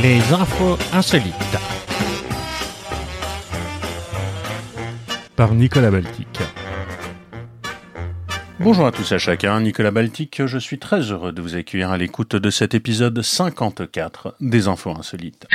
Les 0.00 0.20
infos 0.32 0.78
insolites. 0.92 1.34
Par 5.34 5.54
Nicolas 5.54 5.90
Baltic. 5.90 6.38
Bonjour 8.60 8.86
à 8.86 8.92
tous 8.92 9.10
et 9.10 9.16
à 9.16 9.18
chacun, 9.18 9.60
Nicolas 9.60 9.90
Baltic, 9.90 10.46
je 10.46 10.58
suis 10.58 10.78
très 10.78 11.00
heureux 11.00 11.32
de 11.32 11.42
vous 11.42 11.56
accueillir 11.56 11.90
à 11.90 11.98
l'écoute 11.98 12.36
de 12.36 12.50
cet 12.50 12.74
épisode 12.74 13.20
54 13.20 14.36
des 14.40 14.68
infos 14.68 14.90
insolites. 14.90 15.48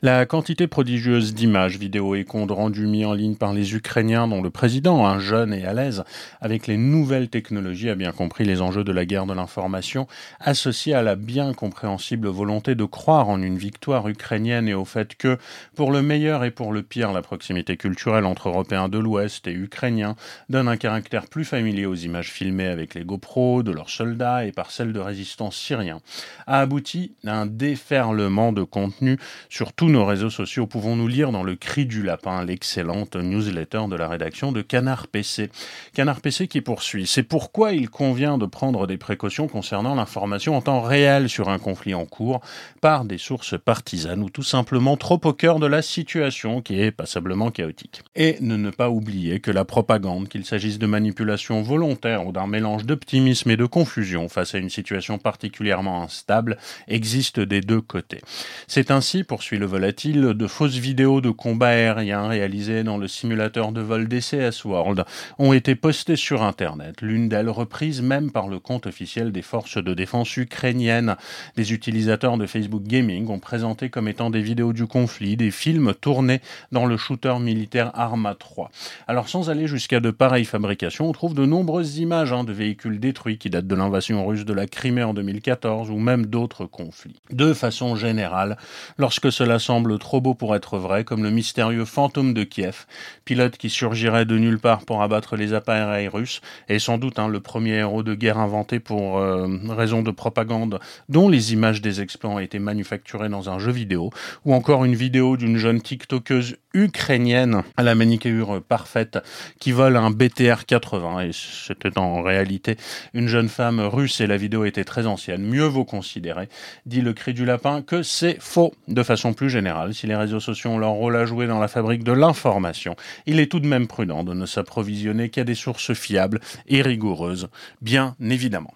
La 0.00 0.26
quantité 0.26 0.68
prodigieuse 0.68 1.34
d'images, 1.34 1.76
vidéos 1.76 2.14
et 2.14 2.22
comptes 2.22 2.52
rendus 2.52 2.86
mis 2.86 3.04
en 3.04 3.14
ligne 3.14 3.34
par 3.34 3.52
les 3.52 3.74
Ukrainiens, 3.74 4.28
dont 4.28 4.40
le 4.40 4.48
président, 4.48 5.04
un 5.04 5.18
jeune 5.18 5.52
et 5.52 5.64
à 5.64 5.74
l'aise 5.74 6.04
avec 6.40 6.68
les 6.68 6.76
nouvelles 6.76 7.28
technologies, 7.28 7.90
a 7.90 7.96
bien 7.96 8.12
compris 8.12 8.44
les 8.44 8.62
enjeux 8.62 8.84
de 8.84 8.92
la 8.92 9.04
guerre 9.04 9.26
de 9.26 9.34
l'information, 9.34 10.06
associés 10.38 10.94
à 10.94 11.02
la 11.02 11.16
bien 11.16 11.52
compréhensible 11.52 12.28
volonté 12.28 12.76
de 12.76 12.84
croire 12.84 13.28
en 13.28 13.42
une 13.42 13.58
victoire 13.58 14.06
ukrainienne 14.06 14.68
et 14.68 14.74
au 14.74 14.84
fait 14.84 15.16
que, 15.16 15.36
pour 15.74 15.90
le 15.90 16.00
meilleur 16.00 16.44
et 16.44 16.52
pour 16.52 16.72
le 16.72 16.84
pire, 16.84 17.10
la 17.10 17.22
proximité 17.22 17.76
culturelle 17.76 18.24
entre 18.24 18.50
Européens 18.50 18.88
de 18.88 18.98
l'Ouest 18.98 19.48
et 19.48 19.52
Ukrainiens 19.52 20.14
donne 20.48 20.68
un 20.68 20.76
caractère 20.76 21.26
plus 21.26 21.44
familier 21.44 21.86
aux 21.86 21.96
images 21.96 22.30
filmées 22.30 22.68
avec 22.68 22.94
les 22.94 23.02
GoPro 23.02 23.64
de 23.64 23.72
leurs 23.72 23.90
soldats 23.90 24.46
et 24.46 24.52
par 24.52 24.70
celles 24.70 24.92
de 24.92 25.00
résistants 25.00 25.50
syriens, 25.50 26.02
a 26.46 26.60
abouti 26.60 27.16
à 27.26 27.34
un 27.34 27.46
déferlement 27.46 28.52
de 28.52 28.62
contenu 28.62 29.18
sur 29.48 29.72
tout 29.72 29.87
nos 29.88 30.04
réseaux 30.04 30.30
sociaux, 30.30 30.66
pouvons-nous 30.66 31.08
lire 31.08 31.32
dans 31.32 31.42
le 31.42 31.56
cri 31.56 31.86
du 31.86 32.02
lapin 32.02 32.44
l'excellente 32.44 33.16
newsletter 33.16 33.82
de 33.88 33.96
la 33.96 34.08
rédaction 34.08 34.52
de 34.52 34.60
Canard 34.60 35.06
PC. 35.06 35.50
Canard 35.94 36.20
PC 36.20 36.48
qui 36.48 36.60
poursuit. 36.60 37.06
C'est 37.06 37.22
pourquoi 37.22 37.72
il 37.72 37.88
convient 37.88 38.38
de 38.38 38.46
prendre 38.46 38.86
des 38.86 38.98
précautions 38.98 39.48
concernant 39.48 39.94
l'information 39.94 40.56
en 40.56 40.60
temps 40.60 40.80
réel 40.80 41.28
sur 41.28 41.48
un 41.48 41.58
conflit 41.58 41.94
en 41.94 42.06
cours 42.06 42.40
par 42.80 43.04
des 43.04 43.18
sources 43.18 43.58
partisanes 43.58 44.22
ou 44.22 44.30
tout 44.30 44.42
simplement 44.42 44.96
trop 44.96 45.20
au 45.24 45.32
cœur 45.32 45.58
de 45.58 45.66
la 45.66 45.80
situation 45.80 46.60
qui 46.60 46.80
est 46.80 46.90
passablement 46.90 47.50
chaotique. 47.50 48.02
Et 48.14 48.36
ne 48.40 48.56
ne 48.56 48.70
pas 48.70 48.90
oublier 48.90 49.40
que 49.40 49.50
la 49.50 49.64
propagande, 49.64 50.28
qu'il 50.28 50.44
s'agisse 50.44 50.78
de 50.78 50.86
manipulation 50.86 51.62
volontaire 51.62 52.26
ou 52.26 52.32
d'un 52.32 52.46
mélange 52.46 52.84
d'optimisme 52.84 53.50
et 53.50 53.56
de 53.56 53.66
confusion 53.66 54.28
face 54.28 54.54
à 54.54 54.58
une 54.58 54.70
situation 54.70 55.18
particulièrement 55.18 56.02
instable, 56.02 56.58
existe 56.88 57.40
des 57.40 57.60
deux 57.60 57.80
côtés. 57.80 58.20
C'est 58.66 58.90
ainsi, 58.90 59.24
poursuit 59.24 59.58
le 59.58 59.66
volatile, 59.78 60.34
de 60.34 60.46
fausses 60.48 60.74
vidéos 60.74 61.20
de 61.20 61.30
combats 61.30 61.68
aériens 61.68 62.26
réalisées 62.26 62.82
dans 62.82 62.98
le 62.98 63.06
simulateur 63.06 63.70
de 63.70 63.80
vol 63.80 64.08
DCS 64.08 64.64
World 64.64 65.04
ont 65.38 65.52
été 65.52 65.76
postées 65.76 66.16
sur 66.16 66.42
Internet, 66.42 67.00
l'une 67.00 67.28
d'elles 67.28 67.48
reprise 67.48 68.02
même 68.02 68.32
par 68.32 68.48
le 68.48 68.58
compte 68.58 68.88
officiel 68.88 69.30
des 69.30 69.40
forces 69.40 69.78
de 69.78 69.94
défense 69.94 70.36
ukrainiennes. 70.36 71.14
Des 71.54 71.72
utilisateurs 71.72 72.38
de 72.38 72.46
Facebook 72.46 72.82
Gaming 72.82 73.28
ont 73.28 73.38
présenté 73.38 73.88
comme 73.88 74.08
étant 74.08 74.30
des 74.30 74.40
vidéos 74.40 74.72
du 74.72 74.88
conflit, 74.88 75.36
des 75.36 75.52
films 75.52 75.94
tournés 75.94 76.40
dans 76.72 76.84
le 76.84 76.96
shooter 76.96 77.38
militaire 77.38 77.92
Arma 77.94 78.34
3. 78.34 78.72
Alors 79.06 79.28
sans 79.28 79.48
aller 79.48 79.68
jusqu'à 79.68 80.00
de 80.00 80.10
pareilles 80.10 80.44
fabrications, 80.44 81.08
on 81.08 81.12
trouve 81.12 81.34
de 81.34 81.46
nombreuses 81.46 81.98
images 81.98 82.32
hein, 82.32 82.42
de 82.42 82.52
véhicules 82.52 82.98
détruits 82.98 83.38
qui 83.38 83.48
datent 83.48 83.68
de 83.68 83.76
l'invasion 83.76 84.26
russe 84.26 84.44
de 84.44 84.54
la 84.54 84.66
Crimée 84.66 85.04
en 85.04 85.14
2014 85.14 85.88
ou 85.88 85.98
même 85.98 86.26
d'autres 86.26 86.66
conflits. 86.66 87.20
De 87.30 87.52
façon 87.52 87.94
générale, 87.94 88.56
lorsque 88.98 89.30
cela 89.30 89.60
semble 89.68 89.98
trop 89.98 90.22
beau 90.22 90.32
pour 90.32 90.56
être 90.56 90.78
vrai, 90.78 91.04
comme 91.04 91.22
le 91.22 91.30
mystérieux 91.30 91.84
fantôme 91.84 92.32
de 92.32 92.42
Kiev, 92.42 92.86
pilote 93.26 93.58
qui 93.58 93.68
surgirait 93.68 94.24
de 94.24 94.38
nulle 94.38 94.58
part 94.58 94.86
pour 94.86 95.02
abattre 95.02 95.36
les 95.36 95.52
appareils 95.52 96.08
russes, 96.08 96.40
et 96.70 96.78
sans 96.78 96.96
doute 96.96 97.18
hein, 97.18 97.28
le 97.28 97.40
premier 97.40 97.74
héros 97.74 98.02
de 98.02 98.14
guerre 98.14 98.38
inventé 98.38 98.80
pour 98.80 99.18
euh, 99.18 99.46
raison 99.68 100.00
de 100.00 100.10
propagande, 100.10 100.80
dont 101.10 101.28
les 101.28 101.52
images 101.52 101.82
des 101.82 102.00
exploits 102.00 102.30
ont 102.30 102.38
été 102.38 102.58
manufacturées 102.58 103.28
dans 103.28 103.50
un 103.50 103.58
jeu 103.58 103.70
vidéo, 103.70 104.08
ou 104.46 104.54
encore 104.54 104.86
une 104.86 104.94
vidéo 104.94 105.36
d'une 105.36 105.58
jeune 105.58 105.82
TikTokeuse 105.82 106.56
ukrainienne 106.74 107.62
à 107.76 107.82
la 107.82 107.94
manicure 107.94 108.62
parfaite 108.62 109.18
qui 109.58 109.72
vole 109.72 109.96
un 109.96 110.10
BTR 110.10 110.64
80 110.66 111.20
et 111.20 111.30
c'était 111.32 111.98
en 111.98 112.22
réalité 112.22 112.76
une 113.14 113.26
jeune 113.26 113.48
femme 113.48 113.80
russe 113.80 114.20
et 114.20 114.26
la 114.26 114.36
vidéo 114.36 114.64
était 114.64 114.84
très 114.84 115.06
ancienne. 115.06 115.42
Mieux 115.42 115.64
vaut 115.64 115.84
considérer, 115.84 116.48
dit 116.86 117.00
le 117.00 117.12
cri 117.12 117.34
du 117.34 117.44
lapin, 117.44 117.82
que 117.82 118.02
c'est 118.02 118.36
faux. 118.40 118.74
De 118.86 119.02
façon 119.02 119.32
plus 119.32 119.50
si 119.92 120.06
les 120.06 120.16
réseaux 120.16 120.40
sociaux 120.40 120.70
ont 120.70 120.78
leur 120.78 120.90
rôle 120.90 121.16
à 121.16 121.26
jouer 121.26 121.46
dans 121.46 121.58
la 121.58 121.68
fabrique 121.68 122.04
de 122.04 122.12
l'information, 122.12 122.96
il 123.26 123.40
est 123.40 123.50
tout 123.50 123.60
de 123.60 123.66
même 123.66 123.86
prudent 123.86 124.24
de 124.24 124.34
ne 124.34 124.46
s'approvisionner 124.46 125.28
qu'à 125.28 125.44
des 125.44 125.54
sources 125.54 125.94
fiables 125.94 126.40
et 126.66 126.82
rigoureuses, 126.82 127.48
bien 127.82 128.16
évidemment. 128.20 128.74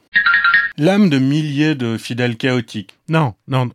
L'âme 0.78 1.10
de 1.10 1.19
milliers 1.19 1.75
de 1.75 1.98
fidèles 1.98 2.37
chaotiques. 2.37 2.97
Non, 3.09 3.34
non, 3.47 3.71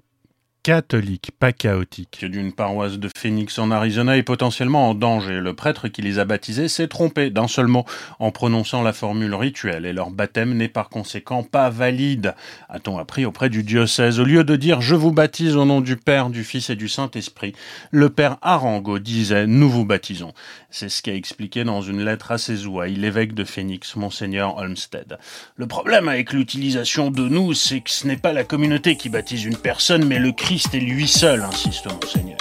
catholique, 0.68 1.32
pas 1.40 1.54
chaotique. 1.54 2.26
D'une 2.26 2.52
paroisse 2.52 2.98
de 2.98 3.10
Phoenix 3.18 3.58
en 3.58 3.72
Arizona 3.72 4.18
est 4.18 4.24
potentiellement 4.24 4.90
en 4.90 4.96
danger. 4.96 5.40
Le 5.40 5.54
prêtre 5.54 5.88
qui 5.88 6.02
les 6.02 6.20
a 6.20 6.26
baptisés 6.26 6.68
s'est 6.68 6.90
trompé 6.90 7.30
d'un 7.30 7.48
seul 7.48 7.68
mot 7.68 7.86
en 8.20 8.32
prononçant 8.32 8.82
la 8.82 8.92
formule 8.92 9.34
rituelle 9.34 9.86
et 9.86 9.94
leur 9.94 10.12
baptême 10.12 10.54
n'est 10.56 10.68
par 10.68 10.90
conséquent 10.90 11.42
pas 11.42 11.70
valide, 11.70 12.36
a-t-on 12.68 12.98
appris 12.98 13.26
auprès 13.26 13.50
du 13.50 13.64
diocèse. 13.64 14.20
Au 14.20 14.26
lieu 14.26 14.44
de 14.44 14.58
dire 14.58 14.82
je 14.82 14.96
vous 14.96 15.14
baptise 15.14 15.56
au 15.56 15.64
nom 15.64 15.80
du 15.80 15.96
Père, 15.96 16.30
du 16.30 16.44
Fils 16.44 16.70
et 16.70 16.76
du 16.76 16.90
Saint-Esprit, 16.90 17.54
le 17.92 18.10
Père 18.10 18.36
Arango 18.42 19.00
disait 19.00 19.48
nous 19.48 19.70
vous 19.70 19.86
baptisons. 19.86 20.34
C'est 20.70 20.90
ce 20.90 21.02
qu'a 21.02 21.16
expliqué 21.16 21.64
dans 21.64 21.82
une 21.82 22.04
lettre 22.04 22.34
à 22.34 22.38
ses 22.38 22.66
ouailles 22.66 22.96
l'évêque 22.96 23.34
de 23.34 23.46
Phoenix, 23.46 23.96
Monseigneur 23.96 24.58
Olmsted. 24.58 25.18
Le 25.56 25.66
problème 25.66 26.10
avec 26.10 26.34
l'utilisation 26.34 27.10
de 27.10 27.30
nous, 27.30 27.54
c'est 27.54 27.80
que 27.80 27.90
ce 27.90 28.06
n'est 28.06 28.18
pas 28.18 28.34
la 28.34 28.44
communauté 28.44 28.98
qui 28.98 29.08
baptise 29.08 29.46
une 29.46 29.56
personne, 29.56 30.04
mais 30.04 30.20
le 30.20 30.34
Christ 30.58 30.74
est 30.74 30.80
lui 30.80 31.08
seul, 31.08 31.46
insiste 31.48 31.86
Monseigneur. 31.86 32.38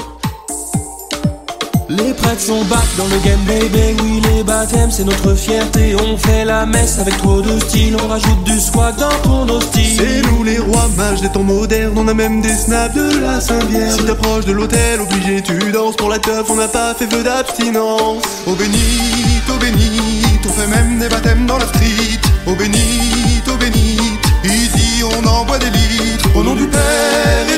Les 1.91 2.15
prêtres 2.15 2.41
sont 2.41 2.65
back 2.65 2.87
dans 2.97 3.07
le 3.09 3.19
game 3.19 3.39
baby. 3.47 3.95
Oui 4.03 4.23
les 4.31 4.43
baptêmes 4.43 4.91
c'est 4.91 5.05
notre 5.05 5.35
fierté. 5.35 5.95
On 5.97 6.17
fait 6.17 6.47
la 6.47 6.65
messe 6.65 6.99
avec 6.99 7.19
trop 7.19 7.43
de 7.43 7.59
style. 7.61 7.95
On 8.03 8.09
rajoute 8.09 8.43
du 8.45 8.59
swag 8.59 8.97
dans 8.97 9.11
ton 9.23 9.45
nos 9.45 9.61
styles 9.61 9.99
C'est 9.99 10.23
nous 10.31 10.45
les 10.45 10.59
rois 10.59 10.89
mages 10.97 11.21
des 11.21 11.29
temps 11.29 11.43
modernes. 11.43 11.93
On 11.99 12.09
a 12.09 12.15
même 12.15 12.41
des 12.41 12.55
snaps 12.55 12.95
de 12.95 13.19
la 13.21 13.39
Saint-Vierge. 13.39 13.99
Si 13.99 14.07
t'approches 14.07 14.47
de 14.47 14.53
l'hôtel 14.53 15.03
obligé 15.03 15.43
tu 15.43 15.71
danses 15.71 15.97
Pour 15.97 16.09
la 16.09 16.19
teuf. 16.19 16.47
On 16.49 16.57
n'a 16.57 16.69
pas 16.69 16.95
fait 16.95 17.13
feu 17.13 17.23
d'abstinence. 17.23 18.25
Au 18.47 18.55
bénit, 18.55 19.43
au 19.55 19.59
bénit 19.59 20.23
On 20.43 20.53
fait 20.53 20.69
même 20.69 20.99
des 21.01 21.11
baptêmes 21.11 21.45
dans 21.45 21.59
la 21.59 21.67
street. 21.67 22.19
Au 22.47 22.55
bénit, 22.55 23.43
au 23.47 23.57
bénit 23.59 23.99
Ici 24.43 25.05
on 25.05 25.27
envoie 25.27 25.59
des 25.59 25.67
litres. 25.67 26.31
Au 26.35 26.43
nom 26.43 26.55
du 26.55 26.67
Père 26.67 27.56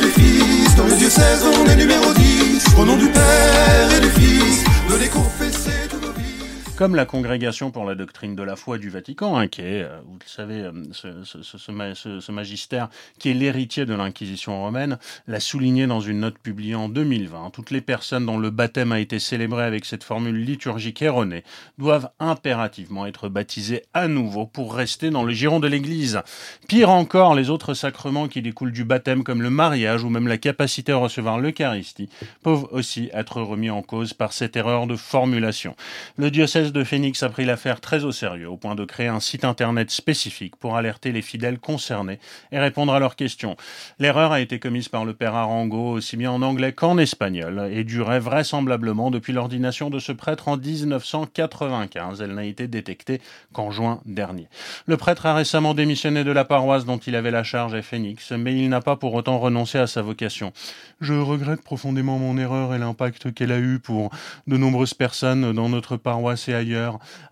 comme 6.78 6.94
la 6.94 7.06
Congrégation 7.06 7.72
pour 7.72 7.84
la 7.84 7.96
doctrine 7.96 8.36
de 8.36 8.42
la 8.44 8.54
foi 8.54 8.78
du 8.78 8.88
Vatican, 8.88 9.36
hein, 9.36 9.48
qui 9.48 9.62
est, 9.62 9.82
euh, 9.82 9.98
vous 10.06 10.14
le 10.14 10.28
savez, 10.28 10.60
euh, 10.60 10.70
ce, 10.92 11.42
ce, 11.42 12.30
magistère 12.30 12.88
qui 13.18 13.30
est 13.30 13.34
l'héritier 13.34 13.84
de 13.84 13.94
l'Inquisition 13.94 14.62
romaine, 14.62 14.96
l'a 15.26 15.40
souligné 15.40 15.88
dans 15.88 15.98
une 15.98 16.20
note 16.20 16.38
publiée 16.38 16.76
en 16.76 16.88
2020. 16.88 17.50
Toutes 17.50 17.72
les 17.72 17.80
personnes 17.80 18.26
dont 18.26 18.38
le 18.38 18.50
baptême 18.50 18.92
a 18.92 19.00
été 19.00 19.18
célébré 19.18 19.64
avec 19.64 19.86
cette 19.86 20.04
formule 20.04 20.36
liturgique 20.44 21.02
erronée 21.02 21.42
doivent 21.78 22.10
impérativement 22.20 23.06
être 23.06 23.28
baptisées 23.28 23.82
à 23.92 24.06
nouveau 24.06 24.46
pour 24.46 24.72
rester 24.72 25.10
dans 25.10 25.24
le 25.24 25.32
giron 25.32 25.58
de 25.58 25.66
l'Église. 25.66 26.20
Pire 26.68 26.90
encore, 26.90 27.34
les 27.34 27.50
autres 27.50 27.74
sacrements 27.74 28.28
qui 28.28 28.40
découlent 28.40 28.70
du 28.70 28.84
baptême, 28.84 29.24
comme 29.24 29.42
le 29.42 29.50
mariage 29.50 30.04
ou 30.04 30.10
même 30.10 30.28
la 30.28 30.38
capacité 30.38 30.92
à 30.92 30.98
recevoir 30.98 31.40
l'Eucharistie, 31.40 32.08
peuvent 32.44 32.68
aussi 32.70 33.10
être 33.12 33.42
remis 33.42 33.70
en 33.70 33.82
cause 33.82 34.14
par 34.14 34.32
cette 34.32 34.54
erreur 34.54 34.86
de 34.86 34.94
formulation. 34.94 35.74
Le 36.16 36.30
diocèse 36.30 36.67
de 36.72 36.84
Phoenix 36.84 37.22
a 37.22 37.28
pris 37.28 37.44
l'affaire 37.44 37.80
très 37.80 38.04
au 38.04 38.12
sérieux, 38.12 38.48
au 38.48 38.56
point 38.56 38.74
de 38.74 38.84
créer 38.84 39.08
un 39.08 39.20
site 39.20 39.44
internet 39.44 39.90
spécifique 39.90 40.56
pour 40.56 40.76
alerter 40.76 41.12
les 41.12 41.22
fidèles 41.22 41.58
concernés 41.58 42.18
et 42.52 42.58
répondre 42.58 42.92
à 42.92 42.98
leurs 42.98 43.16
questions. 43.16 43.56
L'erreur 43.98 44.32
a 44.32 44.40
été 44.40 44.58
commise 44.58 44.88
par 44.88 45.04
le 45.04 45.14
père 45.14 45.34
Arango 45.34 45.92
aussi 45.92 46.16
bien 46.16 46.30
en 46.30 46.42
anglais 46.42 46.72
qu'en 46.72 46.98
espagnol 46.98 47.68
et 47.72 47.84
durait 47.84 48.20
vraisemblablement 48.20 49.10
depuis 49.10 49.32
l'ordination 49.32 49.90
de 49.90 49.98
ce 49.98 50.12
prêtre 50.12 50.48
en 50.48 50.56
1995. 50.56 52.20
Elle 52.20 52.34
n'a 52.34 52.44
été 52.44 52.68
détectée 52.68 53.20
qu'en 53.52 53.70
juin 53.70 54.00
dernier. 54.04 54.48
Le 54.86 54.96
prêtre 54.96 55.26
a 55.26 55.34
récemment 55.34 55.74
démissionné 55.74 56.24
de 56.24 56.32
la 56.32 56.44
paroisse 56.44 56.84
dont 56.84 56.98
il 56.98 57.16
avait 57.16 57.30
la 57.30 57.44
charge 57.44 57.74
à 57.74 57.82
Phoenix, 57.82 58.32
mais 58.32 58.56
il 58.56 58.68
n'a 58.68 58.80
pas 58.80 58.96
pour 58.96 59.14
autant 59.14 59.38
renoncé 59.38 59.78
à 59.78 59.86
sa 59.86 60.02
vocation. 60.02 60.52
Je 61.00 61.14
regrette 61.14 61.62
profondément 61.62 62.18
mon 62.18 62.36
erreur 62.38 62.74
et 62.74 62.78
l'impact 62.78 63.32
qu'elle 63.32 63.52
a 63.52 63.58
eu 63.58 63.78
pour 63.78 64.10
de 64.46 64.56
nombreuses 64.56 64.94
personnes 64.94 65.52
dans 65.52 65.68
notre 65.68 65.96
paroisse 65.96 66.48
et 66.48 66.54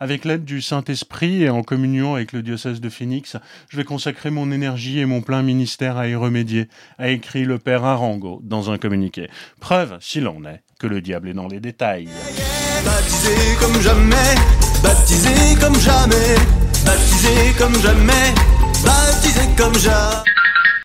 Avec 0.01 0.25
l'aide 0.25 0.45
du 0.45 0.61
Saint-Esprit 0.63 1.43
et 1.43 1.51
en 1.51 1.63
communion 1.63 2.15
avec 2.15 2.33
le 2.33 2.43
diocèse 2.43 2.81
de 2.81 2.89
Phoenix, 2.89 3.37
je 3.69 3.77
vais 3.77 3.85
consacrer 3.85 4.31
mon 4.31 4.51
énergie 4.53 4.99
et 4.99 5.07
mon 5.07 5.21
plein 5.21 5.43
ministère 5.43 5.97
à 5.97 6.09
y 6.09 6.15
remédier, 6.15 6.69
a 6.99 7.09
écrit 7.09 7.45
le 7.45 7.59
père 7.59 7.85
Arango 7.85 8.41
dans 8.43 8.71
un 8.71 8.79
communiqué. 8.79 9.29
Preuve, 9.61 9.97
si 10.01 10.21
l'on 10.21 10.45
est, 10.45 10.63
que 10.79 10.87
le 10.87 11.01
diable 11.01 11.29
est 11.29 11.35
dans 11.35 11.49
les 11.49 11.61
détails. 11.61 12.09
Baptisé 12.85 13.57
comme 13.61 13.81
jamais, 13.81 14.35
baptisé 14.83 15.57
comme 15.59 15.79
jamais. 15.81 16.37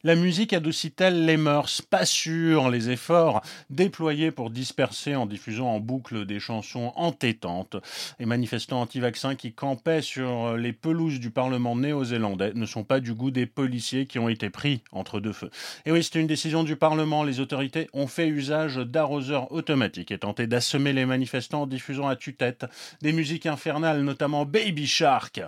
La 0.03 0.15
musique 0.15 0.53
adoucit-elle 0.53 1.25
les 1.25 1.37
mœurs? 1.37 1.83
Pas 1.83 2.05
sûr. 2.05 2.69
Les 2.69 2.89
efforts 2.89 3.41
déployés 3.69 4.31
pour 4.31 4.49
disperser 4.49 5.15
en 5.15 5.27
diffusant 5.27 5.67
en 5.67 5.79
boucle 5.79 6.25
des 6.25 6.39
chansons 6.39 6.91
entêtantes 6.95 7.75
et 8.19 8.25
manifestants 8.25 8.81
anti-vaccins 8.81 9.35
qui 9.35 9.53
campaient 9.53 10.01
sur 10.01 10.57
les 10.57 10.73
pelouses 10.73 11.19
du 11.19 11.29
Parlement 11.29 11.75
néo-zélandais 11.75 12.53
ne 12.55 12.65
sont 12.65 12.83
pas 12.83 12.99
du 12.99 13.13
goût 13.13 13.29
des 13.29 13.45
policiers 13.45 14.07
qui 14.07 14.17
ont 14.17 14.27
été 14.27 14.49
pris 14.49 14.81
entre 14.91 15.19
deux 15.19 15.33
feux. 15.33 15.51
Et 15.85 15.91
oui, 15.91 16.03
c'est 16.03 16.19
une 16.19 16.27
décision 16.27 16.63
du 16.63 16.75
Parlement. 16.75 17.23
Les 17.23 17.39
autorités 17.39 17.87
ont 17.93 18.07
fait 18.07 18.27
usage 18.27 18.77
d'arroseurs 18.77 19.51
automatiques 19.51 20.11
et 20.11 20.17
tenté 20.17 20.47
d'assommer 20.47 20.93
les 20.93 21.05
manifestants 21.05 21.61
en 21.63 21.67
diffusant 21.67 22.07
à 22.07 22.15
tue-tête 22.15 22.65
des 23.03 23.13
musiques 23.13 23.45
infernales, 23.45 24.01
notamment 24.01 24.45
Baby 24.45 24.87
Shark. 24.87 25.41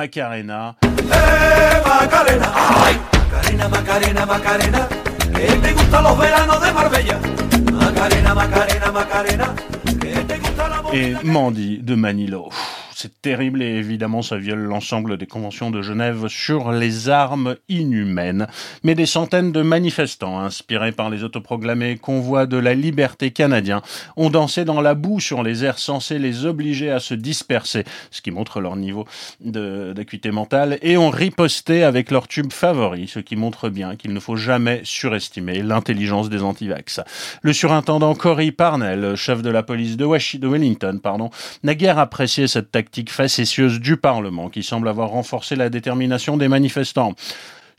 Macarena. 0.00 0.76
¡Eh, 0.82 1.82
Macarena! 1.84 2.52
¡Ay! 2.54 2.98
Macarena, 3.12 3.68
Macarena, 3.68 4.26
Macarena, 4.26 4.88
que 5.34 5.46
te 5.46 5.72
gustan 5.74 6.04
los 6.04 6.18
veranos 6.18 6.62
de 6.62 6.72
Marbella. 6.72 7.18
Macarena, 7.72 8.34
Macarena, 8.34 8.92
Macarena, 8.92 9.54
que 10.00 10.14
te 10.24 10.38
gusta 10.38 10.68
la 10.68 10.82
Et 10.92 11.22
Mandy 11.22 11.78
de 11.82 11.96
Manilo. 11.96 12.48
C'est 13.02 13.22
terrible 13.22 13.62
et 13.62 13.76
évidemment 13.76 14.20
ça 14.20 14.36
viole 14.36 14.58
l'ensemble 14.58 15.16
des 15.16 15.24
conventions 15.24 15.70
de 15.70 15.80
Genève 15.80 16.28
sur 16.28 16.70
les 16.70 17.08
armes 17.08 17.56
inhumaines. 17.70 18.46
Mais 18.82 18.94
des 18.94 19.06
centaines 19.06 19.52
de 19.52 19.62
manifestants, 19.62 20.38
inspirés 20.38 20.92
par 20.92 21.08
les 21.08 21.24
autoproclamés 21.24 21.96
convois 21.96 22.44
de 22.44 22.58
la 22.58 22.74
liberté 22.74 23.30
canadiens, 23.30 23.80
ont 24.18 24.28
dansé 24.28 24.66
dans 24.66 24.82
la 24.82 24.92
boue 24.92 25.18
sur 25.18 25.42
les 25.42 25.64
airs 25.64 25.78
censés 25.78 26.18
les 26.18 26.44
obliger 26.44 26.90
à 26.90 27.00
se 27.00 27.14
disperser, 27.14 27.84
ce 28.10 28.20
qui 28.20 28.32
montre 28.32 28.60
leur 28.60 28.76
niveau 28.76 29.06
d'acuité 29.40 30.30
mentale, 30.30 30.78
et 30.82 30.98
ont 30.98 31.08
riposté 31.08 31.82
avec 31.82 32.10
leur 32.10 32.28
tube 32.28 32.52
favori, 32.52 33.08
ce 33.08 33.20
qui 33.20 33.34
montre 33.34 33.70
bien 33.70 33.96
qu'il 33.96 34.12
ne 34.12 34.20
faut 34.20 34.36
jamais 34.36 34.82
surestimer 34.84 35.62
l'intelligence 35.62 36.28
des 36.28 36.42
antivax. 36.42 37.00
Le 37.40 37.54
surintendant 37.54 38.14
Cory 38.14 38.52
Parnell, 38.52 39.16
chef 39.16 39.40
de 39.40 39.48
la 39.48 39.62
police 39.62 39.96
de, 39.96 40.04
Wellington, 40.04 41.00
n'a 41.62 41.74
guère 41.74 41.98
apprécié 41.98 42.46
cette 42.46 42.70
tactique 42.70 42.89
du 43.80 43.96
Parlement 43.96 44.48
qui 44.48 44.62
semble 44.62 44.88
avoir 44.88 45.10
renforcé 45.10 45.56
la 45.56 45.70
détermination 45.70 46.36
des 46.36 46.48
manifestants. 46.48 47.14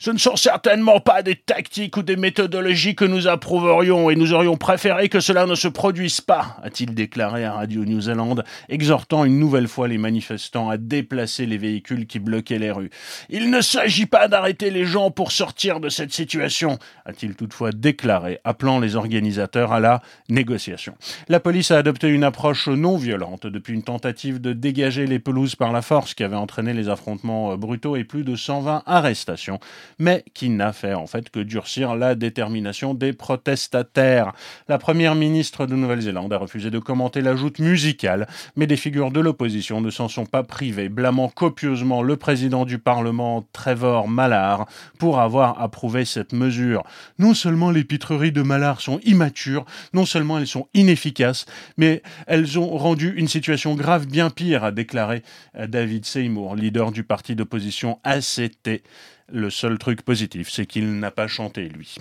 Ce 0.02 0.10
ne 0.10 0.18
sont 0.18 0.34
certainement 0.34 0.98
pas 0.98 1.22
des 1.22 1.36
tactiques 1.36 1.96
ou 1.96 2.02
des 2.02 2.16
méthodologies 2.16 2.96
que 2.96 3.04
nous 3.04 3.28
approuverions 3.28 4.10
et 4.10 4.16
nous 4.16 4.32
aurions 4.32 4.56
préféré 4.56 5.08
que 5.08 5.20
cela 5.20 5.46
ne 5.46 5.54
se 5.54 5.68
produise 5.68 6.20
pas, 6.20 6.56
a-t-il 6.64 6.92
déclaré 6.92 7.44
à 7.44 7.52
Radio 7.52 7.84
New 7.84 8.00
Zealand, 8.00 8.34
exhortant 8.68 9.24
une 9.24 9.38
nouvelle 9.38 9.68
fois 9.68 9.86
les 9.86 9.98
manifestants 9.98 10.70
à 10.70 10.76
déplacer 10.76 11.46
les 11.46 11.56
véhicules 11.56 12.08
qui 12.08 12.18
bloquaient 12.18 12.58
les 12.58 12.72
rues. 12.72 12.90
Il 13.30 13.48
ne 13.48 13.60
s'agit 13.60 14.06
pas 14.06 14.26
d'arrêter 14.26 14.70
les 14.70 14.86
gens 14.86 15.12
pour 15.12 15.30
sortir 15.30 15.78
de 15.78 15.88
cette 15.88 16.12
situation, 16.12 16.80
a-t-il 17.06 17.36
toutefois 17.36 17.70
déclaré, 17.70 18.40
appelant 18.42 18.80
les 18.80 18.96
organisateurs 18.96 19.72
à 19.72 19.78
la 19.78 20.02
négociation. 20.28 20.96
La 21.28 21.38
police 21.38 21.70
a 21.70 21.78
adopté 21.78 22.08
une 22.08 22.24
approche 22.24 22.66
non 22.66 22.96
violente 22.96 23.46
depuis 23.46 23.74
une 23.74 23.84
tentative 23.84 24.40
de 24.40 24.52
dégager 24.52 25.06
les 25.06 25.20
pelouses 25.20 25.54
par 25.54 25.70
la 25.70 25.80
force 25.80 26.14
qui 26.14 26.24
avait 26.24 26.34
entraîné 26.34 26.74
les 26.74 26.88
affrontements 26.88 27.56
brutaux 27.56 27.94
et 27.94 28.02
plus 28.02 28.24
de 28.24 28.34
120 28.34 28.82
arrestations 28.84 29.60
mais 29.98 30.24
qui 30.34 30.48
n'a 30.48 30.72
fait 30.72 30.94
en 30.94 31.06
fait 31.06 31.30
que 31.30 31.40
durcir 31.40 31.94
la 31.96 32.14
détermination 32.14 32.94
des 32.94 33.12
protestataires. 33.12 34.32
La 34.68 34.78
première 34.78 35.14
ministre 35.14 35.66
de 35.66 35.74
Nouvelle-Zélande 35.74 36.32
a 36.32 36.38
refusé 36.38 36.70
de 36.70 36.78
commenter 36.78 37.20
la 37.20 37.36
joute 37.36 37.58
musicale, 37.58 38.26
mais 38.56 38.66
des 38.66 38.76
figures 38.76 39.10
de 39.10 39.20
l'opposition 39.20 39.80
ne 39.80 39.90
s'en 39.90 40.08
sont 40.08 40.26
pas 40.26 40.42
privées, 40.42 40.88
blâmant 40.88 41.28
copieusement 41.28 42.02
le 42.02 42.16
président 42.16 42.64
du 42.64 42.78
Parlement, 42.78 43.46
Trevor 43.52 44.08
Mallard, 44.08 44.66
pour 44.98 45.20
avoir 45.20 45.60
approuvé 45.60 46.04
cette 46.04 46.32
mesure. 46.32 46.84
Non 47.18 47.34
seulement 47.34 47.70
les 47.70 47.84
pitreries 47.84 48.32
de 48.32 48.42
Mallard 48.42 48.80
sont 48.80 49.00
immatures, 49.04 49.64
non 49.92 50.06
seulement 50.06 50.38
elles 50.38 50.46
sont 50.46 50.68
inefficaces, 50.74 51.46
mais 51.76 52.02
elles 52.26 52.58
ont 52.58 52.76
rendu 52.76 53.14
une 53.16 53.28
situation 53.28 53.74
grave 53.74 54.06
bien 54.06 54.30
pire, 54.30 54.64
a 54.64 54.72
déclaré 54.72 55.22
euh, 55.56 55.66
David 55.66 56.04
Seymour, 56.04 56.56
leader 56.56 56.92
du 56.92 57.04
parti 57.04 57.34
d'opposition 57.34 57.98
ACT. 58.04 58.82
Le 59.28 59.50
seul 59.50 59.78
truc 59.78 60.02
positif, 60.02 60.50
c'est 60.50 60.66
qu'il 60.66 60.98
n'a 60.98 61.10
pas 61.10 61.26
chanté, 61.26 61.68
lui. 61.68 61.96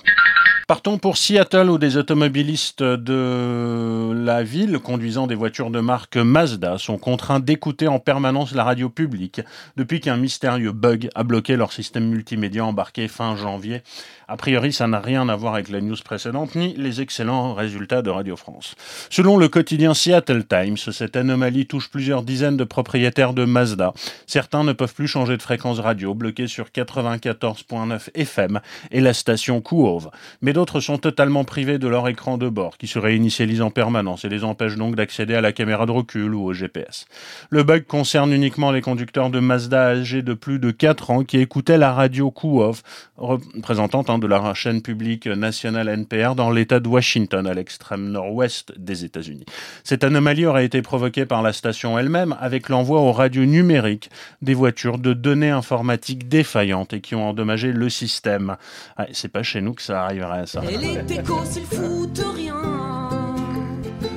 Partons 0.71 0.99
pour 0.99 1.17
Seattle 1.17 1.69
où 1.69 1.77
des 1.77 1.97
automobilistes 1.97 2.81
de 2.81 4.13
la 4.13 4.41
ville 4.41 4.79
conduisant 4.79 5.27
des 5.27 5.35
voitures 5.35 5.69
de 5.69 5.81
marque 5.81 6.15
Mazda 6.15 6.77
sont 6.77 6.97
contraints 6.97 7.41
d'écouter 7.41 7.89
en 7.89 7.99
permanence 7.99 8.55
la 8.55 8.63
radio 8.63 8.87
publique 8.87 9.41
depuis 9.75 9.99
qu'un 9.99 10.15
mystérieux 10.15 10.71
bug 10.71 11.09
a 11.13 11.23
bloqué 11.23 11.57
leur 11.57 11.73
système 11.73 12.07
multimédia 12.07 12.63
embarqué 12.63 13.09
fin 13.09 13.35
janvier. 13.35 13.81
A 14.29 14.37
priori, 14.37 14.71
ça 14.71 14.87
n'a 14.87 15.01
rien 15.01 15.27
à 15.27 15.35
voir 15.35 15.55
avec 15.55 15.67
la 15.67 15.81
news 15.81 15.97
précédente 16.05 16.55
ni 16.55 16.73
les 16.77 17.01
excellents 17.01 17.53
résultats 17.53 18.01
de 18.01 18.09
Radio 18.09 18.37
France. 18.37 18.75
Selon 19.09 19.35
le 19.35 19.49
quotidien 19.49 19.93
Seattle 19.93 20.45
Times, 20.45 20.77
cette 20.77 21.17
anomalie 21.17 21.67
touche 21.67 21.89
plusieurs 21.89 22.23
dizaines 22.23 22.55
de 22.55 22.63
propriétaires 22.63 23.33
de 23.33 23.43
Mazda. 23.43 23.91
Certains 24.27 24.63
ne 24.63 24.71
peuvent 24.71 24.93
plus 24.93 25.09
changer 25.09 25.35
de 25.35 25.41
fréquence 25.41 25.79
radio, 25.79 26.13
bloqués 26.13 26.47
sur 26.47 26.67
94.9 26.67 28.09
FM 28.15 28.61
et 28.91 29.01
la 29.01 29.13
station 29.13 29.59
Kuhove. 29.59 30.09
Mais 30.41 30.53
d'autres 30.61 30.79
sont 30.79 30.99
totalement 30.99 31.43
privés 31.43 31.79
de 31.79 31.87
leur 31.87 32.07
écran 32.07 32.37
de 32.37 32.47
bord, 32.47 32.77
qui 32.77 32.85
se 32.85 32.99
réinitialise 32.99 33.63
en 33.63 33.71
permanence 33.71 34.25
et 34.25 34.29
les 34.29 34.43
empêche 34.43 34.75
donc 34.75 34.95
d'accéder 34.95 35.33
à 35.33 35.41
la 35.41 35.53
caméra 35.53 35.87
de 35.87 35.91
recul 35.91 36.35
ou 36.35 36.45
au 36.45 36.53
GPS. 36.53 37.05
Le 37.49 37.63
bug 37.63 37.87
concerne 37.87 38.31
uniquement 38.31 38.71
les 38.71 38.81
conducteurs 38.81 39.31
de 39.31 39.39
Mazda 39.39 39.87
âgés 39.87 40.21
de 40.21 40.35
plus 40.35 40.59
de 40.59 40.69
4 40.69 41.09
ans 41.09 41.23
qui 41.23 41.39
écoutaient 41.39 41.79
la 41.79 41.93
radio 41.93 42.29
Kuhove, 42.29 42.83
représentante 43.17 44.11
hein, 44.11 44.19
de 44.19 44.27
la 44.27 44.53
chaîne 44.53 44.83
publique 44.83 45.25
nationale 45.25 45.87
NPR 45.89 46.35
dans 46.35 46.51
l'État 46.51 46.79
de 46.79 46.87
Washington, 46.87 47.47
à 47.47 47.55
l'extrême 47.55 48.11
nord-ouest 48.11 48.71
des 48.77 49.03
États-Unis. 49.03 49.45
Cette 49.83 50.03
anomalie 50.03 50.45
aurait 50.45 50.65
été 50.65 50.83
provoquée 50.83 51.25
par 51.25 51.41
la 51.41 51.53
station 51.53 51.97
elle-même 51.97 52.35
avec 52.39 52.69
l'envoi 52.69 52.99
aux 52.99 53.11
radios 53.11 53.45
numériques 53.45 54.11
des 54.43 54.53
voitures 54.53 54.99
de 54.99 55.13
données 55.13 55.49
informatiques 55.49 56.29
défaillantes 56.29 56.93
et 56.93 57.01
qui 57.01 57.15
ont 57.15 57.29
endommagé 57.29 57.71
le 57.71 57.89
système. 57.89 58.57
Ah, 58.95 59.07
c'est 59.11 59.31
pas 59.31 59.41
chez 59.41 59.61
nous 59.61 59.73
que 59.73 59.81
ça 59.81 60.03
arriverait, 60.03 60.45
ça. 60.51 60.61
Et 60.69 60.77
les 60.77 61.05
techos, 61.05 61.51
ils 61.55 61.65
foutent 61.65 62.25
rien. 62.35 62.55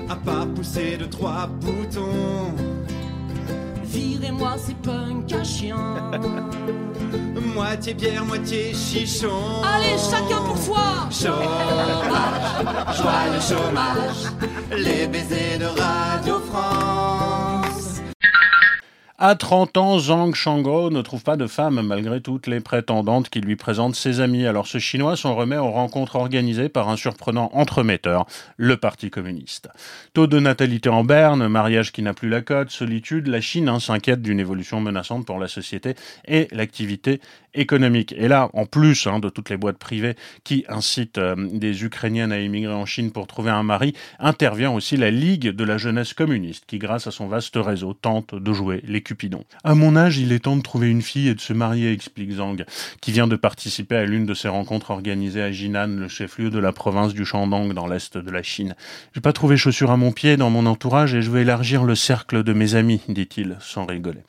À 0.08 0.16
part 0.16 0.46
pousser 0.48 0.96
de 0.96 1.05
trois 1.05 1.46
boutons. 1.46 2.53
Virez-moi 3.84 4.56
ces 4.58 4.74
punks 4.74 5.32
à 5.32 5.44
chien. 5.44 6.10
Moitié 7.55 7.94
bière, 7.94 8.24
moitié 8.24 8.74
chichon. 8.74 9.62
Allez, 9.62 9.96
chacun 10.10 10.43
pour 10.43 10.58
soi. 10.58 10.86
Chômage, 11.10 12.96
joie 12.96 13.26
le 13.32 13.41
chômage. 13.41 14.22
Les 14.76 15.06
baisers 15.06 15.58
de 15.60 15.67
Radio. 15.67 16.33
À 19.26 19.36
30 19.36 19.78
ans, 19.78 19.98
Zhang 19.98 20.34
Shangro 20.34 20.90
ne 20.90 21.00
trouve 21.00 21.22
pas 21.22 21.38
de 21.38 21.46
femme 21.46 21.81
malgré 21.81 22.20
toutes 22.20 22.46
les 22.46 22.60
prétendantes 22.60 23.31
qui 23.31 23.40
lui 23.40 23.56
présentent 23.56 23.94
ses 23.94 24.20
amis. 24.20 24.44
Alors 24.44 24.66
ce 24.66 24.76
Chinois 24.76 25.16
s'en 25.16 25.34
remet 25.34 25.56
aux 25.56 25.70
rencontres 25.70 26.16
organisées 26.16 26.69
par 26.69 26.90
un 26.90 26.98
surprenant 26.98 27.48
entremetteur, 27.54 28.26
le 28.58 28.76
Parti 28.76 29.08
communiste. 29.08 29.70
Taux 30.12 30.26
de 30.26 30.38
natalité 30.38 30.90
en 30.90 31.04
berne, 31.04 31.48
mariage 31.48 31.90
qui 31.90 32.02
n'a 32.02 32.12
plus 32.12 32.28
la 32.28 32.43
cote, 32.43 32.69
solitude, 32.69 33.28
la 33.28 33.40
Chine 33.40 33.81
s'inquiète 33.81 34.20
d'une 34.20 34.40
évolution 34.40 34.82
menaçante 34.82 35.24
pour 35.24 35.38
la 35.38 35.48
société 35.48 35.94
et 36.28 36.46
l'activité 36.52 37.22
économique. 37.55 38.15
Et 38.17 38.29
là, 38.29 38.51
en 38.53 38.67
plus 38.67 39.06
hein, 39.06 39.19
de 39.19 39.29
toutes 39.29 39.51
les 39.51 39.56
boîtes 39.56 39.79
privées 39.79 40.15
qui 40.44 40.65
incitent 40.69 41.19
euh, 41.19 41.34
des 41.37 41.84
Ukrainiennes 41.84 42.32
à 42.32 42.39
émigrer 42.39 42.73
en 42.73 42.87
Chine 42.87 43.11
pour 43.13 43.27
trouver 43.27 43.51
un 43.51 43.63
mari, 43.63 43.94
intervient 44.19 44.70
aussi 44.70 44.96
la 44.96 45.11
Ligue 45.11 45.51
de 45.51 45.65
la 45.65 45.79
jeunesse 45.79 46.15
communiste 46.15 46.65
qui, 46.67 46.79
grâce 46.79 47.06
à 47.06 47.11
son 47.11 47.27
vaste 47.27 47.56
réseau, 47.56 47.94
tente 47.94 48.34
de 48.34 48.53
jouer 48.53 48.82
les 48.87 49.03
cupidons. 49.03 49.44
À 49.63 49.75
mon 49.75 49.96
âge, 49.96 50.19
il 50.19 50.32
est 50.32 50.41
temps 50.41 50.56
de 50.56 50.63
trouver 50.63 50.91
une 50.91 51.03
fille 51.03 51.29
et 51.29 51.34
de 51.34 51.41
se 51.41 51.53
marier, 51.53 51.93
explique 51.93 52.32
Zhang, 52.32 52.65
qui 53.01 53.13
vient 53.13 53.27
de 53.27 53.37
participer 53.37 53.96
à 53.96 54.05
l'une 54.05 54.27
de 54.27 54.34
ces 54.34 54.49
rencontres 54.49 54.91
organisées 54.91 55.43
à 55.43 55.53
Jinan, 55.53 55.87
le 55.87 56.08
chef-lieu 56.08 56.51
de 56.51 56.58
la 56.58 56.73
province 56.73 57.15
du 57.15 57.25
Shandong 57.25 57.73
dans 57.73 57.87
l'est 57.87 58.17
de 58.19 58.31
la 58.31 58.43
Chine. 58.43 58.75
J'ai 59.15 59.20
pas 59.20 59.32
trouvé 59.32 59.56
chaussures 59.56 59.91
à 59.91 59.96
mon 59.96 60.13
pied 60.13 60.37
dans 60.37 60.51
mon 60.51 60.67
entourage 60.67 61.15
et 61.15 61.23
je 61.23 61.31
veux 61.31 61.41
élargir 61.41 61.84
le 61.84 61.94
cercle 61.94 62.43
de 62.43 62.53
mes 62.53 62.75
amis, 62.75 63.01
dit-il, 63.08 63.56
sans 63.61 63.87
rigoler. 63.87 64.20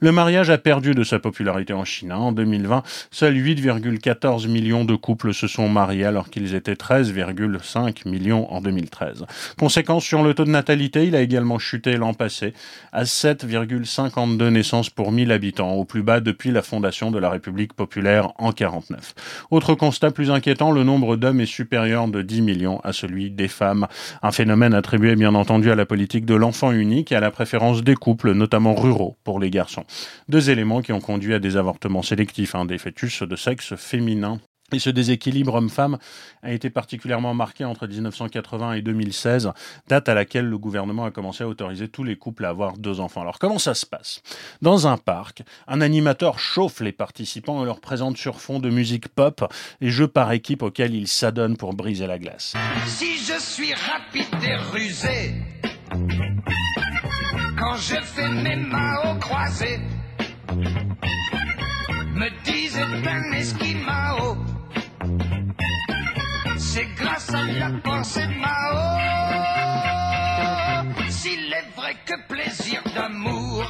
Le 0.00 0.12
mariage 0.12 0.50
a 0.50 0.58
perdu 0.58 0.94
de 0.94 1.04
sa 1.04 1.18
popularité 1.18 1.72
en 1.72 1.84
Chine. 1.84 2.12
hein. 2.12 2.16
En 2.16 2.32
2000 2.32 2.63
2020, 2.64 2.82
seuls 3.10 3.34
8,14 3.34 4.48
millions 4.48 4.84
de 4.84 4.94
couples 4.96 5.34
se 5.34 5.46
sont 5.46 5.68
mariés 5.68 6.04
alors 6.04 6.30
qu'ils 6.30 6.54
étaient 6.54 6.74
13,5 6.74 8.08
millions 8.08 8.52
en 8.52 8.60
2013. 8.60 9.24
Conséquence 9.58 10.04
sur 10.04 10.22
le 10.22 10.34
taux 10.34 10.44
de 10.44 10.50
natalité, 10.50 11.06
il 11.06 11.14
a 11.14 11.20
également 11.20 11.58
chuté 11.58 11.96
l'an 11.96 12.14
passé 12.14 12.54
à 12.92 13.04
7,52 13.04 14.48
naissances 14.48 14.90
pour 14.90 15.12
1000 15.12 15.32
habitants, 15.32 15.72
au 15.72 15.84
plus 15.84 16.02
bas 16.02 16.20
depuis 16.20 16.50
la 16.50 16.62
fondation 16.62 17.10
de 17.10 17.18
la 17.18 17.30
République 17.30 17.74
populaire 17.74 18.32
en 18.38 18.52
49. 18.52 19.14
Autre 19.50 19.74
constat 19.74 20.10
plus 20.10 20.30
inquiétant, 20.30 20.72
le 20.72 20.84
nombre 20.84 21.16
d'hommes 21.16 21.40
est 21.40 21.46
supérieur 21.46 22.08
de 22.08 22.22
10 22.22 22.42
millions 22.42 22.80
à 22.82 22.92
celui 22.92 23.30
des 23.30 23.48
femmes. 23.48 23.86
Un 24.22 24.32
phénomène 24.32 24.74
attribué 24.74 25.16
bien 25.16 25.34
entendu 25.34 25.70
à 25.70 25.74
la 25.74 25.86
politique 25.86 26.24
de 26.24 26.34
l'enfant 26.34 26.72
unique 26.72 27.12
et 27.12 27.16
à 27.16 27.20
la 27.20 27.30
préférence 27.30 27.82
des 27.82 27.94
couples, 27.94 28.32
notamment 28.32 28.74
ruraux, 28.74 29.16
pour 29.24 29.38
les 29.38 29.50
garçons. 29.50 29.84
Deux 30.28 30.50
éléments 30.50 30.82
qui 30.82 30.92
ont 30.92 31.00
conduit 31.00 31.34
à 31.34 31.38
des 31.38 31.56
avortements 31.56 32.02
sélectifs, 32.02 32.53
des 32.64 32.78
fœtus 32.78 33.22
de 33.22 33.34
sexe 33.34 33.74
féminin 33.74 34.38
et 34.72 34.78
ce 34.78 34.90
déséquilibre 34.90 35.54
homme-femme 35.54 35.98
a 36.42 36.50
été 36.50 36.70
particulièrement 36.70 37.34
marqué 37.34 37.64
entre 37.64 37.86
1980 37.86 38.74
et 38.74 38.82
2016, 38.82 39.50
date 39.88 40.08
à 40.08 40.14
laquelle 40.14 40.46
le 40.46 40.58
gouvernement 40.58 41.04
a 41.04 41.10
commencé 41.10 41.44
à 41.44 41.48
autoriser 41.48 41.88
tous 41.88 42.02
les 42.02 42.16
couples 42.16 42.44
à 42.44 42.48
avoir 42.48 42.78
deux 42.78 42.98
enfants. 42.98 43.20
Alors 43.20 43.38
comment 43.38 43.58
ça 43.58 43.74
se 43.74 43.84
passe? 43.84 44.22
Dans 44.62 44.86
un 44.86 44.96
parc, 44.96 45.42
un 45.68 45.80
animateur 45.80 46.38
chauffe 46.38 46.80
les 46.80 46.92
participants 46.92 47.62
et 47.62 47.66
leur 47.66 47.80
présente 47.80 48.16
sur 48.16 48.40
fond 48.40 48.58
de 48.58 48.70
musique 48.70 49.08
pop 49.08 49.44
les 49.80 49.90
jeux 49.90 50.08
par 50.08 50.32
équipe 50.32 50.62
auxquels 50.62 50.94
ils 50.94 51.08
s'adonnent 51.08 51.56
pour 51.56 51.74
briser 51.74 52.06
la 52.06 52.18
glace. 52.18 52.54
Si 52.86 53.18
je 53.18 53.38
suis 53.38 53.74
rapide 53.74 54.26
et 54.42 54.56
rusé, 54.56 55.34
quand 57.58 57.76
je 57.76 57.96
fais 58.02 58.28
mes 58.28 58.56
mains 58.56 58.96
au 59.04 59.18
croisé, 59.18 59.78
me 62.14 62.30
disent 62.44 62.78
un 62.78 63.32
esquimao. 63.32 64.36
C'est 66.56 66.88
grâce 66.96 67.32
à 67.34 67.46
la 67.46 67.70
pensée 67.82 68.26
Mao. 68.26 69.00
S'il 71.10 71.52
est 71.52 71.76
vrai 71.76 71.96
que 72.04 72.14
plaisir 72.28 72.82
d'amour 72.94 73.64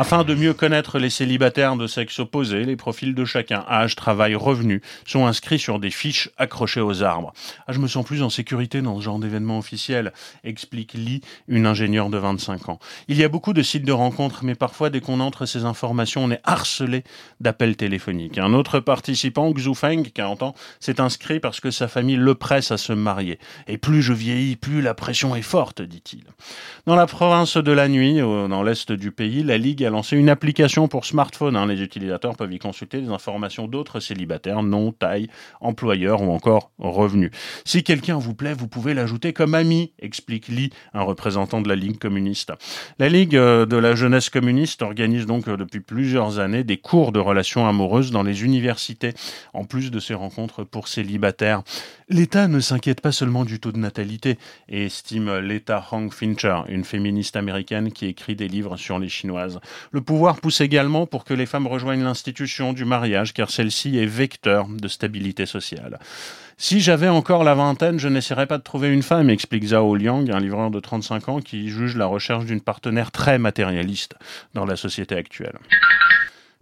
Afin 0.00 0.24
de 0.24 0.34
mieux 0.34 0.54
connaître 0.54 0.98
les 0.98 1.10
célibataires 1.10 1.76
de 1.76 1.86
sexe 1.86 2.20
opposé, 2.20 2.64
les 2.64 2.76
profils 2.76 3.14
de 3.14 3.24
chacun, 3.26 3.66
âge, 3.68 3.96
travail, 3.96 4.34
revenu, 4.34 4.80
sont 5.04 5.26
inscrits 5.26 5.58
sur 5.58 5.78
des 5.78 5.90
fiches 5.90 6.30
accrochées 6.38 6.80
aux 6.80 7.02
arbres. 7.02 7.34
Ah, 7.66 7.72
je 7.72 7.80
me 7.80 7.86
sens 7.86 8.06
plus 8.06 8.22
en 8.22 8.30
sécurité 8.30 8.80
dans 8.80 8.96
ce 8.96 9.04
genre 9.04 9.18
d'événement 9.18 9.58
officiel, 9.58 10.14
explique 10.42 10.94
Lee, 10.94 11.20
une 11.48 11.66
ingénieure 11.66 12.08
de 12.08 12.16
25 12.16 12.70
ans. 12.70 12.78
Il 13.08 13.18
y 13.18 13.24
a 13.24 13.28
beaucoup 13.28 13.52
de 13.52 13.60
sites 13.60 13.84
de 13.84 13.92
rencontres, 13.92 14.42
mais 14.42 14.54
parfois, 14.54 14.88
dès 14.88 15.02
qu'on 15.02 15.20
entre 15.20 15.44
ces 15.44 15.66
informations, 15.66 16.24
on 16.24 16.30
est 16.30 16.40
harcelé 16.44 17.04
d'appels 17.40 17.76
téléphoniques. 17.76 18.38
Un 18.38 18.54
autre 18.54 18.80
participant, 18.80 19.52
Xu 19.52 19.74
Feng, 19.74 20.04
40 20.04 20.42
ans, 20.42 20.54
s'est 20.80 21.02
inscrit 21.02 21.40
parce 21.40 21.60
que 21.60 21.70
sa 21.70 21.88
famille 21.88 22.16
le 22.16 22.34
presse 22.34 22.70
à 22.70 22.78
se 22.78 22.94
marier. 22.94 23.38
Et 23.68 23.76
plus 23.76 24.00
je 24.00 24.14
vieillis, 24.14 24.56
plus 24.56 24.80
la 24.80 24.94
pression 24.94 25.36
est 25.36 25.42
forte, 25.42 25.82
dit-il. 25.82 26.24
Dans 26.86 26.96
la 26.96 27.06
province 27.06 27.58
de 27.58 27.72
la 27.72 27.88
nuit, 27.88 28.16
dans 28.20 28.62
l'est 28.62 28.92
du 28.92 29.12
pays, 29.12 29.42
la 29.42 29.58
Ligue 29.58 29.84
a 29.84 29.89
lancé 29.90 30.16
une 30.16 30.28
application 30.28 30.88
pour 30.88 31.04
smartphone. 31.04 31.56
hein. 31.56 31.66
Les 31.66 31.82
utilisateurs 31.82 32.36
peuvent 32.36 32.52
y 32.52 32.58
consulter 32.58 33.00
des 33.00 33.08
informations 33.08 33.68
d'autres 33.68 34.00
célibataires, 34.00 34.62
nom, 34.62 34.92
taille, 34.92 35.28
employeur 35.60 36.22
ou 36.22 36.30
encore 36.32 36.70
revenus. 36.78 37.30
Si 37.64 37.82
quelqu'un 37.82 38.18
vous 38.18 38.34
plaît, 38.34 38.54
vous 38.54 38.68
pouvez 38.68 38.94
l'ajouter 38.94 39.32
comme 39.32 39.54
ami, 39.54 39.92
explique 39.98 40.48
Lee, 40.48 40.70
un 40.94 41.02
représentant 41.02 41.60
de 41.60 41.68
la 41.68 41.76
Ligue 41.76 41.98
communiste. 41.98 42.52
La 42.98 43.08
Ligue 43.08 43.36
euh, 43.36 43.66
de 43.66 43.76
la 43.76 43.94
jeunesse 43.94 44.30
communiste 44.30 44.82
organise 44.82 45.26
donc 45.26 45.48
euh, 45.48 45.56
depuis 45.56 45.80
plusieurs 45.80 46.38
années 46.38 46.64
des 46.64 46.78
cours 46.78 47.12
de 47.12 47.20
relations 47.20 47.66
amoureuses 47.66 48.10
dans 48.10 48.22
les 48.22 48.44
universités, 48.44 49.14
en 49.52 49.64
plus 49.64 49.90
de 49.90 50.00
ces 50.00 50.14
rencontres 50.14 50.64
pour 50.64 50.88
célibataires. 50.88 51.62
L'État 52.08 52.48
ne 52.48 52.60
s'inquiète 52.60 53.00
pas 53.00 53.12
seulement 53.12 53.44
du 53.44 53.60
taux 53.60 53.72
de 53.72 53.78
natalité, 53.78 54.38
estime 54.68 55.38
l'État 55.38 55.84
Hong 55.92 56.12
Fincher, 56.12 56.62
une 56.68 56.84
féministe 56.84 57.36
américaine 57.36 57.92
qui 57.92 58.06
écrit 58.06 58.34
des 58.34 58.48
livres 58.48 58.76
sur 58.76 58.98
les 58.98 59.08
chinoises. 59.08 59.60
Le 59.92 60.00
pouvoir 60.00 60.40
pousse 60.40 60.60
également 60.60 61.06
pour 61.06 61.24
que 61.24 61.34
les 61.34 61.46
femmes 61.46 61.66
rejoignent 61.66 62.04
l'institution 62.04 62.72
du 62.72 62.84
mariage, 62.84 63.32
car 63.32 63.50
celle-ci 63.50 63.98
est 63.98 64.06
vecteur 64.06 64.66
de 64.68 64.88
stabilité 64.88 65.46
sociale. 65.46 65.98
Si 66.56 66.80
j'avais 66.80 67.08
encore 67.08 67.42
la 67.42 67.54
vingtaine, 67.54 67.98
je 67.98 68.08
n'essaierais 68.08 68.46
pas 68.46 68.58
de 68.58 68.62
trouver 68.62 68.88
une 68.88 69.02
femme, 69.02 69.30
explique 69.30 69.64
Zhao 69.64 69.96
Liang, 69.96 70.26
un 70.30 70.40
livreur 70.40 70.70
de 70.70 70.78
35 70.78 71.28
ans 71.30 71.40
qui 71.40 71.70
juge 71.70 71.96
la 71.96 72.06
recherche 72.06 72.44
d'une 72.44 72.60
partenaire 72.60 73.10
très 73.10 73.38
matérialiste 73.38 74.14
dans 74.52 74.66
la 74.66 74.76
société 74.76 75.16
actuelle. 75.16 75.58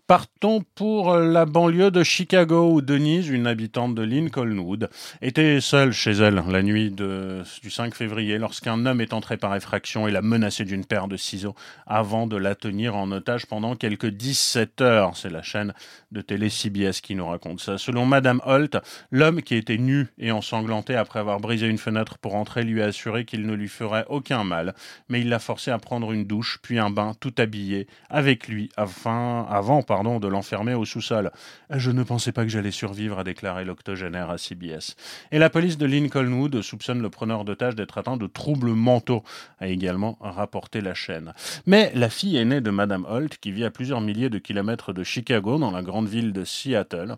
Partons 0.08 0.64
pour 0.74 1.18
la 1.18 1.44
banlieue 1.44 1.90
de 1.90 2.02
Chicago 2.02 2.72
où 2.72 2.80
Denise, 2.80 3.28
une 3.28 3.46
habitante 3.46 3.94
de 3.94 4.00
Lincolnwood, 4.00 4.88
était 5.20 5.60
seule 5.60 5.92
chez 5.92 6.12
elle 6.12 6.42
la 6.48 6.62
nuit 6.62 6.90
du 6.90 7.70
5 7.70 7.94
février 7.94 8.38
lorsqu'un 8.38 8.86
homme 8.86 9.02
est 9.02 9.12
entré 9.12 9.36
par 9.36 9.54
effraction 9.54 10.08
et 10.08 10.10
l'a 10.10 10.22
menacée 10.22 10.64
d'une 10.64 10.86
paire 10.86 11.08
de 11.08 11.18
ciseaux 11.18 11.54
avant 11.86 12.26
de 12.26 12.38
la 12.38 12.54
tenir 12.54 12.96
en 12.96 13.12
otage 13.12 13.44
pendant 13.44 13.76
quelques 13.76 14.08
17 14.08 14.80
heures. 14.80 15.14
C'est 15.14 15.28
la 15.28 15.42
chaîne 15.42 15.74
de 16.10 16.20
télé 16.20 16.48
CBS 16.48 17.00
qui 17.02 17.14
nous 17.14 17.26
raconte 17.26 17.60
ça. 17.60 17.78
Selon 17.78 18.06
Madame 18.06 18.40
Holt, 18.44 18.76
l'homme 19.10 19.42
qui 19.42 19.54
était 19.54 19.78
nu 19.78 20.08
et 20.18 20.30
ensanglanté 20.30 20.94
après 20.94 21.18
avoir 21.18 21.40
brisé 21.40 21.66
une 21.66 21.78
fenêtre 21.78 22.18
pour 22.18 22.34
entrer 22.34 22.62
lui 22.62 22.82
a 22.82 22.86
assuré 22.86 23.24
qu'il 23.24 23.46
ne 23.46 23.54
lui 23.54 23.68
ferait 23.68 24.06
aucun 24.08 24.44
mal, 24.44 24.74
mais 25.08 25.20
il 25.20 25.28
l'a 25.28 25.38
forcé 25.38 25.70
à 25.70 25.78
prendre 25.78 26.12
une 26.12 26.24
douche 26.24 26.58
puis 26.62 26.78
un 26.78 26.90
bain 26.90 27.12
tout 27.20 27.34
habillé 27.38 27.86
avec 28.08 28.48
lui 28.48 28.70
afin, 28.76 29.46
avant 29.50 29.82
pardon, 29.82 30.18
de 30.18 30.28
l'enfermer 30.28 30.74
au 30.74 30.84
sous-sol. 30.84 31.30
Je 31.70 31.90
ne 31.90 32.02
pensais 32.02 32.32
pas 32.32 32.44
que 32.44 32.50
j'allais 32.50 32.70
survivre, 32.70 33.18
a 33.18 33.24
déclaré 33.24 33.64
l'octogénaire 33.64 34.30
à 34.30 34.38
CBS. 34.38 34.96
Et 35.32 35.38
la 35.38 35.50
police 35.50 35.78
de 35.78 35.86
Lincolnwood 35.86 36.62
soupçonne 36.62 37.02
le 37.02 37.10
preneur 37.10 37.44
d'otage 37.44 37.74
d'être 37.74 37.98
atteint 37.98 38.16
de 38.16 38.26
troubles 38.26 38.72
mentaux, 38.72 39.22
a 39.58 39.68
également 39.68 40.16
rapporté 40.20 40.80
la 40.80 40.94
chaîne. 40.94 41.34
Mais 41.66 41.90
la 41.94 42.08
fille 42.08 42.36
aînée 42.36 42.60
de 42.60 42.70
Madame 42.70 43.06
Holt, 43.08 43.38
qui 43.38 43.52
vit 43.52 43.64
à 43.64 43.70
plusieurs 43.70 44.00
milliers 44.00 44.30
de 44.30 44.38
kilomètres 44.38 44.92
de 44.92 45.02
Chicago, 45.02 45.58
dans 45.58 45.70
la 45.70 45.82
grande 45.82 45.97
ville 46.06 46.32
de 46.32 46.44
Seattle, 46.44 47.16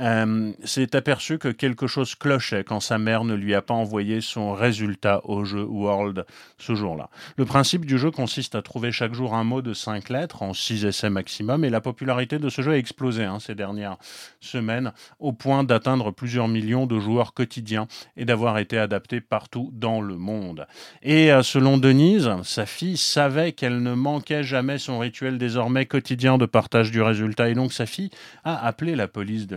euh, 0.00 0.52
s'est 0.64 0.94
aperçu 0.94 1.38
que 1.38 1.48
quelque 1.48 1.86
chose 1.86 2.14
clochait 2.14 2.64
quand 2.64 2.80
sa 2.80 2.98
mère 2.98 3.24
ne 3.24 3.34
lui 3.34 3.54
a 3.54 3.62
pas 3.62 3.74
envoyé 3.74 4.20
son 4.20 4.52
résultat 4.52 5.20
au 5.24 5.44
jeu 5.44 5.64
World 5.64 6.24
ce 6.58 6.74
jour-là. 6.74 7.10
Le 7.36 7.44
principe 7.44 7.84
du 7.84 7.98
jeu 7.98 8.10
consiste 8.10 8.54
à 8.54 8.62
trouver 8.62 8.92
chaque 8.92 9.14
jour 9.14 9.34
un 9.34 9.44
mot 9.44 9.62
de 9.62 9.74
5 9.74 10.08
lettres 10.08 10.42
en 10.42 10.52
6 10.52 10.84
essais 10.84 11.10
maximum 11.10 11.64
et 11.64 11.70
la 11.70 11.80
popularité 11.80 12.38
de 12.38 12.48
ce 12.48 12.62
jeu 12.62 12.72
a 12.72 12.78
explosé 12.78 13.24
hein, 13.24 13.38
ces 13.40 13.54
dernières 13.54 13.96
semaines 14.40 14.92
au 15.18 15.32
point 15.32 15.64
d'atteindre 15.64 16.10
plusieurs 16.10 16.48
millions 16.48 16.86
de 16.86 16.98
joueurs 16.98 17.34
quotidiens 17.34 17.88
et 18.16 18.24
d'avoir 18.24 18.58
été 18.58 18.78
adapté 18.78 19.20
partout 19.20 19.70
dans 19.72 20.00
le 20.00 20.16
monde. 20.16 20.66
Et 21.02 21.32
euh, 21.32 21.42
selon 21.42 21.78
Denise, 21.78 22.30
sa 22.42 22.66
fille 22.66 22.96
savait 22.96 23.52
qu'elle 23.52 23.82
ne 23.82 23.94
manquait 23.94 24.42
jamais 24.42 24.78
son 24.78 24.98
rituel 24.98 25.38
désormais 25.38 25.86
quotidien 25.86 26.38
de 26.38 26.46
partage 26.46 26.90
du 26.90 27.02
résultat 27.02 27.48
et 27.48 27.54
donc 27.54 27.72
sa 27.72 27.86
fille 27.86 28.10
a 28.44 28.64
appelé 28.66 28.94
la 28.94 29.08
police 29.08 29.46
de 29.46 29.56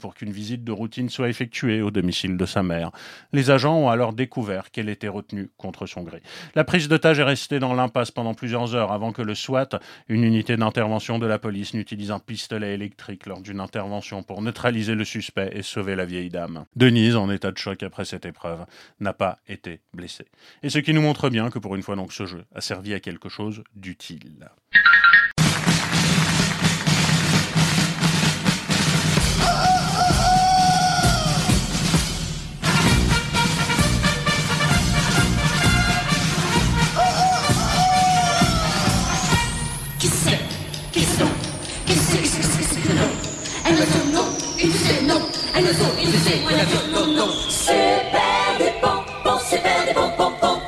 Pour 0.00 0.14
qu'une 0.14 0.32
visite 0.32 0.64
de 0.64 0.72
routine 0.72 1.08
soit 1.08 1.28
effectuée 1.28 1.82
au 1.82 1.90
domicile 1.90 2.36
de 2.36 2.46
sa 2.46 2.62
mère. 2.62 2.90
Les 3.32 3.50
agents 3.50 3.76
ont 3.76 3.88
alors 3.88 4.12
découvert 4.12 4.70
qu'elle 4.70 4.88
était 4.88 5.08
retenue 5.08 5.50
contre 5.56 5.86
son 5.86 6.02
gré. 6.02 6.22
La 6.54 6.64
prise 6.64 6.88
d'otage 6.88 7.18
est 7.20 7.24
restée 7.24 7.58
dans 7.58 7.74
l'impasse 7.74 8.10
pendant 8.10 8.34
plusieurs 8.34 8.74
heures 8.74 8.92
avant 8.92 9.12
que 9.12 9.22
le 9.22 9.34
SWAT, 9.34 9.68
une 10.08 10.24
unité 10.24 10.56
d'intervention 10.56 11.18
de 11.18 11.26
la 11.26 11.38
police, 11.38 11.74
n'utilise 11.74 12.10
un 12.10 12.18
pistolet 12.18 12.74
électrique 12.74 13.26
lors 13.26 13.40
d'une 13.40 13.60
intervention 13.60 14.22
pour 14.22 14.42
neutraliser 14.42 14.94
le 14.94 15.04
suspect 15.04 15.50
et 15.54 15.62
sauver 15.62 15.96
la 15.96 16.04
vieille 16.04 16.30
dame. 16.30 16.64
Denise, 16.76 17.16
en 17.16 17.30
état 17.30 17.52
de 17.52 17.58
choc 17.58 17.82
après 17.82 18.04
cette 18.04 18.26
épreuve, 18.26 18.66
n'a 19.00 19.12
pas 19.12 19.38
été 19.48 19.80
blessée. 19.94 20.26
Et 20.62 20.70
ce 20.70 20.78
qui 20.78 20.92
nous 20.92 21.02
montre 21.02 21.30
bien 21.30 21.50
que 21.50 21.58
pour 21.58 21.76
une 21.76 21.82
fois 21.82 21.96
donc 21.96 22.12
ce 22.12 22.26
jeu 22.26 22.44
a 22.54 22.60
servi 22.60 22.94
à 22.94 23.00
quelque 23.00 23.28
chose 23.28 23.62
d'utile. 23.74 24.50
Non 46.92 47.06
non, 47.06 47.28
Super 47.48 48.58
des 48.58 48.64
super 48.64 49.84
des 49.86 49.94
pompons, 49.94 50.32
pompons 50.40 50.60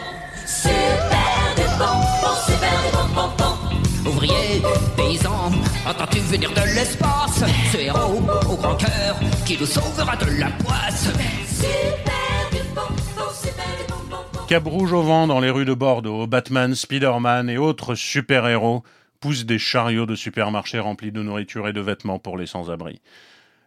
Super 0.46 1.54
des 1.56 1.62
pompons, 1.78 2.36
super 2.46 2.82
des 2.82 2.90
pompons, 2.92 3.30
pompons 3.36 4.10
Ouvrier, 4.10 4.62
paysan, 4.96 5.50
entends-tu 5.86 6.20
venir 6.20 6.50
de 6.50 6.74
l'espace 6.74 7.42
ce 7.72 7.78
héros 7.78 8.22
au 8.48 8.56
grand 8.56 8.76
cœur 8.76 9.16
qui 9.46 9.58
nous 9.58 9.66
sauvera 9.66 10.16
de 10.16 10.38
la 10.38 10.50
poisse. 10.50 11.08
Super 11.46 12.50
du 12.50 12.68
bonbon, 12.68 13.30
super 13.32 13.64
du 13.78 13.90
bonbon. 13.90 14.46
Cap 14.46 14.64
rouge 14.66 14.92
au 14.92 15.02
vent 15.02 15.26
dans 15.26 15.40
les 15.40 15.50
rues 15.50 15.64
de 15.64 15.74
Bordeaux, 15.74 16.26
Batman, 16.26 16.74
Spider-Man 16.74 17.50
et 17.50 17.58
autres 17.58 17.94
super-héros 17.94 18.84
poussent 19.20 19.46
des 19.46 19.58
chariots 19.58 20.06
de 20.06 20.14
supermarchés 20.14 20.78
remplis 20.78 21.10
de 21.12 21.22
nourriture 21.22 21.66
et 21.66 21.72
de 21.72 21.80
vêtements 21.80 22.18
pour 22.18 22.36
les 22.36 22.46
sans-abri. 22.46 23.00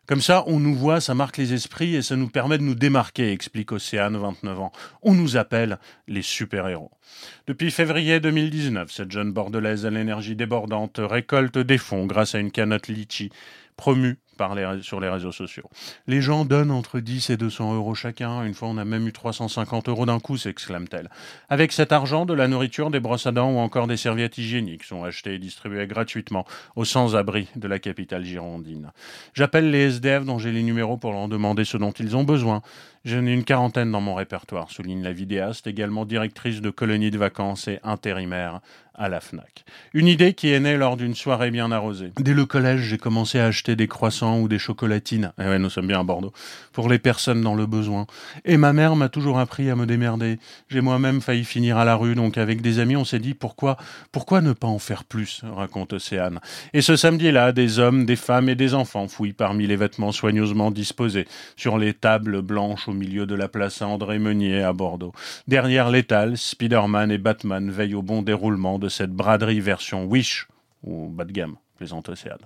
Comme 0.07 0.21
ça, 0.21 0.45
on 0.47 0.61
nous 0.61 0.73
voit, 0.73 1.01
ça 1.01 1.13
marque 1.15 1.35
les 1.35 1.53
esprits 1.53 1.95
et 1.95 2.01
ça 2.01 2.15
nous 2.15 2.29
permet 2.29 2.57
de 2.57 2.63
nous 2.63 2.75
démarquer, 2.75 3.33
explique 3.33 3.73
Océane, 3.73 4.15
29 4.15 4.57
ans. 4.57 4.71
On 5.01 5.13
nous 5.13 5.35
appelle 5.35 5.79
les 6.07 6.21
super-héros. 6.21 6.91
Depuis 7.45 7.71
février 7.71 8.21
2019, 8.21 8.89
cette 8.89 9.11
jeune 9.11 9.33
bordelaise 9.33 9.85
à 9.85 9.89
l'énergie 9.89 10.37
débordante 10.37 11.01
récolte 11.03 11.57
des 11.57 11.77
fonds 11.77 12.05
grâce 12.05 12.35
à 12.35 12.39
une 12.39 12.51
canotte 12.51 12.87
litchi 12.87 13.31
promue 13.75 14.17
par 14.37 14.55
les, 14.55 14.81
sur 14.81 14.99
les 15.01 15.09
réseaux 15.09 15.31
sociaux. 15.31 15.69
Les 16.07 16.21
gens 16.21 16.45
donnent 16.45 16.71
entre 16.71 16.99
10 16.99 17.31
et 17.31 17.37
200 17.37 17.75
euros 17.75 17.95
chacun. 17.95 18.43
Une 18.43 18.53
fois, 18.53 18.69
on 18.69 18.77
a 18.77 18.85
même 18.85 19.07
eu 19.07 19.11
350 19.11 19.89
euros 19.89 20.05
d'un 20.05 20.19
coup, 20.19 20.37
s'exclame-t-elle. 20.37 21.09
Avec 21.49 21.73
cet 21.73 21.91
argent, 21.91 22.25
de 22.25 22.33
la 22.33 22.47
nourriture, 22.47 22.91
des 22.91 22.99
brosses 22.99 23.27
à 23.27 23.31
dents 23.31 23.51
ou 23.51 23.57
encore 23.57 23.87
des 23.87 23.97
serviettes 23.97 24.37
hygiéniques 24.37 24.83
sont 24.83 25.03
achetées 25.03 25.35
et 25.35 25.39
distribuées 25.39 25.87
gratuitement 25.87 26.45
aux 26.75 26.85
sans-abri 26.85 27.47
de 27.55 27.67
la 27.67 27.79
capitale 27.79 28.23
girondine. 28.23 28.91
J'appelle 29.33 29.71
les 29.71 29.87
SDF 29.87 30.25
dont 30.25 30.39
j'ai 30.39 30.51
les 30.51 30.63
numéros 30.63 30.97
pour 30.97 31.11
leur 31.11 31.27
demander 31.27 31.65
ce 31.65 31.77
dont 31.77 31.91
ils 31.91 32.15
ont 32.15 32.23
besoin. 32.23 32.61
J'en 33.05 33.25
ai 33.25 33.31
une 33.31 33.45
quarantaine 33.45 33.91
dans 33.91 34.01
mon 34.01 34.15
répertoire, 34.15 34.69
souligne 34.69 35.01
la 35.01 35.13
vidéaste, 35.13 35.65
également 35.65 36.05
directrice 36.05 36.61
de 36.61 36.69
colonies 36.69 37.09
de 37.09 37.17
vacances 37.17 37.69
et 37.69 37.79
intérimaire 37.83 38.59
à 38.97 39.07
la 39.07 39.21
FNAC. 39.21 39.63
Une 39.93 40.07
idée 40.07 40.33
qui 40.33 40.51
est 40.51 40.59
née 40.59 40.75
lors 40.75 40.97
d'une 40.97 41.15
soirée 41.15 41.51
bien 41.51 41.71
arrosée. 41.71 42.11
Dès 42.19 42.33
le 42.33 42.45
collège, 42.45 42.81
j'ai 42.81 42.97
commencé 42.97 43.39
à 43.39 43.45
acheter 43.45 43.75
des 43.75 43.87
croissants 43.87 44.26
ou 44.35 44.47
des 44.47 44.59
chocolatines. 44.59 45.31
Eh 45.39 45.43
ouais, 45.43 45.59
nous 45.59 45.69
sommes 45.69 45.87
bien 45.87 45.99
à 45.99 46.03
Bordeaux. 46.03 46.33
Pour 46.73 46.89
les 46.89 46.99
personnes 46.99 47.41
dans 47.41 47.55
le 47.55 47.65
besoin. 47.65 48.05
Et 48.45 48.57
ma 48.57 48.73
mère 48.73 48.95
m'a 48.95 49.09
toujours 49.09 49.39
appris 49.39 49.69
à 49.69 49.75
me 49.75 49.85
démerder. 49.85 50.39
J'ai 50.69 50.81
moi-même 50.81 51.21
failli 51.21 51.45
finir 51.45 51.77
à 51.77 51.85
la 51.85 51.95
rue, 51.95 52.15
donc 52.15 52.37
avec 52.37 52.61
des 52.61 52.79
amis, 52.79 52.95
on 52.95 53.05
s'est 53.05 53.19
dit 53.19 53.33
pourquoi, 53.33 53.77
pourquoi 54.11 54.41
ne 54.41 54.53
pas 54.53 54.67
en 54.67 54.79
faire 54.79 55.03
plus, 55.03 55.41
raconte 55.43 55.93
Océane. 55.93 56.39
Et 56.73 56.81
ce 56.81 56.95
samedi-là, 56.95 57.51
des 57.51 57.79
hommes, 57.79 58.05
des 58.05 58.15
femmes 58.15 58.49
et 58.49 58.55
des 58.55 58.73
enfants 58.73 59.07
fouillent 59.07 59.33
parmi 59.33 59.67
les 59.67 59.75
vêtements 59.75 60.11
soigneusement 60.11 60.71
disposés 60.71 61.27
sur 61.55 61.77
les 61.77 61.93
tables 61.93 62.41
blanches 62.41 62.87
au 62.87 62.93
milieu 62.93 63.25
de 63.25 63.35
la 63.35 63.47
place 63.47 63.81
André 63.81 64.19
Meunier 64.19 64.61
à 64.61 64.73
Bordeaux. 64.73 65.13
Derrière 65.47 65.89
l'étal, 65.89 66.37
Spider-Man 66.37 67.11
et 67.11 67.17
Batman 67.17 67.71
veillent 67.71 67.95
au 67.95 68.01
bon 68.01 68.21
déroulement 68.21 68.79
de 68.79 68.89
cette 68.89 69.11
braderie 69.11 69.59
version 69.59 70.05
Wish 70.05 70.47
ou 70.83 71.07
bas 71.09 71.25
de 71.25 71.31
gamme, 71.31 71.55
plaisante 71.77 72.09
Océane. 72.09 72.37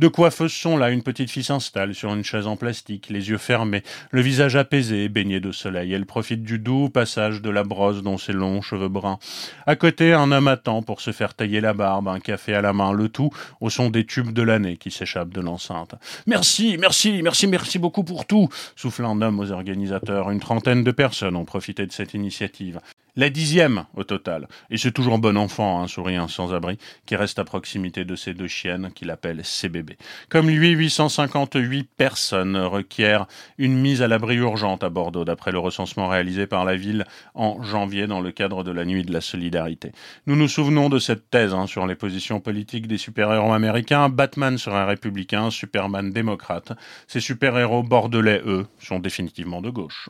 De 0.00 0.08
coiffeuses 0.08 0.54
sont 0.54 0.78
là, 0.78 0.88
une 0.88 1.02
petite 1.02 1.30
fille 1.30 1.44
s'installe 1.44 1.94
sur 1.94 2.14
une 2.14 2.24
chaise 2.24 2.46
en 2.46 2.56
plastique, 2.56 3.10
les 3.10 3.28
yeux 3.28 3.36
fermés, 3.36 3.82
le 4.10 4.22
visage 4.22 4.56
apaisé, 4.56 5.10
baigné 5.10 5.40
de 5.40 5.52
soleil. 5.52 5.92
Elle 5.92 6.06
profite 6.06 6.42
du 6.42 6.58
doux 6.58 6.88
passage 6.88 7.42
de 7.42 7.50
la 7.50 7.64
brosse 7.64 8.02
dans 8.02 8.16
ses 8.16 8.32
longs 8.32 8.62
cheveux 8.62 8.88
bruns. 8.88 9.18
À 9.66 9.76
côté, 9.76 10.14
un 10.14 10.32
homme 10.32 10.48
attend 10.48 10.80
pour 10.80 11.02
se 11.02 11.12
faire 11.12 11.34
tailler 11.34 11.60
la 11.60 11.74
barbe, 11.74 12.08
un 12.08 12.18
café 12.18 12.54
à 12.54 12.62
la 12.62 12.72
main, 12.72 12.92
le 12.92 13.10
tout 13.10 13.28
au 13.60 13.68
son 13.68 13.90
des 13.90 14.06
tubes 14.06 14.32
de 14.32 14.40
l'année 14.40 14.78
qui 14.78 14.90
s'échappent 14.90 15.34
de 15.34 15.42
l'enceinte. 15.42 15.94
Merci, 16.26 16.78
merci, 16.78 17.20
merci, 17.22 17.46
merci 17.46 17.78
beaucoup 17.78 18.02
pour 18.02 18.24
tout, 18.24 18.48
souffle 18.76 19.04
un 19.04 19.20
homme 19.20 19.38
aux 19.38 19.52
organisateurs. 19.52 20.30
Une 20.30 20.40
trentaine 20.40 20.82
de 20.82 20.92
personnes 20.92 21.36
ont 21.36 21.44
profité 21.44 21.84
de 21.84 21.92
cette 21.92 22.14
initiative. 22.14 22.80
La 23.16 23.28
dixième 23.28 23.84
au 23.94 24.04
total. 24.04 24.48
Et 24.70 24.78
c'est 24.78 24.92
toujours 24.92 25.18
bon 25.18 25.36
enfant, 25.36 25.82
un 25.82 25.88
sourire 25.88 26.28
sans-abri, 26.30 26.78
qui 27.06 27.16
reste 27.16 27.38
à 27.38 27.44
proximité 27.44 28.04
de 28.04 28.14
ces 28.16 28.34
deux 28.34 28.48
chiennes 28.48 28.90
qu'il 28.94 29.10
appelle 29.10 29.44
ses 29.44 29.68
bébés. 29.68 29.98
Comme 30.28 30.48
lui, 30.48 30.70
858 30.70 31.88
personnes 31.96 32.56
requièrent 32.56 33.26
une 33.58 33.76
mise 33.76 34.02
à 34.02 34.08
l'abri 34.08 34.36
urgente 34.36 34.84
à 34.84 34.90
Bordeaux, 34.90 35.24
d'après 35.24 35.52
le 35.52 35.58
recensement 35.58 36.08
réalisé 36.08 36.46
par 36.46 36.64
la 36.64 36.76
ville 36.76 37.04
en 37.34 37.62
janvier 37.62 38.06
dans 38.06 38.20
le 38.20 38.30
cadre 38.30 38.62
de 38.62 38.70
la 38.70 38.84
Nuit 38.84 39.04
de 39.04 39.12
la 39.12 39.20
Solidarité. 39.20 39.92
Nous 40.26 40.36
nous 40.36 40.48
souvenons 40.48 40.88
de 40.88 40.98
cette 40.98 41.30
thèse 41.30 41.54
hein, 41.54 41.66
sur 41.66 41.86
les 41.86 41.94
positions 41.94 42.40
politiques 42.40 42.86
des 42.86 42.98
super-héros 42.98 43.52
américains. 43.52 44.08
Batman 44.08 44.58
serait 44.58 44.84
républicain, 44.84 45.50
Superman 45.50 46.10
démocrate. 46.10 46.72
Ces 47.06 47.20
super-héros 47.20 47.82
bordelais, 47.82 48.42
eux, 48.46 48.66
sont 48.78 48.98
définitivement 48.98 49.60
de 49.60 49.70
gauche. 49.70 50.08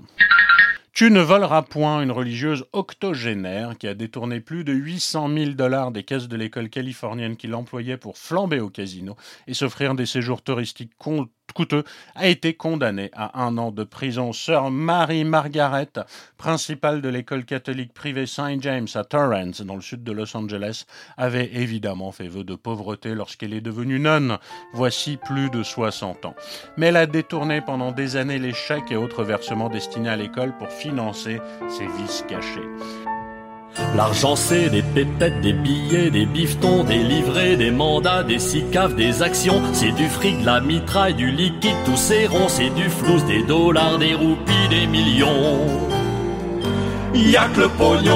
Tu 1.01 1.11
ne 1.11 1.23
voleras 1.23 1.63
point 1.63 2.03
une 2.03 2.11
religieuse 2.11 2.67
octogénaire 2.75 3.79
qui 3.79 3.89
a 3.89 3.95
détourné 3.95 4.41
plus 4.41 4.65
de 4.65 4.75
800 4.75 5.31
000 5.35 5.51
dollars 5.53 5.93
des 5.93 6.03
caisses 6.05 6.29
de 6.29 6.37
l'école 6.37 6.69
californienne 6.69 7.39
qui 7.39 7.47
l'employait 7.47 7.97
pour 7.97 8.19
flamber 8.19 8.61
au 8.61 8.69
casino 8.69 9.17
et 9.47 9.55
s'offrir 9.55 9.95
des 9.95 10.05
séjours 10.05 10.43
touristiques 10.43 10.93
coûteux, 11.53 11.85
a 12.15 12.29
été 12.29 12.55
condamnée 12.55 13.11
à 13.15 13.43
un 13.43 13.59
an 13.59 13.71
de 13.71 13.85
prison. 13.85 14.33
Sœur 14.33 14.71
Marie 14.71 15.25
Margaret, 15.25 15.91
principale 16.37 17.03
de 17.03 17.09
l'école 17.09 17.45
catholique 17.45 17.93
privée 17.93 18.27
St. 18.27 18.61
James 18.61 18.89
à 18.95 19.05
Torrance, 19.05 19.61
dans 19.63 19.77
le 19.77 19.81
sud 19.81 20.03
de 20.03 20.13
Los 20.13 20.37
Angeles, 20.37 20.85
avait 21.17 21.51
évidemment 21.55 22.13
fait 22.13 22.29
vœu 22.29 22.45
de 22.45 22.55
pauvreté 22.55 23.15
lorsqu'elle 23.15 23.55
est 23.55 23.61
devenue 23.61 24.01
nonne, 24.01 24.39
voici 24.73 25.17
plus 25.17 25.51
de 25.51 25.63
60 25.63 26.25
ans. 26.25 26.35
Mais 26.77 26.87
elle 26.87 26.97
a 26.97 27.07
détourné 27.07 27.61
pendant 27.61 27.93
des 27.93 28.17
années 28.17 28.39
les 28.39 28.53
chèques 28.53 28.91
et 28.91 28.97
autres 28.97 29.25
versements 29.25 29.69
destinés 29.69 30.11
à 30.11 30.17
l'école 30.17 30.57
pour 30.57 30.69
financer 30.69 31.41
ses 31.69 31.87
vices 31.87 32.25
cachés. 32.29 33.30
L'argent 33.97 34.37
c'est 34.37 34.69
des 34.71 34.83
pépettes, 34.83 35.41
des 35.41 35.53
billets, 35.53 36.11
des 36.11 36.27
bifetons, 36.27 36.85
des 36.85 37.03
livrets, 37.03 37.57
des 37.57 37.71
mandats, 37.71 38.23
des 38.23 38.39
sicaves, 38.39 38.95
des 38.95 39.23
actions. 39.23 39.61
C'est 39.73 39.93
du 39.93 40.07
fric, 40.07 40.41
de 40.41 40.47
la 40.47 40.61
mitraille, 40.61 41.15
du 41.15 41.31
liquide, 41.31 41.77
tous 41.85 41.97
ces 41.97 42.27
ronds. 42.27 42.49
C'est 42.49 42.71
du 42.71 42.89
flous, 42.89 43.21
des 43.27 43.43
dollars, 43.43 43.99
des 43.99 44.15
roupies, 44.15 44.69
des 44.71 44.87
millions. 44.87 45.59
Y'a 47.15 47.49
que 47.55 47.61
le 47.61 47.69
pognon. 47.69 48.11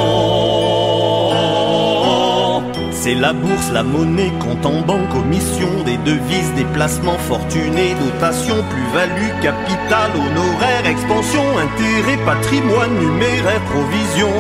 C'est 2.90 3.14
la 3.14 3.32
bourse, 3.34 3.70
la 3.72 3.82
monnaie, 3.82 4.32
compte 4.40 4.64
en 4.64 4.80
banque, 4.80 5.08
commission, 5.10 5.68
des 5.84 5.98
devises, 5.98 6.54
des 6.56 6.64
placements 6.72 7.18
fortunés, 7.28 7.94
dotation, 8.00 8.54
plus-value, 8.70 9.42
capital, 9.42 10.10
honoraire, 10.14 10.86
expansion, 10.86 11.44
intérêt, 11.58 12.16
patrimoine, 12.24 12.98
numéraire, 12.98 13.60
provision. 13.64 14.30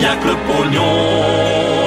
Y'a 0.00 0.16
que 0.16 0.28
le 0.28 0.36
pognon. 0.46 1.86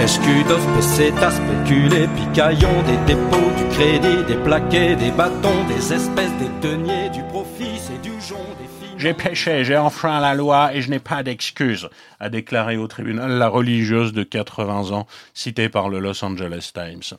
Escudos, 0.00 0.64
pesetas, 0.74 1.32
spéculés, 1.32 2.08
picaillons, 2.16 2.82
des 2.86 2.96
dépôts, 3.14 3.50
du 3.56 3.64
crédit, 3.76 4.24
des 4.26 4.36
plaquets, 4.36 4.96
des 4.96 5.10
bâtons, 5.10 5.64
des 5.68 5.92
espèces, 5.92 6.32
des 6.38 6.68
deniers, 6.68 7.10
du 7.10 7.22
profit, 7.24 7.78
c'est 7.78 8.00
du 8.00 8.12
jonc, 8.20 8.38
des 8.58 8.64
filles? 8.64 8.94
J'ai 8.96 9.12
péché, 9.14 9.62
j'ai 9.64 9.76
enfreint 9.76 10.18
la 10.20 10.34
loi 10.34 10.74
et 10.74 10.80
je 10.80 10.90
n'ai 10.90 10.98
pas 10.98 11.22
d'excuse, 11.22 11.88
a 12.18 12.28
déclaré 12.30 12.76
au 12.78 12.86
tribunal 12.86 13.32
la 13.32 13.48
religieuse 13.48 14.12
de 14.12 14.22
80 14.22 14.90
ans, 14.90 15.06
citée 15.34 15.68
par 15.68 15.90
le 15.90 16.00
Los 16.00 16.24
Angeles 16.24 16.72
Times. 16.74 17.18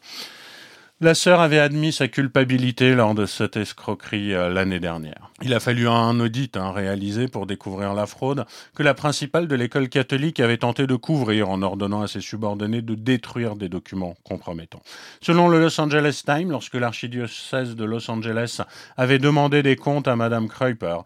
La 1.03 1.15
sœur 1.15 1.41
avait 1.41 1.57
admis 1.57 1.91
sa 1.91 2.07
culpabilité 2.07 2.93
lors 2.93 3.15
de 3.15 3.25
cette 3.25 3.57
escroquerie 3.57 4.35
euh, 4.35 4.49
l'année 4.49 4.79
dernière. 4.79 5.31
Il 5.41 5.51
a 5.55 5.59
fallu 5.59 5.87
un 5.87 6.19
audit 6.19 6.55
hein, 6.55 6.71
réalisé 6.71 7.27
pour 7.27 7.47
découvrir 7.47 7.95
la 7.95 8.05
fraude 8.05 8.45
que 8.75 8.83
la 8.83 8.93
principale 8.93 9.47
de 9.47 9.55
l'école 9.55 9.89
catholique 9.89 10.39
avait 10.39 10.59
tenté 10.59 10.85
de 10.85 10.95
couvrir 10.95 11.49
en 11.49 11.63
ordonnant 11.63 12.03
à 12.03 12.07
ses 12.07 12.21
subordonnés 12.21 12.83
de 12.83 12.93
détruire 12.93 13.55
des 13.55 13.67
documents 13.67 14.13
compromettants. 14.23 14.83
Selon 15.23 15.49
le 15.49 15.59
Los 15.59 15.81
Angeles 15.81 16.21
Times, 16.23 16.51
lorsque 16.51 16.75
l'archidiocèse 16.75 17.75
de 17.75 17.83
Los 17.83 18.11
Angeles 18.11 18.61
avait 18.95 19.17
demandé 19.17 19.63
des 19.63 19.77
comptes 19.77 20.07
à 20.07 20.15
Madame 20.15 20.47
Kreuper, 20.47 20.97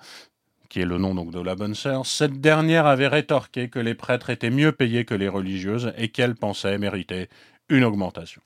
qui 0.67 0.81
est 0.81 0.85
le 0.85 0.97
nom 0.97 1.15
donc 1.15 1.31
de 1.31 1.39
la 1.39 1.55
bonne 1.55 1.73
sœur, 1.73 2.05
cette 2.05 2.41
dernière 2.41 2.85
avait 2.85 3.07
rétorqué 3.07 3.69
que 3.69 3.79
les 3.79 3.95
prêtres 3.95 4.29
étaient 4.29 4.49
mieux 4.49 4.73
payés 4.73 5.05
que 5.05 5.15
les 5.15 5.29
religieuses 5.29 5.93
et 5.97 6.09
qu'elle 6.09 6.35
pensait 6.35 6.77
mériter 6.77 7.29
une 7.69 7.83
augmentation. 7.83 8.41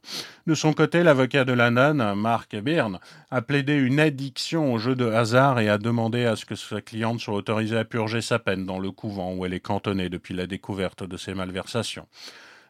De 0.47 0.55
son 0.55 0.73
côté, 0.73 1.03
l'avocat 1.03 1.45
de 1.45 1.53
la 1.53 1.71
nonne, 1.71 2.13
Mark 2.15 2.55
Byrne, 2.55 2.99
a 3.31 3.41
plaidé 3.41 3.75
une 3.75 3.99
addiction 3.99 4.73
au 4.73 4.77
jeu 4.77 4.95
de 4.95 5.05
hasard 5.05 5.59
et 5.59 5.69
a 5.69 5.77
demandé 5.77 6.25
à 6.25 6.35
ce 6.35 6.45
que 6.45 6.55
sa 6.55 6.81
cliente 6.81 7.19
soit 7.19 7.35
autorisée 7.35 7.77
à 7.77 7.85
purger 7.85 8.21
sa 8.21 8.39
peine 8.39 8.65
dans 8.65 8.79
le 8.79 8.91
couvent 8.91 9.33
où 9.33 9.45
elle 9.45 9.53
est 9.53 9.59
cantonnée 9.59 10.09
depuis 10.09 10.33
la 10.33 10.47
découverte 10.47 11.03
de 11.03 11.17
ses 11.17 11.33
malversations. 11.33 12.07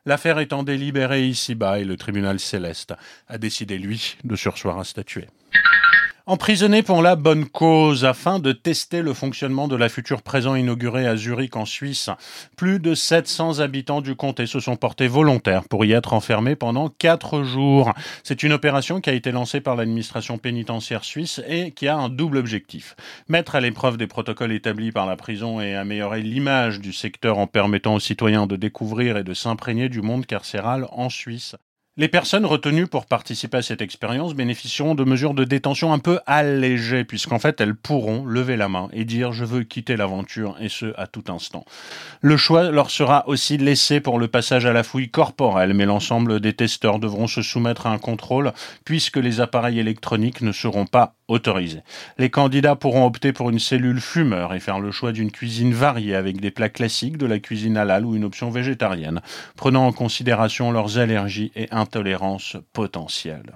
L'affaire 0.06 0.40
étant 0.40 0.64
délibérée 0.64 1.28
ici-bas 1.28 1.80
et 1.80 1.84
le 1.84 1.98
tribunal 1.98 2.40
céleste 2.40 2.94
a 3.28 3.38
décidé, 3.38 3.78
lui, 3.78 4.18
de 4.24 4.36
sursoir 4.36 4.80
à 4.80 4.84
statuer. 4.84 5.28
Emprisonné 6.30 6.84
pour 6.84 7.02
la 7.02 7.16
bonne 7.16 7.48
cause 7.48 8.06
afin 8.06 8.38
de 8.38 8.52
tester 8.52 9.02
le 9.02 9.16
fonctionnement 9.16 9.68
de 9.68 9.76
la 9.76 9.90
future 9.90 10.22
prison 10.22 10.54
inaugurée 10.54 11.08
à 11.08 11.16
Zurich 11.16 11.56
en 11.56 11.66
Suisse, 11.66 12.12
plus 12.56 12.80
de 12.80 12.94
700 12.94 13.62
habitants 13.62 14.02
du 14.02 14.16
comté 14.16 14.46
se 14.46 14.60
sont 14.60 14.76
portés 14.76 15.08
volontaires 15.08 15.64
pour 15.68 15.86
y 15.86 15.92
être 15.94 16.14
enfermés 16.14 16.56
pendant 16.56 16.90
quatre 16.90 17.42
jours. 17.42 17.96
C'est 18.22 18.44
une 18.44 18.54
opération 18.54 19.02
qui 19.02 19.10
a 19.10 19.14
été 19.14 19.32
lancée 19.32 19.60
par 19.60 19.76
l'administration 19.76 20.38
pénitentiaire 20.38 21.04
suisse 21.04 21.42
et 21.48 21.72
qui 21.72 21.88
a 21.88 21.98
un 21.98 22.10
double 22.10 22.38
objectif. 22.38 22.96
Mettre 23.28 23.56
à 23.56 23.60
l'épreuve 23.60 23.98
des 23.98 24.06
protocoles 24.06 24.52
établis 24.52 24.92
par 24.92 25.08
la 25.08 25.16
prison 25.16 25.60
et 25.60 25.74
améliorer 25.74 26.22
l'image 26.22 26.80
du 26.80 26.94
secteur 26.94 27.40
en 27.40 27.48
permettant 27.48 27.96
aux 27.96 28.00
citoyens 28.00 28.46
de 28.46 28.56
découvrir 28.56 29.18
et 29.18 29.24
de 29.24 29.34
s'imprégner 29.34 29.90
du 29.90 30.04
monde 30.04 30.28
carcéral 30.28 30.86
en 30.92 31.10
Suisse. 31.10 31.56
Les 32.00 32.08
personnes 32.08 32.46
retenues 32.46 32.88
pour 32.88 33.06
participer 33.06 33.58
à 33.58 33.62
cette 33.62 33.82
expérience 33.82 34.34
bénéficieront 34.34 34.96
de 34.96 35.04
mesures 35.04 35.34
de 35.34 35.44
détention 35.44 35.92
un 35.92 36.00
peu 36.00 36.22
allégées, 36.28 37.04
puisqu'en 37.04 37.40
fait 37.40 37.60
elles 37.60 37.76
pourront 37.76 38.24
lever 38.24 38.56
la 38.56 38.70
main 38.70 38.88
et 38.94 39.04
dire 39.04 39.34
je 39.34 39.44
veux 39.44 39.64
quitter 39.64 39.98
l'aventure, 39.98 40.56
et 40.62 40.70
ce 40.70 40.94
à 40.98 41.08
tout 41.08 41.26
instant. 41.28 41.66
Le 42.22 42.38
choix 42.38 42.72
leur 42.72 42.90
sera 42.90 43.28
aussi 43.28 43.58
laissé 43.58 44.00
pour 44.00 44.18
le 44.18 44.30
passage 44.30 44.66
à 44.66 44.72
la 44.72 44.84
fouille 44.84 45.10
corporelle, 45.10 45.74
mais 45.74 45.84
l'ensemble 45.84 46.40
des 46.40 46.54
testeurs 46.54 47.00
devront 47.00 47.28
se 47.28 47.42
soumettre 47.42 47.86
à 47.86 47.92
un 47.92 47.98
contrôle, 47.98 48.54
puisque 48.86 49.18
les 49.18 49.42
appareils 49.42 49.80
électroniques 49.80 50.40
ne 50.40 50.54
seront 50.54 50.86
pas 50.86 51.16
autorisés. 51.28 51.82
Les 52.18 52.30
candidats 52.30 52.76
pourront 52.76 53.06
opter 53.06 53.34
pour 53.34 53.50
une 53.50 53.60
cellule 53.60 54.00
fumeur 54.02 54.54
et 54.54 54.60
faire 54.60 54.80
le 54.80 54.92
choix 54.92 55.12
d'une 55.12 55.32
cuisine 55.32 55.74
variée 55.74 56.16
avec 56.16 56.40
des 56.40 56.50
plats 56.50 56.70
classiques, 56.70 57.18
de 57.18 57.26
la 57.26 57.40
cuisine 57.40 57.78
halal 57.78 58.06
ou 58.06 58.16
une 58.16 58.24
option 58.24 58.50
végétarienne, 58.50 59.22
prenant 59.56 59.86
en 59.86 59.92
considération 59.92 60.72
leurs 60.72 60.98
allergies 60.98 61.52
et 61.56 61.68
intolérances 61.90 62.56
potentielles. 62.72 63.54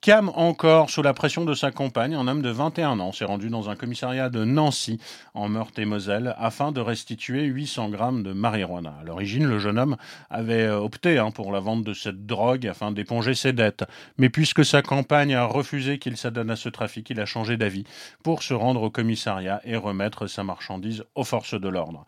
Cam, 0.00 0.30
encore 0.34 0.88
sous 0.88 1.02
la 1.02 1.12
pression 1.12 1.44
de 1.44 1.54
sa 1.54 1.70
compagne, 1.70 2.14
un 2.14 2.26
homme 2.26 2.40
de 2.40 2.48
21 2.48 3.00
ans 3.00 3.12
s'est 3.12 3.24
rendu 3.26 3.50
dans 3.50 3.68
un 3.68 3.76
commissariat 3.76 4.30
de 4.30 4.44
Nancy, 4.44 4.98
en 5.34 5.48
Meurthe-et-Moselle, 5.48 6.34
afin 6.38 6.72
de 6.72 6.80
restituer 6.80 7.44
800 7.44 7.90
grammes 7.90 8.22
de 8.22 8.32
marijuana. 8.32 8.94
À 9.00 9.04
l'origine, 9.04 9.46
le 9.46 9.58
jeune 9.58 9.78
homme 9.78 9.96
avait 10.30 10.68
opté 10.68 11.18
hein, 11.18 11.30
pour 11.30 11.52
la 11.52 11.60
vente 11.60 11.84
de 11.84 11.92
cette 11.92 12.24
drogue 12.26 12.66
afin 12.66 12.92
d'éponger 12.92 13.34
ses 13.34 13.52
dettes. 13.52 13.84
Mais 14.18 14.30
puisque 14.30 14.64
sa 14.64 14.80
compagne 14.80 15.34
a 15.34 15.44
refusé 15.44 15.98
qu'il 15.98 16.16
s'adonne 16.16 16.50
à 16.50 16.56
ce 16.56 16.70
trafic, 16.70 17.08
il 17.10 17.20
a 17.20 17.26
changé 17.26 17.58
d'avis 17.58 17.84
pour 18.22 18.42
se 18.42 18.54
rendre 18.54 18.82
au 18.82 18.90
commissariat 18.90 19.60
et 19.64 19.76
remettre 19.76 20.26
sa 20.26 20.44
marchandise 20.44 21.04
aux 21.14 21.24
forces 21.24 21.58
de 21.58 21.68
l'ordre. 21.68 22.06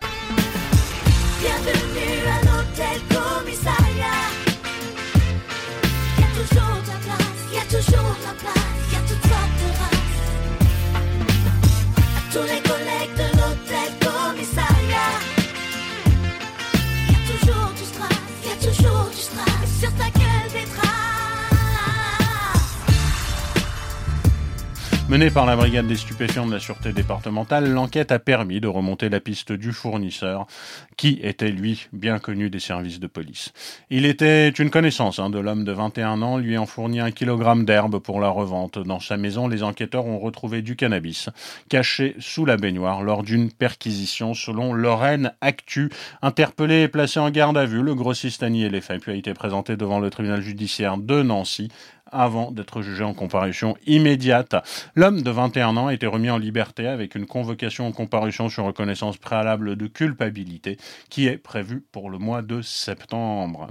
Menée 25.09 25.31
par 25.31 25.47
la 25.47 25.55
brigade 25.55 25.87
des 25.87 25.95
stupéfiants 25.95 26.47
de 26.47 26.53
la 26.53 26.59
sûreté 26.59 26.93
départementale, 26.93 27.71
l'enquête 27.71 28.11
a 28.11 28.19
permis 28.19 28.61
de 28.61 28.67
remonter 28.67 29.09
la 29.09 29.21
piste 29.21 29.53
du 29.53 29.71
fournisseur, 29.71 30.49
qui 30.97 31.21
était 31.23 31.53
lui 31.53 31.87
bien 31.93 32.19
connu 32.19 32.51
des 32.51 32.59
services 32.59 32.99
de 32.99 33.07
police. 33.07 33.53
Il 33.89 34.05
était 34.05 34.49
une 34.49 34.69
connaissance 34.69 35.21
hein, 35.21 35.31
de 35.31 35.39
l'homme 35.39 35.63
de 35.63 35.71
21 35.71 36.23
ans, 36.23 36.39
lui 36.39 36.59
en 36.59 36.67
fournit 36.67 36.99
un 36.99 37.13
kilogramme 37.13 37.65
d'herbe 37.65 38.01
pour 38.01 38.19
la 38.19 38.31
revente. 38.31 38.81
Dans 38.81 38.99
sa 38.99 39.17
maison, 39.17 39.47
les 39.47 39.63
enquêteurs 39.63 40.07
ont 40.07 40.19
retrouvé 40.19 40.61
du 40.61 40.75
cannabis 40.75 41.29
caché 41.69 42.17
sous 42.19 42.45
la 42.45 42.57
baignoire 42.57 43.05
lors 43.05 43.23
d'une 43.23 43.53
perquisition, 43.53 44.35
selon 44.35 44.73
Lorraine 44.73 45.33
Actu. 45.41 45.89
Interpellé 46.21 46.83
et 46.83 46.89
placé 46.89 47.21
en 47.21 47.31
garde 47.31 47.57
à 47.57 47.65
vue, 47.65 47.83
le 47.83 47.95
grossiste 47.95 48.43
a 48.43 48.51
nié 48.51 48.69
les 48.71 48.81
faits, 48.81 49.03
puis 49.03 49.13
a 49.13 49.15
été 49.15 49.35
présenté 49.35 49.77
devant 49.77 50.01
le 50.01 50.11
tribunal 50.11 50.41
judiciaire 50.41 50.99
de 50.99 51.23
Nancy 51.23 51.71
avant 52.11 52.51
d'être 52.51 52.83
jugé 52.83 53.05
en 53.05 53.15
comparution 53.15 53.77
immédiate. 53.87 54.55
L'homme 54.95 55.23
de 55.23 55.31
21 55.31 55.77
ans 55.77 55.89
a 55.89 55.95
été 55.95 56.07
remis 56.07 56.31
en 56.31 56.39
liberté 56.39 56.87
avec 56.87 57.15
une 57.15 57.27
convocation 57.27 57.87
en 57.87 57.93
comparution 57.93 58.49
sur 58.49 58.65
reconnaissance 58.65 59.17
préalable 59.17 59.77
de 59.77 59.87
culpabilité 59.87 60.77
qui 61.11 61.27
est 61.27 61.39
prévue 61.39 61.85
pour 61.93 62.11
le 62.11 62.19
mois 62.19 62.43
de 62.43 62.63
septembre. 62.63 63.69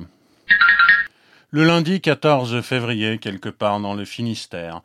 Le 1.52 1.63
lundi 1.63 2.02
14 2.02 2.62
février, 2.62 3.17
quelque 3.17 3.50
part 3.50 3.80
dans 3.80 3.93
le 3.93 4.04
Finistère, 4.04 4.82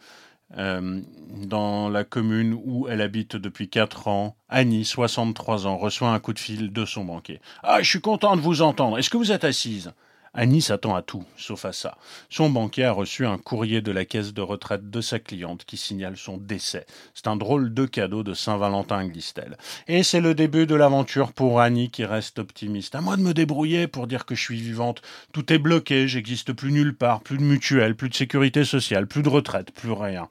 euh, 0.56 1.00
dans 1.44 1.88
la 1.88 2.04
commune 2.04 2.58
où 2.64 2.88
elle 2.88 3.00
habite 3.00 3.36
depuis 3.36 3.68
4 3.68 4.08
ans, 4.08 4.36
Annie, 4.48 4.84
63 4.84 5.66
ans, 5.66 5.76
reçoit 5.76 6.10
un 6.10 6.18
coup 6.18 6.32
de 6.32 6.38
fil 6.38 6.72
de 6.72 6.84
son 6.84 7.04
banquier. 7.04 7.40
Ah, 7.62 7.82
je 7.82 7.88
suis 7.88 8.00
content 8.00 8.36
de 8.36 8.40
vous 8.40 8.62
entendre. 8.62 8.98
Est-ce 8.98 9.10
que 9.10 9.16
vous 9.16 9.32
êtes 9.32 9.44
assise? 9.44 9.92
Annie 10.32 10.62
s'attend 10.62 10.94
à 10.94 11.02
tout, 11.02 11.24
sauf 11.36 11.64
à 11.64 11.72
ça. 11.72 11.98
Son 12.28 12.50
banquier 12.50 12.84
a 12.84 12.92
reçu 12.92 13.26
un 13.26 13.36
courrier 13.36 13.80
de 13.80 13.90
la 13.90 14.04
caisse 14.04 14.32
de 14.32 14.40
retraite 14.40 14.88
de 14.88 15.00
sa 15.00 15.18
cliente 15.18 15.64
qui 15.64 15.76
signale 15.76 16.16
son 16.16 16.36
décès. 16.36 16.86
C'est 17.14 17.26
un 17.26 17.34
drôle 17.34 17.74
de 17.74 17.84
cadeau 17.84 18.22
de 18.22 18.32
Saint-Valentin, 18.32 19.06
glisse-t-elle. 19.08 19.58
Et 19.88 20.04
c'est 20.04 20.20
le 20.20 20.34
début 20.34 20.66
de 20.66 20.76
l'aventure 20.76 21.32
pour 21.32 21.60
Annie 21.60 21.90
qui 21.90 22.04
reste 22.04 22.38
optimiste. 22.38 22.94
À 22.94 23.00
moi 23.00 23.16
de 23.16 23.22
me 23.22 23.34
débrouiller 23.34 23.88
pour 23.88 24.06
dire 24.06 24.24
que 24.24 24.36
je 24.36 24.42
suis 24.42 24.60
vivante. 24.60 25.02
Tout 25.32 25.52
est 25.52 25.58
bloqué, 25.58 26.06
j'existe 26.06 26.52
plus 26.52 26.70
nulle 26.70 26.94
part, 26.94 27.22
plus 27.22 27.38
de 27.38 27.42
mutuelle, 27.42 27.96
plus 27.96 28.08
de 28.08 28.14
sécurité 28.14 28.64
sociale, 28.64 29.08
plus 29.08 29.24
de 29.24 29.28
retraite, 29.28 29.72
plus 29.72 29.92
rien. 29.92 30.28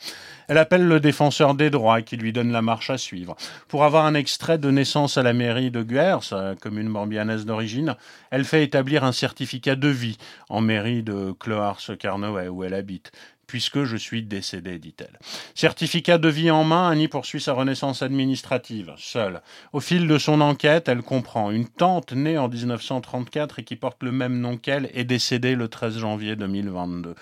Elle 0.49 0.57
appelle 0.57 0.88
le 0.88 0.99
défenseur 0.99 1.53
des 1.53 1.69
droits 1.69 2.01
qui 2.01 2.17
lui 2.17 2.33
donne 2.33 2.51
la 2.51 2.63
marche 2.63 2.89
à 2.89 2.97
suivre. 2.97 3.35
Pour 3.67 3.83
avoir 3.83 4.07
un 4.07 4.15
extrait 4.15 4.57
de 4.57 4.71
naissance 4.71 5.15
à 5.15 5.21
la 5.21 5.31
mairie 5.31 5.69
de 5.69 5.83
Guer, 5.83 6.17
sa 6.23 6.55
commune 6.59 6.89
morbianaise 6.89 7.45
d'origine, 7.45 7.95
elle 8.31 8.43
fait 8.43 8.63
établir 8.63 9.03
un 9.03 9.12
certificat 9.12 9.75
de 9.75 9.88
vie 9.88 10.17
en 10.49 10.62
mairie 10.62 11.03
de 11.03 11.33
Clohars-Carnoët 11.39 12.49
où 12.49 12.63
elle 12.63 12.73
habite 12.73 13.12
puisque 13.45 13.83
je 13.83 13.97
suis 13.97 14.21
décédé, 14.21 14.77
dit-elle. 14.77 15.17
Certificat 15.55 16.19
de 16.19 16.29
vie 16.29 16.51
en 16.51 16.63
main, 16.63 16.88
Annie 16.88 17.07
poursuit 17.07 17.41
sa 17.41 17.53
renaissance 17.53 18.03
administrative, 18.03 18.93
seule. 18.95 19.41
Au 19.73 19.79
fil 19.79 20.07
de 20.07 20.19
son 20.19 20.39
enquête, 20.39 20.88
elle 20.88 21.01
comprend. 21.01 21.49
Une 21.49 21.67
tante 21.67 22.13
née 22.13 22.38
en 22.38 22.47
1934 22.47 23.57
et 23.57 23.63
qui 23.63 23.75
porte 23.75 24.03
le 24.03 24.12
même 24.12 24.39
nom 24.39 24.55
qu'elle 24.55 24.91
est 24.93 25.03
décédée 25.03 25.55
le 25.55 25.67
13 25.67 25.97
janvier 25.97 26.35
2022. 26.35 27.15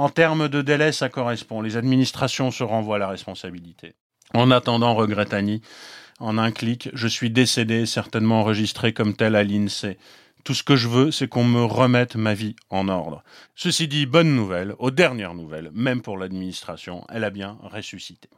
En 0.00 0.08
termes 0.08 0.48
de 0.48 0.62
délai, 0.62 0.92
ça 0.92 1.10
correspond. 1.10 1.60
Les 1.60 1.76
administrations 1.76 2.50
se 2.50 2.64
renvoient 2.64 2.98
la 2.98 3.08
responsabilité. 3.08 3.92
En 4.32 4.50
attendant, 4.50 4.94
regrette 4.94 5.34
Annie, 5.34 5.60
en 6.20 6.38
un 6.38 6.52
clic, 6.52 6.88
je 6.94 7.06
suis 7.06 7.28
décédé, 7.28 7.84
certainement 7.84 8.40
enregistré 8.40 8.94
comme 8.94 9.14
tel 9.14 9.36
à 9.36 9.44
l'INSEE. 9.44 9.98
Tout 10.42 10.54
ce 10.54 10.62
que 10.62 10.74
je 10.74 10.88
veux, 10.88 11.10
c'est 11.10 11.28
qu'on 11.28 11.44
me 11.44 11.62
remette 11.62 12.16
ma 12.16 12.32
vie 12.32 12.56
en 12.70 12.88
ordre. 12.88 13.22
Ceci 13.54 13.88
dit, 13.88 14.06
bonne 14.06 14.34
nouvelle, 14.34 14.74
aux 14.78 14.90
dernières 14.90 15.34
nouvelles, 15.34 15.70
même 15.74 16.00
pour 16.00 16.16
l'administration, 16.16 17.04
elle 17.10 17.24
a 17.24 17.30
bien 17.30 17.58
ressuscité. 17.62 18.30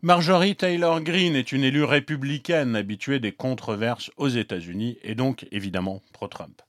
Marjorie 0.00 0.54
Taylor 0.54 1.00
Greene 1.00 1.34
est 1.34 1.50
une 1.50 1.64
élue 1.64 1.82
républicaine 1.82 2.76
habituée 2.76 3.18
des 3.18 3.32
controverses 3.32 4.12
aux 4.16 4.28
États-Unis 4.28 4.96
et 5.02 5.16
donc 5.16 5.44
évidemment 5.50 6.02
pro-Trump. 6.12 6.62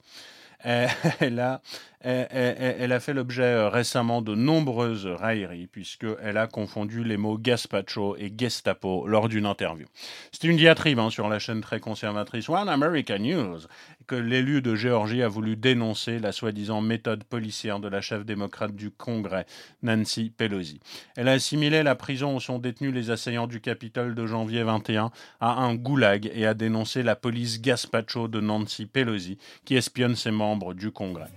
Elle 0.63 1.39
a, 1.39 1.61
elle 2.03 2.91
a 2.91 2.99
fait 2.99 3.13
l'objet 3.13 3.43
euh, 3.43 3.69
récemment 3.69 4.21
de 4.21 4.35
nombreuses 4.35 5.05
railleries 5.05 5.67
puisqu'elle 5.67 6.37
a 6.37 6.47
confondu 6.47 7.03
les 7.03 7.17
mots 7.17 7.37
gazpacho 7.37 8.17
et 8.17 8.33
Gestapo 8.37 9.07
lors 9.07 9.29
d'une 9.29 9.45
interview. 9.45 9.87
C'est 10.31 10.47
une 10.47 10.57
diatribe 10.57 10.99
hein, 10.99 11.09
sur 11.09 11.29
la 11.29 11.39
chaîne 11.39 11.61
très 11.61 11.79
conservatrice 11.79 12.49
One 12.49 12.67
American 12.67 13.19
News 13.19 13.59
que 14.07 14.15
l'élu 14.15 14.61
de 14.61 14.75
Géorgie 14.75 15.23
a 15.23 15.27
voulu 15.27 15.55
dénoncer 15.55 16.19
la 16.19 16.31
soi-disant 16.31 16.81
méthode 16.81 17.23
policière 17.23 17.79
de 17.79 17.87
la 17.87 18.01
chef 18.01 18.25
démocrate 18.25 18.75
du 18.75 18.91
Congrès, 18.91 19.45
Nancy 19.81 20.31
Pelosi. 20.35 20.81
Elle 21.15 21.29
a 21.29 21.33
assimilé 21.33 21.83
la 21.83 21.95
prison 21.95 22.35
où 22.35 22.39
sont 22.39 22.59
détenus 22.59 22.93
les 22.93 23.11
assaillants 23.11 23.47
du 23.47 23.61
Capitole 23.61 24.13
de 24.15 24.25
janvier 24.25 24.63
21 24.63 25.11
à 25.39 25.53
un 25.53 25.75
goulag 25.75 26.29
et 26.33 26.45
a 26.45 26.53
dénoncé 26.53 27.03
la 27.03 27.15
police 27.15 27.61
gazpacho 27.61 28.27
de 28.27 28.41
Nancy 28.41 28.85
Pelosi 28.85 29.37
qui 29.65 29.75
espionne 29.75 30.15
ses 30.15 30.31
membres 30.31 30.73
du 30.73 30.91
Congrès. 30.91 31.29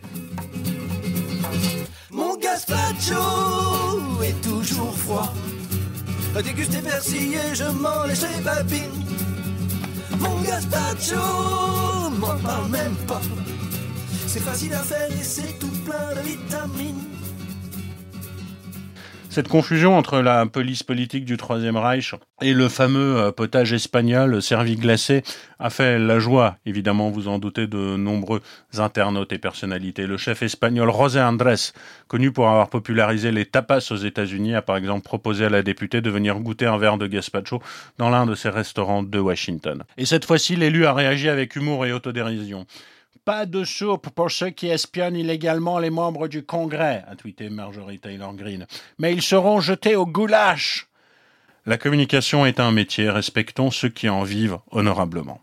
Mon 2.11 2.37
gazpacho 2.37 4.23
est 4.23 4.41
toujours 4.43 4.97
froid. 4.97 5.33
Dégusté 6.43 6.79
persillé, 6.79 7.41
je 7.55 7.65
m'en 7.65 8.05
laisse 8.05 8.27
les 8.35 8.43
babines. 8.43 9.05
Mon 10.19 10.41
gazpacho, 10.43 12.11
m'en 12.19 12.37
parle 12.39 12.69
même 12.71 12.95
pas. 13.09 13.21
C'est 14.27 14.41
facile 14.41 14.75
à 14.75 14.83
faire 14.83 15.11
et 15.11 15.25
c'est 15.25 15.59
tout 15.59 15.73
plein 15.85 16.15
de 16.15 16.21
vitamines. 16.29 17.16
Cette 19.37 19.49
confusion 19.49 19.99
entre 19.99 20.21
la 20.21 20.47
police 20.47 20.83
politique 20.83 21.27
du 21.27 21.37
Troisième 21.37 21.77
Reich 21.77 22.15
et 22.41 22.55
le 22.55 22.71
fameux 22.71 23.19
euh, 23.19 23.33
potage 23.33 23.75
espagnol 23.75 24.41
servi 24.41 24.77
glacé 24.77 25.25
a 25.59 25.69
fait 25.69 25.99
la 25.99 26.19
joie, 26.19 26.57
évidemment, 26.65 27.11
vous 27.11 27.29
en 27.29 27.39
doutez, 27.39 27.67
de 27.67 27.99
nombreux 27.99 28.41
internautes 28.79 29.35
et 29.35 29.39
personnalités. 29.39 30.07
Le 30.07 30.17
chef 30.17 30.43
espagnol 30.43 30.91
José 30.91 31.21
Andrés, 31.21 31.75
connu 32.09 32.33
pour 32.33 32.49
avoir 32.49 32.71
popularisé 32.71 33.31
les 33.31 33.45
tapas 33.45 33.87
aux 33.91 33.97
États-Unis, 33.97 34.55
a 34.55 34.63
par 34.63 34.79
exemple 34.79 35.03
proposé 35.03 35.45
à 35.45 35.51
la 35.51 35.63
députée 35.63 36.01
de 36.01 36.09
venir 36.09 36.41
goûter 36.41 36.65
un 36.65 36.79
verre 36.79 36.97
de 36.97 37.07
gazpacho 37.07 37.61
dans 37.99 38.09
l'un 38.09 38.25
de 38.25 38.35
ses 38.35 38.49
restaurants 38.49 39.03
de 39.03 39.19
Washington. 39.19 39.85
Et 39.99 40.07
cette 40.07 40.25
fois-ci, 40.25 40.57
l'élu 40.57 40.87
a 40.87 40.95
réagi 40.95 41.29
avec 41.29 41.57
humour 41.57 41.85
et 41.85 41.93
autodérision. 41.93 42.65
Pas 43.27 43.45
de 43.45 43.65
soupe 43.65 44.11
pour 44.11 44.31
ceux 44.31 44.51
qui 44.51 44.69
espionnent 44.69 45.17
illégalement 45.17 45.81
les 45.81 45.91
membres 45.91 46.29
du 46.29 46.45
Congrès, 46.45 47.03
a 47.11 47.17
tweeté 47.17 47.51
Marjorie 47.51 47.99
Taylor 47.99 48.33
Greene. 48.35 48.69
Mais 49.01 49.13
ils 49.13 49.21
seront 49.21 49.59
jetés 49.59 49.97
au 49.97 50.07
goulash. 50.07 50.87
La 51.67 51.77
communication 51.77 52.47
est 52.47 52.61
un 52.61 52.71
métier, 52.71 53.11
respectons 53.11 53.73
ceux 53.73 53.89
qui 53.89 54.09
en 54.09 54.23
vivent 54.23 54.59
honorablement. 54.71 55.41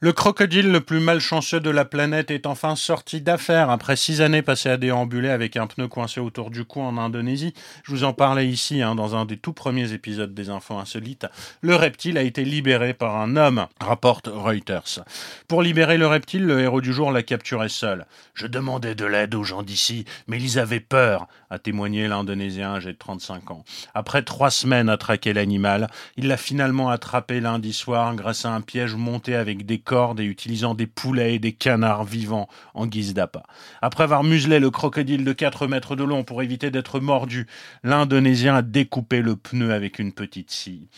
Le 0.00 0.12
crocodile 0.12 0.70
le 0.70 0.80
plus 0.80 1.00
malchanceux 1.00 1.58
de 1.58 1.70
la 1.70 1.84
planète 1.84 2.30
est 2.30 2.46
enfin 2.46 2.76
sorti 2.76 3.20
d'affaire 3.20 3.68
après 3.68 3.96
six 3.96 4.20
années 4.20 4.42
passées 4.42 4.68
à 4.68 4.76
déambuler 4.76 5.28
avec 5.28 5.56
un 5.56 5.66
pneu 5.66 5.88
coincé 5.88 6.20
autour 6.20 6.52
du 6.52 6.64
cou 6.64 6.80
en 6.80 6.96
Indonésie. 6.98 7.52
Je 7.82 7.90
vous 7.90 8.04
en 8.04 8.12
parlais 8.12 8.46
ici 8.46 8.80
hein, 8.80 8.94
dans 8.94 9.16
un 9.16 9.24
des 9.24 9.38
tout 9.38 9.52
premiers 9.52 9.92
épisodes 9.92 10.32
des 10.32 10.50
Infos 10.50 10.78
Insolites. 10.78 11.26
Le 11.62 11.74
reptile 11.74 12.16
a 12.16 12.22
été 12.22 12.44
libéré 12.44 12.94
par 12.94 13.16
un 13.16 13.34
homme, 13.34 13.66
rapporte 13.80 14.30
Reuters. 14.32 15.00
Pour 15.48 15.62
libérer 15.62 15.98
le 15.98 16.06
reptile, 16.06 16.46
le 16.46 16.60
héros 16.60 16.80
du 16.80 16.92
jour 16.92 17.10
l'a 17.10 17.24
capturé 17.24 17.68
seul. 17.68 18.06
Je 18.34 18.46
demandais 18.46 18.94
de 18.94 19.04
l'aide 19.04 19.34
aux 19.34 19.42
gens 19.42 19.64
d'ici, 19.64 20.04
mais 20.28 20.40
ils 20.40 20.60
avaient 20.60 20.78
peur, 20.78 21.26
a 21.50 21.58
témoigné 21.58 22.08
l'Indonésien 22.08 22.74
âgé 22.74 22.92
de 22.92 22.98
35 22.98 23.50
ans. 23.50 23.64
Après 23.94 24.22
trois 24.22 24.50
semaines 24.50 24.88
à 24.88 24.96
traquer 24.96 25.32
l'animal, 25.32 25.88
il 26.16 26.28
l'a 26.28 26.36
finalement 26.36 26.90
attrapé 26.90 27.40
lundi 27.40 27.72
soir 27.72 28.14
grâce 28.14 28.44
à 28.44 28.50
un 28.50 28.60
piège 28.60 28.94
monté 28.94 29.34
avec 29.34 29.64
des 29.66 29.78
cordes 29.78 30.20
et 30.20 30.24
utilisant 30.24 30.74
des 30.74 30.86
poulets 30.86 31.34
et 31.34 31.38
des 31.38 31.52
canards 31.52 32.04
vivants 32.04 32.48
en 32.74 32.86
guise 32.86 33.14
d'appât. 33.14 33.44
Après 33.82 34.04
avoir 34.04 34.24
muselé 34.24 34.60
le 34.60 34.70
crocodile 34.70 35.24
de 35.24 35.32
4 35.32 35.66
mètres 35.66 35.96
de 35.96 36.04
long 36.04 36.24
pour 36.24 36.42
éviter 36.42 36.70
d'être 36.70 37.00
mordu, 37.00 37.46
l'Indonésien 37.82 38.56
a 38.56 38.62
découpé 38.62 39.22
le 39.22 39.36
pneu 39.36 39.72
avec 39.72 39.98
une 39.98 40.12
petite 40.12 40.50
scie. 40.50 40.88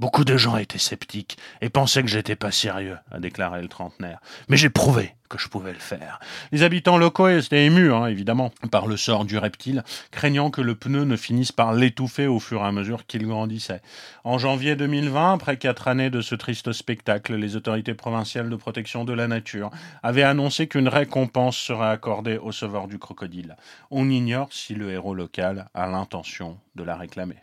Beaucoup 0.00 0.24
de 0.24 0.36
gens 0.36 0.56
étaient 0.56 0.78
sceptiques 0.78 1.36
et 1.60 1.68
pensaient 1.68 2.02
que 2.02 2.08
j'étais 2.08 2.36
pas 2.36 2.52
sérieux, 2.52 2.98
a 3.10 3.18
déclaré 3.18 3.62
le 3.62 3.68
trentenaire. 3.68 4.20
Mais 4.48 4.56
j'ai 4.56 4.70
prouvé 4.70 5.14
que 5.28 5.38
je 5.38 5.48
pouvais 5.48 5.72
le 5.72 5.78
faire. 5.78 6.20
Les 6.52 6.62
habitants 6.62 6.98
locaux 6.98 7.28
étaient 7.28 7.66
émus, 7.66 7.92
hein, 7.92 8.06
évidemment, 8.06 8.52
par 8.70 8.86
le 8.86 8.96
sort 8.96 9.24
du 9.24 9.38
reptile, 9.38 9.84
craignant 10.10 10.50
que 10.50 10.60
le 10.60 10.74
pneu 10.74 11.04
ne 11.04 11.16
finisse 11.16 11.52
par 11.52 11.72
l'étouffer 11.72 12.26
au 12.26 12.40
fur 12.40 12.60
et 12.62 12.66
à 12.66 12.72
mesure 12.72 13.06
qu'il 13.06 13.26
grandissait. 13.26 13.82
En 14.24 14.38
janvier 14.38 14.76
2020, 14.76 15.34
après 15.34 15.56
quatre 15.56 15.88
années 15.88 16.10
de 16.10 16.20
ce 16.20 16.34
triste 16.34 16.72
spectacle, 16.72 17.34
les 17.34 17.56
autorités 17.56 17.94
provinciales 17.94 18.50
de 18.50 18.56
protection 18.56 19.04
de 19.04 19.12
la 19.12 19.28
nature 19.28 19.70
avaient 20.02 20.22
annoncé 20.22 20.66
qu'une 20.66 20.88
récompense 20.88 21.56
serait 21.56 21.90
accordée 21.90 22.38
au 22.38 22.52
sauveur 22.52 22.88
du 22.88 22.98
crocodile. 22.98 23.56
On 23.90 24.08
ignore 24.10 24.52
si 24.52 24.74
le 24.74 24.90
héros 24.90 25.14
local 25.14 25.68
a 25.74 25.86
l'intention 25.86 26.58
de 26.74 26.84
la 26.84 26.96
réclamer. 26.96 27.36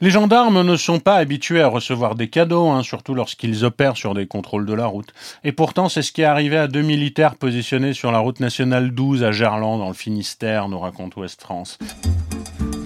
Les 0.00 0.10
gendarmes 0.10 0.62
ne 0.62 0.76
sont 0.76 0.98
pas 0.98 1.16
habitués 1.16 1.62
à 1.62 1.68
recevoir 1.68 2.16
des 2.16 2.28
cadeaux, 2.28 2.68
hein, 2.68 2.82
surtout 2.82 3.14
lorsqu'ils 3.14 3.64
opèrent 3.64 3.96
sur 3.96 4.12
des 4.14 4.26
contrôles 4.26 4.66
de 4.66 4.74
la 4.74 4.86
route. 4.86 5.12
Et 5.44 5.52
pourtant, 5.52 5.88
c'est 5.88 6.02
ce 6.02 6.10
qui 6.10 6.22
est 6.22 6.26
arrivé 6.26 6.56
à 6.56 6.66
deux 6.66 6.82
militaires 6.82 7.36
positionnés 7.36 7.92
sur 7.92 8.10
la 8.10 8.18
route 8.18 8.40
nationale 8.40 8.90
12 8.90 9.22
à 9.22 9.30
Gerland, 9.30 9.78
dans 9.78 9.88
le 9.88 9.94
Finistère, 9.94 10.68
nous 10.68 10.80
raconte 10.80 11.14
Ouest 11.16 11.40
France. 11.40 11.78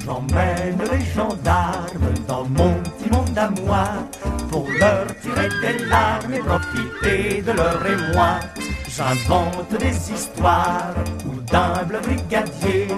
J'emmène 0.04 0.78
les 0.90 1.04
gendarmes 1.14 2.14
dans 2.26 2.44
mon 2.44 2.74
petit 2.82 3.38
à 3.38 3.50
moi 3.62 3.84
pour 4.50 4.66
leur 4.78 5.06
tirer 5.20 5.48
des 5.62 5.84
larmes 5.86 6.34
et 6.34 6.38
profiter 6.38 7.42
de 7.42 7.52
leur 7.52 7.86
émoi. 7.86 8.40
J'invente 8.98 9.78
des 9.78 10.12
histoires 10.12 10.92
où 11.24 11.40
d'humbles 11.42 12.00
brigadiers 12.02 12.88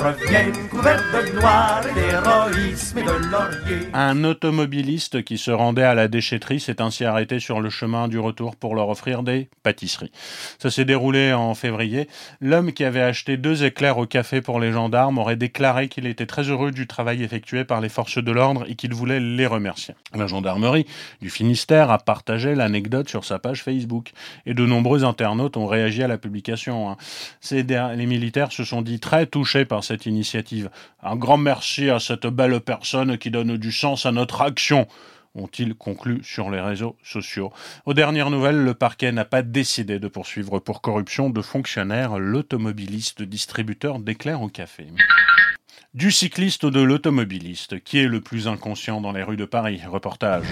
reviennent 0.00 0.68
couverts 0.70 1.04
de 1.12 1.30
gloire 1.30 1.82
et 1.86 1.94
d'héroïsme 1.94 2.98
et 2.98 3.02
de 3.02 3.30
laurier. 3.30 3.88
Un 3.92 4.24
automobiliste 4.24 5.22
qui 5.22 5.36
se 5.36 5.50
rendait 5.50 5.82
à 5.82 5.92
la 5.92 6.08
déchetterie 6.08 6.58
s'est 6.58 6.80
ainsi 6.80 7.04
arrêté 7.04 7.38
sur 7.38 7.60
le 7.60 7.68
chemin 7.68 8.08
du 8.08 8.18
retour 8.18 8.56
pour 8.56 8.74
leur 8.74 8.88
offrir 8.88 9.22
des 9.22 9.50
pâtisseries. 9.62 10.10
Ça 10.58 10.70
s'est 10.70 10.86
déroulé 10.86 11.34
en 11.34 11.54
février. 11.54 12.08
L'homme 12.40 12.72
qui 12.72 12.84
avait 12.84 13.02
acheté 13.02 13.36
deux 13.36 13.62
éclairs 13.62 13.98
au 13.98 14.06
café 14.06 14.40
pour 14.40 14.58
les 14.58 14.72
gendarmes 14.72 15.18
aurait 15.18 15.36
déclaré 15.36 15.88
qu'il 15.88 16.06
était 16.06 16.24
très 16.24 16.44
heureux 16.44 16.70
du 16.70 16.86
travail 16.86 17.22
effectué 17.22 17.64
par 17.64 17.82
les 17.82 17.90
forces 17.90 18.24
de 18.24 18.32
l'ordre 18.32 18.64
et 18.68 18.74
qu'il 18.74 18.94
voulait 18.94 19.20
les 19.20 19.46
remercier. 19.46 19.94
La 20.14 20.26
gendarmerie 20.26 20.86
du 21.20 21.28
Finistère 21.28 21.90
a 21.90 21.98
partagé 21.98 22.54
l'anecdote 22.54 23.10
sur 23.10 23.26
sa 23.26 23.38
page 23.38 23.62
Facebook 23.62 24.12
et 24.46 24.54
de 24.54 24.64
nombreux 24.64 25.04
internautes 25.04 25.41
ont 25.56 25.66
réagi 25.66 26.02
à 26.02 26.08
la 26.08 26.18
publication. 26.18 26.90
hein. 26.90 26.96
Les 27.50 28.06
militaires 28.06 28.52
se 28.52 28.64
sont 28.64 28.82
dit 28.82 29.00
très 29.00 29.26
touchés 29.26 29.64
par 29.64 29.84
cette 29.84 30.06
initiative. 30.06 30.70
Un 31.02 31.16
grand 31.16 31.38
merci 31.38 31.90
à 31.90 32.00
cette 32.00 32.26
belle 32.26 32.60
personne 32.60 33.18
qui 33.18 33.30
donne 33.30 33.56
du 33.56 33.72
sens 33.72 34.06
à 34.06 34.12
notre 34.12 34.42
action 34.42 34.86
ont-ils 35.34 35.74
conclu 35.74 36.22
sur 36.22 36.50
les 36.50 36.60
réseaux 36.60 36.96
sociaux. 37.02 37.52
Aux 37.86 37.94
dernières 37.94 38.30
nouvelles, 38.30 38.62
le 38.62 38.74
parquet 38.74 39.12
n'a 39.12 39.24
pas 39.24 39.42
décidé 39.42 39.98
de 39.98 40.08
poursuivre 40.08 40.58
pour 40.58 40.80
corruption 40.80 41.30
de 41.30 41.42
fonctionnaire 41.42 42.18
l'automobiliste 42.18 43.22
distributeur 43.22 43.98
d'éclairs 43.98 44.42
au 44.42 44.48
café. 44.48 44.88
Du 45.94 46.10
cycliste 46.10 46.64
ou 46.64 46.70
de 46.70 46.80
l'automobiliste, 46.80 47.82
qui 47.82 47.98
est 47.98 48.08
le 48.08 48.20
plus 48.20 48.48
inconscient 48.48 49.00
dans 49.00 49.12
les 49.12 49.22
rues 49.22 49.36
de 49.36 49.44
Paris 49.44 49.80
Reportage. 49.86 50.46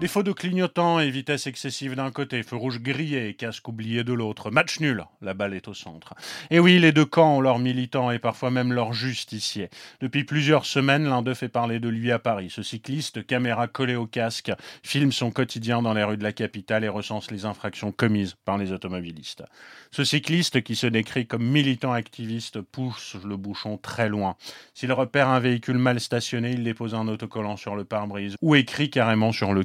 Défaut 0.00 0.22
de 0.22 0.32
clignotant 0.32 0.98
et 0.98 1.10
vitesse 1.10 1.46
excessive 1.46 1.94
d'un 1.94 2.10
côté, 2.10 2.42
feu 2.42 2.56
rouge 2.56 2.80
grillé 2.80 3.28
et 3.28 3.34
casque 3.34 3.68
oublié 3.68 4.02
de 4.02 4.14
l'autre. 4.14 4.50
Match 4.50 4.80
nul, 4.80 5.04
la 5.20 5.34
balle 5.34 5.52
est 5.52 5.68
au 5.68 5.74
centre. 5.74 6.14
Et 6.48 6.58
oui, 6.58 6.78
les 6.78 6.90
deux 6.90 7.04
camps 7.04 7.36
ont 7.36 7.40
leurs 7.42 7.58
militants 7.58 8.10
et 8.10 8.18
parfois 8.18 8.50
même 8.50 8.72
leurs 8.72 8.94
justiciers. 8.94 9.68
Depuis 10.00 10.24
plusieurs 10.24 10.64
semaines, 10.64 11.04
l'un 11.04 11.20
d'eux 11.20 11.34
fait 11.34 11.50
parler 11.50 11.80
de 11.80 11.90
lui 11.90 12.10
à 12.12 12.18
Paris. 12.18 12.48
Ce 12.48 12.62
cycliste, 12.62 13.26
caméra 13.26 13.68
collée 13.68 13.94
au 13.94 14.06
casque, 14.06 14.50
filme 14.82 15.12
son 15.12 15.30
quotidien 15.30 15.82
dans 15.82 15.92
les 15.92 16.02
rues 16.02 16.16
de 16.16 16.22
la 16.22 16.32
capitale 16.32 16.82
et 16.84 16.88
recense 16.88 17.30
les 17.30 17.44
infractions 17.44 17.92
commises 17.92 18.36
par 18.46 18.56
les 18.56 18.72
automobilistes. 18.72 19.44
Ce 19.90 20.04
cycliste, 20.04 20.62
qui 20.62 20.76
se 20.76 20.86
décrit 20.86 21.26
comme 21.26 21.44
militant 21.44 21.92
activiste, 21.92 22.62
pousse 22.62 23.16
le 23.22 23.36
bouchon 23.36 23.76
très 23.76 24.08
loin. 24.08 24.36
S'il 24.72 24.94
repère 24.94 25.28
un 25.28 25.40
véhicule 25.40 25.76
mal 25.76 26.00
stationné, 26.00 26.52
il 26.52 26.64
dépose 26.64 26.94
un 26.94 27.06
autocollant 27.06 27.58
sur 27.58 27.76
le 27.76 27.84
pare-brise 27.84 28.36
ou 28.40 28.54
écrit 28.54 28.88
carrément 28.88 29.32
sur 29.32 29.52
le 29.52 29.64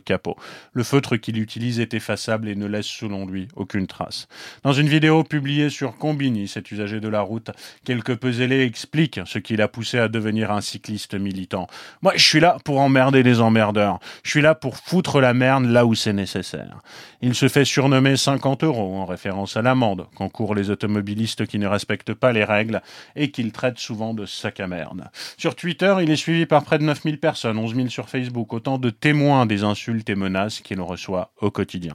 Le 0.74 0.84
feutre 0.84 1.18
qu'il 1.18 1.40
utilise 1.40 1.80
est 1.80 1.94
effaçable 1.94 2.50
et 2.50 2.56
ne 2.56 2.66
laisse 2.66 2.86
selon 2.86 3.26
lui 3.26 3.48
aucune 3.56 3.88
trace. 3.88 4.28
Dans 4.64 4.74
une 4.74 4.88
vidéo 4.88 5.24
publiée 5.24 5.70
sur 5.70 5.98
Combini, 5.98 6.48
cet 6.48 6.72
usager 6.72 7.00
de 7.00 7.08
la 7.08 7.22
route, 7.22 7.52
quelque 7.84 8.12
peu 8.12 8.32
zélé 8.32 8.64
explique 8.64 9.20
ce 9.26 9.40
qui 9.40 9.56
l'a 9.56 9.68
poussé 9.68 10.00
à 10.00 10.08
devenir 10.08 10.52
un 10.52 10.62
cycliste 10.62 11.16
militant. 11.16 11.68
Moi, 12.02 12.14
je 12.16 12.24
suis 12.24 12.40
là 12.40 12.58
pour 12.64 12.80
emmerder 12.80 13.24
les 13.24 13.40
emmerdeurs. 13.40 14.00
Je 14.24 14.30
suis 14.32 14.42
là 14.42 14.56
pour 14.56 14.78
foutre 14.78 15.22
la 15.22 15.34
merde 15.34 15.66
là 15.66 15.86
où 15.86 15.96
c'est 15.96 16.14
nécessaire. 16.14 16.80
Il 17.22 17.36
se 17.36 17.48
fait 17.48 17.66
surnommer 17.66 18.18
50 18.18 18.64
euros 18.64 18.98
en 18.98 19.06
référence 19.06 19.58
à 19.58 19.62
l'amende 19.62 20.08
qu'encourent 20.16 20.56
les 20.56 20.70
automobilistes 20.70 21.46
qui 21.46 21.60
ne 21.60 21.68
respectent 21.68 22.14
pas 22.14 22.32
les 22.32 22.44
règles 22.44 22.82
et 23.16 23.32
qu'il 23.32 23.52
traite 23.52 23.80
souvent 23.80 24.14
de 24.14 24.26
sac 24.26 24.60
à 24.60 24.68
merde. 24.68 25.10
Sur 25.38 25.56
Twitter, 25.56 25.96
il 26.02 26.12
est 26.12 26.16
suivi 26.16 26.46
par 26.46 26.64
près 26.64 26.78
de 26.78 26.84
9000 26.84 27.20
personnes, 27.20 27.58
11 27.58 27.76
000 27.76 27.88
sur 27.90 28.10
Facebook, 28.10 28.54
autant 28.54 28.78
de 28.78 28.90
témoins 28.90 29.46
des 29.46 29.64
insultes 29.64 30.10
et 30.10 30.15
menaces 30.16 30.62
qu'il 30.62 30.82
reçoit 30.82 31.32
au 31.42 31.52
quotidien. 31.52 31.94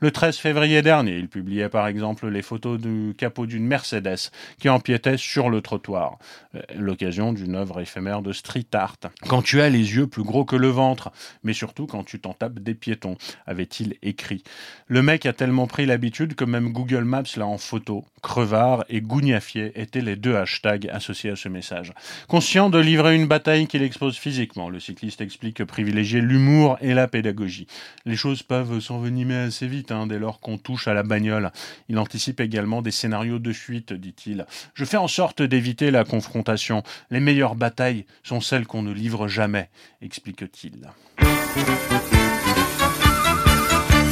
Le 0.00 0.10
13 0.10 0.36
février 0.36 0.82
dernier, 0.82 1.16
il 1.16 1.28
publiait 1.28 1.68
par 1.68 1.86
exemple 1.86 2.28
les 2.28 2.42
photos 2.42 2.80
du 2.80 3.14
capot 3.16 3.46
d'une 3.46 3.66
Mercedes 3.66 4.30
qui 4.58 4.68
empiétait 4.68 5.16
sur 5.16 5.50
le 5.50 5.60
trottoir, 5.60 6.18
Euh, 6.56 6.60
l'occasion 6.74 7.32
d'une 7.32 7.54
œuvre 7.54 7.80
éphémère 7.80 8.22
de 8.22 8.32
street 8.32 8.66
art. 8.72 8.96
Quand 9.28 9.40
tu 9.40 9.60
as 9.60 9.68
les 9.68 9.94
yeux 9.94 10.08
plus 10.08 10.24
gros 10.24 10.44
que 10.44 10.56
le 10.56 10.66
ventre, 10.66 11.12
mais 11.44 11.52
surtout 11.52 11.86
quand 11.86 12.02
tu 12.02 12.18
t'en 12.18 12.32
tapes 12.32 12.58
des 12.58 12.74
piétons, 12.74 13.16
avait-il 13.46 13.94
écrit. 14.02 14.42
Le 14.88 15.00
mec 15.00 15.26
a 15.26 15.32
tellement 15.32 15.68
pris 15.68 15.86
l'habitude 15.86 16.34
que 16.34 16.44
même 16.44 16.72
Google 16.72 17.04
Maps 17.04 17.36
l'a 17.36 17.46
en 17.46 17.58
photo. 17.58 18.04
Crevard 18.22 18.84
et 18.88 19.00
gougnafier 19.00 19.80
étaient 19.80 20.00
les 20.00 20.16
deux 20.16 20.34
hashtags 20.34 20.88
associés 20.88 21.30
à 21.30 21.36
ce 21.36 21.48
message. 21.48 21.92
Conscient 22.26 22.68
de 22.68 22.78
livrer 22.78 23.14
une 23.14 23.28
bataille 23.28 23.68
qu'il 23.68 23.82
expose 23.82 24.16
physiquement, 24.18 24.68
le 24.68 24.80
cycliste 24.80 25.20
explique 25.20 25.64
privilégier 25.64 26.20
l'humour 26.20 26.78
et 26.80 26.94
la 26.94 27.06
pédagogie. 27.06 27.59
Les 28.04 28.16
choses 28.16 28.42
peuvent 28.42 28.80
s'envenimer 28.80 29.36
assez 29.36 29.66
vite 29.66 29.92
hein, 29.92 30.06
dès 30.06 30.18
lors 30.18 30.40
qu'on 30.40 30.58
touche 30.58 30.88
à 30.88 30.94
la 30.94 31.02
bagnole. 31.02 31.52
Il 31.88 31.98
anticipe 31.98 32.40
également 32.40 32.82
des 32.82 32.90
scénarios 32.90 33.38
de 33.38 33.52
fuite, 33.52 33.92
dit-il. 33.92 34.46
Je 34.74 34.84
fais 34.84 34.96
en 34.96 35.08
sorte 35.08 35.42
d'éviter 35.42 35.90
la 35.90 36.04
confrontation. 36.04 36.82
Les 37.10 37.20
meilleures 37.20 37.54
batailles 37.54 38.06
sont 38.22 38.40
celles 38.40 38.66
qu'on 38.66 38.82
ne 38.82 38.92
livre 38.92 39.28
jamais, 39.28 39.70
explique-t-il. 40.02 40.90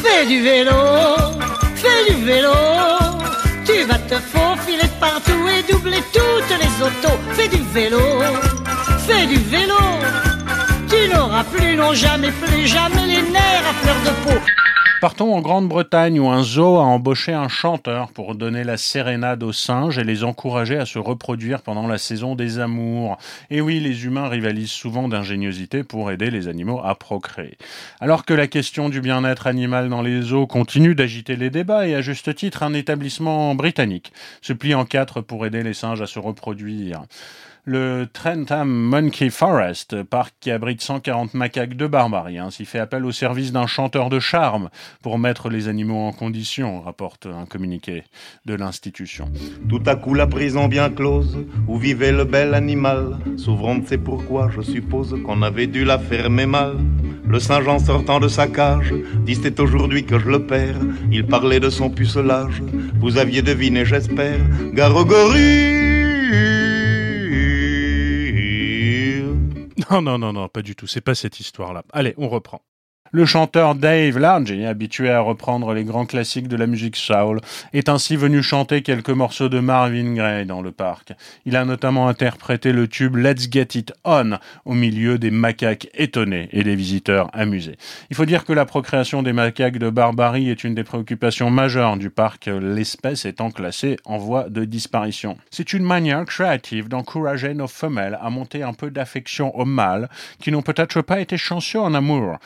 Fais 0.02 0.26
du 0.26 0.42
vélo, 0.42 0.72
fais 1.74 2.12
du 2.12 2.24
vélo. 2.24 2.52
Tu 3.64 3.84
vas 3.84 3.98
te 3.98 4.14
faufiler 4.14 4.88
partout 4.98 5.46
et 5.48 5.70
doubler 5.70 6.02
toutes 6.12 6.58
les 6.58 6.82
autos. 6.82 7.18
Fais 7.32 7.48
du 7.48 7.62
vélo, 7.72 8.00
fais 9.06 9.26
du 9.26 9.36
vélo. 9.36 9.74
Tu 10.98 11.08
n'auras 11.14 11.44
plus, 11.44 11.76
non 11.76 11.94
jamais, 11.94 12.32
plus 12.32 12.66
jamais 12.66 13.06
les 13.06 13.22
nerfs 13.22 13.68
à 13.68 13.72
fleur 13.72 13.96
de 14.02 14.24
peau. 14.24 14.40
Partons 15.00 15.32
en 15.32 15.40
Grande-Bretagne 15.40 16.18
où 16.18 16.28
un 16.28 16.42
zoo 16.42 16.78
a 16.78 16.82
embauché 16.82 17.32
un 17.32 17.46
chanteur 17.46 18.10
pour 18.10 18.34
donner 18.34 18.64
la 18.64 18.76
sérénade 18.76 19.44
aux 19.44 19.52
singes 19.52 19.96
et 19.98 20.02
les 20.02 20.24
encourager 20.24 20.76
à 20.76 20.86
se 20.86 20.98
reproduire 20.98 21.62
pendant 21.62 21.86
la 21.86 21.98
saison 21.98 22.34
des 22.34 22.58
amours. 22.58 23.16
Et 23.48 23.60
oui, 23.60 23.78
les 23.78 24.06
humains 24.06 24.28
rivalisent 24.28 24.72
souvent 24.72 25.06
d'ingéniosité 25.06 25.84
pour 25.84 26.10
aider 26.10 26.32
les 26.32 26.48
animaux 26.48 26.80
à 26.82 26.96
procréer. 26.96 27.58
Alors 28.00 28.24
que 28.24 28.34
la 28.34 28.48
question 28.48 28.88
du 28.88 29.00
bien-être 29.00 29.46
animal 29.46 29.88
dans 29.88 30.02
les 30.02 30.20
zoos 30.20 30.48
continue 30.48 30.96
d'agiter 30.96 31.36
les 31.36 31.50
débats 31.50 31.86
et 31.86 31.94
à 31.94 32.00
juste 32.00 32.34
titre, 32.34 32.64
un 32.64 32.74
établissement 32.74 33.54
britannique 33.54 34.12
se 34.42 34.52
plie 34.52 34.74
en 34.74 34.84
quatre 34.84 35.20
pour 35.20 35.46
aider 35.46 35.62
les 35.62 35.74
singes 35.74 36.02
à 36.02 36.06
se 36.06 36.18
reproduire. 36.18 37.02
Le 37.70 38.06
Trentham 38.10 38.66
Monkey 38.70 39.28
Forest, 39.28 40.02
parc 40.02 40.32
qui 40.40 40.50
abrite 40.50 40.80
140 40.80 41.34
macaques 41.34 41.76
de 41.76 41.86
barbarie, 41.86 42.38
ainsi 42.38 42.64
fait 42.64 42.78
appel 42.78 43.04
au 43.04 43.12
service 43.12 43.52
d'un 43.52 43.66
chanteur 43.66 44.08
de 44.08 44.18
charme 44.20 44.70
pour 45.02 45.18
mettre 45.18 45.50
les 45.50 45.68
animaux 45.68 45.98
en 45.98 46.12
condition, 46.12 46.80
rapporte 46.80 47.26
un 47.26 47.44
communiqué 47.44 48.04
de 48.46 48.54
l'institution. 48.54 49.30
Tout 49.68 49.82
à 49.84 49.96
coup 49.96 50.14
la 50.14 50.26
prison 50.26 50.66
bien 50.66 50.88
close, 50.88 51.44
où 51.66 51.76
vivait 51.76 52.10
le 52.10 52.24
bel 52.24 52.54
animal, 52.54 53.18
s'ouvrant, 53.36 53.76
c'est 53.84 53.98
pourquoi 53.98 54.48
je 54.48 54.62
suppose 54.62 55.14
qu'on 55.22 55.42
avait 55.42 55.66
dû 55.66 55.84
la 55.84 55.98
fermer 55.98 56.46
mal. 56.46 56.78
Le 57.26 57.38
singe 57.38 57.68
en 57.68 57.80
sortant 57.80 58.18
de 58.18 58.28
sa 58.28 58.46
cage, 58.46 58.94
dit 59.26 59.34
c'est 59.34 59.60
aujourd'hui 59.60 60.06
que 60.06 60.18
je 60.18 60.30
le 60.30 60.46
perds. 60.46 60.80
Il 61.12 61.26
parlait 61.26 61.60
de 61.60 61.68
son 61.68 61.90
pucelage, 61.90 62.62
vous 62.98 63.18
aviez 63.18 63.42
deviné 63.42 63.84
j'espère, 63.84 64.40
Garogori. 64.72 66.57
Non, 69.90 70.02
non, 70.02 70.18
non, 70.18 70.32
non, 70.32 70.48
pas 70.48 70.62
du 70.62 70.76
tout. 70.76 70.86
C'est 70.86 71.00
pas 71.00 71.14
cette 71.14 71.40
histoire-là. 71.40 71.82
Allez, 71.92 72.14
on 72.18 72.28
reprend. 72.28 72.62
Le 73.10 73.24
chanteur 73.24 73.74
Dave 73.74 74.18
Largy, 74.18 74.66
habitué 74.66 75.10
à 75.10 75.20
reprendre 75.20 75.72
les 75.72 75.84
grands 75.84 76.04
classiques 76.04 76.46
de 76.46 76.56
la 76.56 76.66
musique 76.66 76.96
soul, 76.96 77.40
est 77.72 77.88
ainsi 77.88 78.16
venu 78.16 78.42
chanter 78.42 78.82
quelques 78.82 79.08
morceaux 79.08 79.48
de 79.48 79.60
Marvin 79.60 80.12
Gaye 80.12 80.44
dans 80.44 80.60
le 80.60 80.72
parc. 80.72 81.14
Il 81.46 81.56
a 81.56 81.64
notamment 81.64 82.08
interprété 82.08 82.70
le 82.70 82.86
tube 82.86 83.16
Let's 83.16 83.50
Get 83.50 83.68
It 83.76 83.94
On 84.04 84.32
au 84.66 84.74
milieu 84.74 85.18
des 85.18 85.30
macaques 85.30 85.88
étonnés 85.94 86.50
et 86.52 86.62
des 86.64 86.76
visiteurs 86.76 87.30
amusés. 87.32 87.76
Il 88.10 88.16
faut 88.16 88.26
dire 88.26 88.44
que 88.44 88.52
la 88.52 88.66
procréation 88.66 89.22
des 89.22 89.32
macaques 89.32 89.78
de 89.78 89.88
barbarie 89.88 90.50
est 90.50 90.62
une 90.62 90.74
des 90.74 90.84
préoccupations 90.84 91.48
majeures 91.48 91.96
du 91.96 92.10
parc, 92.10 92.46
l'espèce 92.46 93.24
étant 93.24 93.50
classée 93.50 93.96
en 94.04 94.18
voie 94.18 94.50
de 94.50 94.66
disparition. 94.66 95.38
C'est 95.50 95.72
une 95.72 95.84
manière 95.84 96.26
créative 96.26 96.88
d'encourager 96.88 97.54
nos 97.54 97.68
femelles 97.68 98.18
à 98.20 98.28
monter 98.28 98.62
un 98.62 98.74
peu 98.74 98.90
d'affection 98.90 99.56
aux 99.58 99.64
mâles 99.64 100.10
qui 100.40 100.52
n'ont 100.52 100.60
peut-être 100.60 101.00
pas 101.00 101.20
été 101.20 101.38
chanceux 101.38 101.80
en 101.80 101.94
amour. 101.94 102.36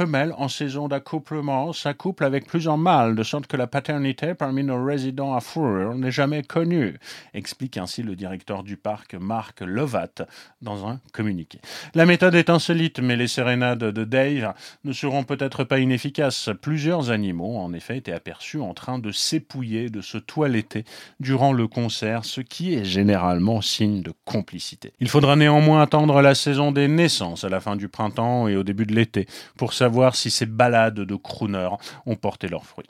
Femelles 0.00 0.34
en 0.38 0.48
saison 0.48 0.88
d'accouplement 0.88 1.74
s'accouplent 1.74 2.24
avec 2.24 2.46
plusieurs 2.46 2.78
mâles, 2.78 3.14
de 3.14 3.22
sorte 3.22 3.46
que 3.46 3.58
la 3.58 3.66
paternité 3.66 4.32
parmi 4.32 4.64
nos 4.64 4.82
résidents 4.82 5.34
à 5.34 5.40
fourrure 5.40 5.94
n'est 5.94 6.10
jamais 6.10 6.42
connue, 6.42 6.98
explique 7.34 7.76
ainsi 7.76 8.02
le 8.02 8.16
directeur 8.16 8.62
du 8.62 8.78
parc 8.78 9.12
Marc 9.12 9.60
Lovat 9.60 10.22
dans 10.62 10.86
un 10.88 11.00
communiqué. 11.12 11.60
La 11.94 12.06
méthode 12.06 12.34
est 12.34 12.48
insolite, 12.48 12.98
mais 13.00 13.14
les 13.14 13.28
sérénades 13.28 13.84
de 13.84 14.04
Dave 14.04 14.54
ne 14.84 14.94
seront 14.94 15.24
peut-être 15.24 15.64
pas 15.64 15.80
inefficaces. 15.80 16.48
Plusieurs 16.62 17.10
animaux, 17.10 17.58
en 17.58 17.74
effet, 17.74 17.98
étaient 17.98 18.14
aperçus 18.14 18.58
en 18.58 18.72
train 18.72 18.98
de 18.98 19.12
s'épouiller, 19.12 19.90
de 19.90 20.00
se 20.00 20.16
toiletter 20.16 20.84
durant 21.18 21.52
le 21.52 21.68
concert, 21.68 22.24
ce 22.24 22.40
qui 22.40 22.72
est 22.72 22.86
généralement 22.86 23.60
signe 23.60 24.00
de 24.00 24.14
complicité. 24.24 24.94
Il 24.98 25.10
faudra 25.10 25.36
néanmoins 25.36 25.82
attendre 25.82 26.22
la 26.22 26.34
saison 26.34 26.72
des 26.72 26.88
naissances 26.88 27.44
à 27.44 27.50
la 27.50 27.60
fin 27.60 27.76
du 27.76 27.88
printemps 27.88 28.48
et 28.48 28.56
au 28.56 28.62
début 28.62 28.86
de 28.86 28.94
l'été 28.94 29.26
pour 29.58 29.74
savoir 29.74 29.89
si 30.12 30.30
ces 30.30 30.46
balades 30.46 31.00
de 31.00 31.14
crooner 31.14 31.68
ont 32.06 32.16
porté 32.16 32.48
leurs 32.48 32.64
fruits. 32.64 32.86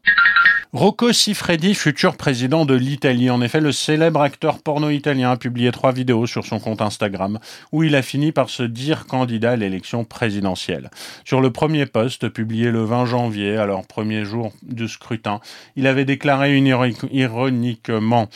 Rocco 0.73 1.13
Siffredi, 1.13 1.75
futur 1.75 2.17
président 2.17 2.65
de 2.65 2.75
l'Italie. 2.75 3.29
En 3.29 3.43
effet, 3.43 3.61
le 3.61 3.73
célèbre 3.73 4.21
acteur 4.21 4.63
porno 4.63 4.89
italien 4.89 5.33
a 5.33 5.37
publié 5.37 5.73
trois 5.73 5.91
vidéos 5.91 6.29
sur 6.29 6.47
son 6.47 6.61
compte 6.61 6.81
Instagram 6.81 7.41
où 7.73 7.83
il 7.83 7.97
a 7.97 8.03
fini 8.03 8.31
par 8.31 8.51
se 8.51 8.63
dire 8.63 9.07
candidat 9.07 9.51
à 9.51 9.57
l'élection 9.57 10.05
présidentielle. 10.05 10.89
Sur 11.25 11.41
le 11.41 11.51
premier 11.51 11.87
post, 11.87 12.29
publié 12.29 12.71
le 12.71 12.85
20 12.85 13.07
janvier, 13.07 13.57
alors 13.57 13.85
premier 13.85 14.25
jour 14.25 14.53
du 14.63 14.87
scrutin, 14.87 15.41
il 15.75 15.89
avait 15.89 16.05
déclaré 16.05 16.57
ironiquement 16.57 18.29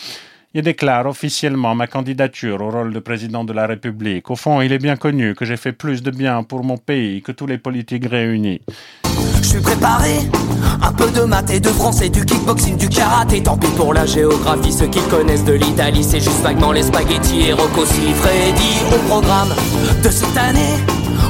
je 0.55 0.61
déclare 0.61 1.07
officiellement 1.07 1.75
ma 1.75 1.89
candidature 1.89 2.61
au 2.61 2.71
rôle 2.71 2.93
de 2.93 3.01
président 3.01 3.45
de 3.45 3.53
la 3.53 3.67
République. 3.67 4.31
Au 4.31 4.37
fond, 4.37 4.61
il 4.61 4.73
est 4.73 4.79
bien 4.79 4.97
connu 4.97 5.35
que 5.35 5.45
j'ai 5.45 5.57
fait 5.57 5.73
plus 5.73 6.03
de 6.03 6.13
bien 6.13 6.45
pour 6.45 6.63
mon 6.63 6.79
pays 6.79 7.23
que 7.23 7.33
tous 7.33 7.47
les 7.47 7.59
politiques 7.59 8.07
réunis. 8.07 8.61
Je 9.45 9.51
suis 9.51 9.61
préparé, 9.61 10.21
un 10.81 10.91
peu 10.91 11.11
de 11.11 11.21
maths 11.21 11.51
et 11.51 11.61
de 11.61 11.69
français, 11.69 12.09
du 12.09 12.25
kickboxing, 12.25 12.79
du 12.79 12.89
karaté. 12.89 13.43
Tant 13.43 13.59
pis 13.59 13.69
pour 13.77 13.93
la 13.93 14.07
géographie, 14.07 14.73
ceux 14.73 14.87
qui 14.87 15.01
connaissent 15.11 15.45
de 15.45 15.53
l'Italie, 15.53 16.03
c'est 16.03 16.19
juste 16.19 16.41
vaguement 16.41 16.73
les 16.73 16.83
spaghettis 16.83 17.49
et 17.49 17.53
Rocco 17.53 17.85
Freddy 17.85 18.79
au 18.91 18.99
programme 19.07 19.55
de 20.03 20.09
cette 20.09 20.37
année. 20.39 20.81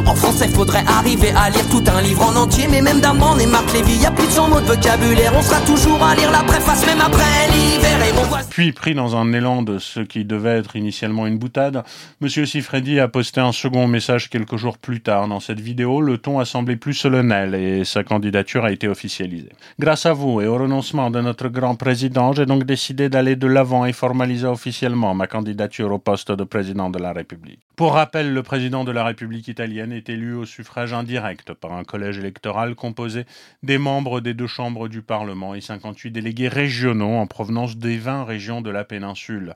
En 0.06 0.14
français, 0.14 0.48
faudrait 0.48 0.84
arriver 0.86 1.32
à 1.36 1.50
lire 1.50 1.66
tout 1.70 1.82
un 1.86 2.02
livre 2.02 2.22
en 2.22 2.36
entier, 2.36 2.66
mais 2.70 2.82
même 2.82 3.00
d'Amand 3.00 3.38
et 3.38 3.46
Marc 3.46 3.72
Lévy, 3.72 3.96
y 3.96 4.06
a 4.06 4.10
plus 4.10 4.26
de 4.26 4.32
100 4.32 4.48
mots 4.48 4.60
de 4.60 4.66
vocabulaire. 4.66 5.32
On 5.36 5.42
sera 5.42 5.60
toujours 5.60 6.02
à 6.02 6.14
lire 6.14 6.30
la 6.30 6.42
préface, 6.42 6.86
même 6.86 7.00
après 7.00 7.48
l'hiver. 7.52 8.06
Et 8.06 8.12
mon 8.12 8.22
voisin. 8.22 8.46
Puis, 8.50 8.72
pris 8.72 8.94
dans 8.94 9.16
un 9.16 9.32
élan 9.32 9.62
de 9.62 9.78
ce 9.78 10.00
qui 10.00 10.24
devait 10.24 10.58
être 10.58 10.76
initialement 10.76 11.26
une 11.26 11.38
boutade, 11.38 11.84
Monsieur 12.20 12.44
Sifredi 12.44 13.00
a 13.00 13.08
posté 13.08 13.40
un 13.40 13.52
second 13.52 13.86
message 13.86 14.28
quelques 14.28 14.56
jours 14.56 14.76
plus 14.76 15.00
tard. 15.00 15.26
Dans 15.26 15.40
cette 15.40 15.60
vidéo, 15.60 16.02
le 16.02 16.18
ton 16.18 16.38
a 16.38 16.44
semblé 16.44 16.76
plus 16.76 16.94
solennel 16.94 17.54
et 17.54 17.84
sa 17.84 18.03
candidature 18.04 18.64
a 18.64 18.70
été 18.70 18.88
officialisée. 18.88 19.52
Grâce 19.78 20.06
à 20.06 20.12
vous 20.12 20.40
et 20.40 20.46
au 20.46 20.56
renoncement 20.56 21.10
de 21.10 21.20
notre 21.20 21.48
grand 21.48 21.74
président, 21.74 22.32
j'ai 22.32 22.46
donc 22.46 22.64
décidé 22.64 23.08
d'aller 23.08 23.36
de 23.36 23.46
l'avant 23.46 23.84
et 23.84 23.92
formaliser 23.92 24.46
officiellement 24.46 25.14
ma 25.14 25.26
candidature 25.26 25.90
au 25.92 25.98
poste 25.98 26.30
de 26.30 26.44
président 26.44 26.90
de 26.90 26.98
la 26.98 27.12
République. 27.12 27.60
Pour 27.76 27.94
rappel, 27.94 28.32
le 28.32 28.42
président 28.44 28.84
de 28.84 28.92
la 28.92 29.02
République 29.02 29.48
italienne 29.48 29.92
est 29.92 30.08
élu 30.08 30.34
au 30.34 30.44
suffrage 30.44 30.92
indirect 30.92 31.52
par 31.54 31.72
un 31.72 31.82
collège 31.82 32.18
électoral 32.18 32.76
composé 32.76 33.24
des 33.64 33.78
membres 33.78 34.20
des 34.20 34.34
deux 34.34 34.46
chambres 34.46 34.88
du 34.88 35.02
Parlement 35.02 35.54
et 35.56 35.60
58 35.60 36.12
délégués 36.12 36.48
régionaux 36.48 37.16
en 37.16 37.26
provenance 37.26 37.76
des 37.76 37.96
20 37.96 38.24
régions 38.24 38.60
de 38.60 38.70
la 38.70 38.84
péninsule. 38.84 39.54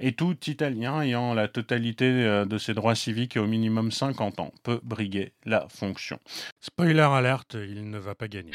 Et 0.00 0.12
tout 0.12 0.36
Italien 0.46 1.00
ayant 1.02 1.34
la 1.34 1.48
totalité 1.48 2.04
euh, 2.04 2.44
de 2.44 2.58
ses 2.58 2.74
droits 2.74 2.94
civiques 2.94 3.36
et 3.36 3.40
au 3.40 3.46
minimum 3.46 3.90
50 3.90 4.40
ans 4.40 4.52
peut 4.62 4.80
briguer 4.82 5.32
la 5.44 5.66
fonction. 5.68 6.18
Spoiler 6.60 7.00
alerte, 7.00 7.54
il 7.54 7.90
ne 7.90 7.98
va 7.98 8.14
pas 8.14 8.28
gagner. 8.28 8.52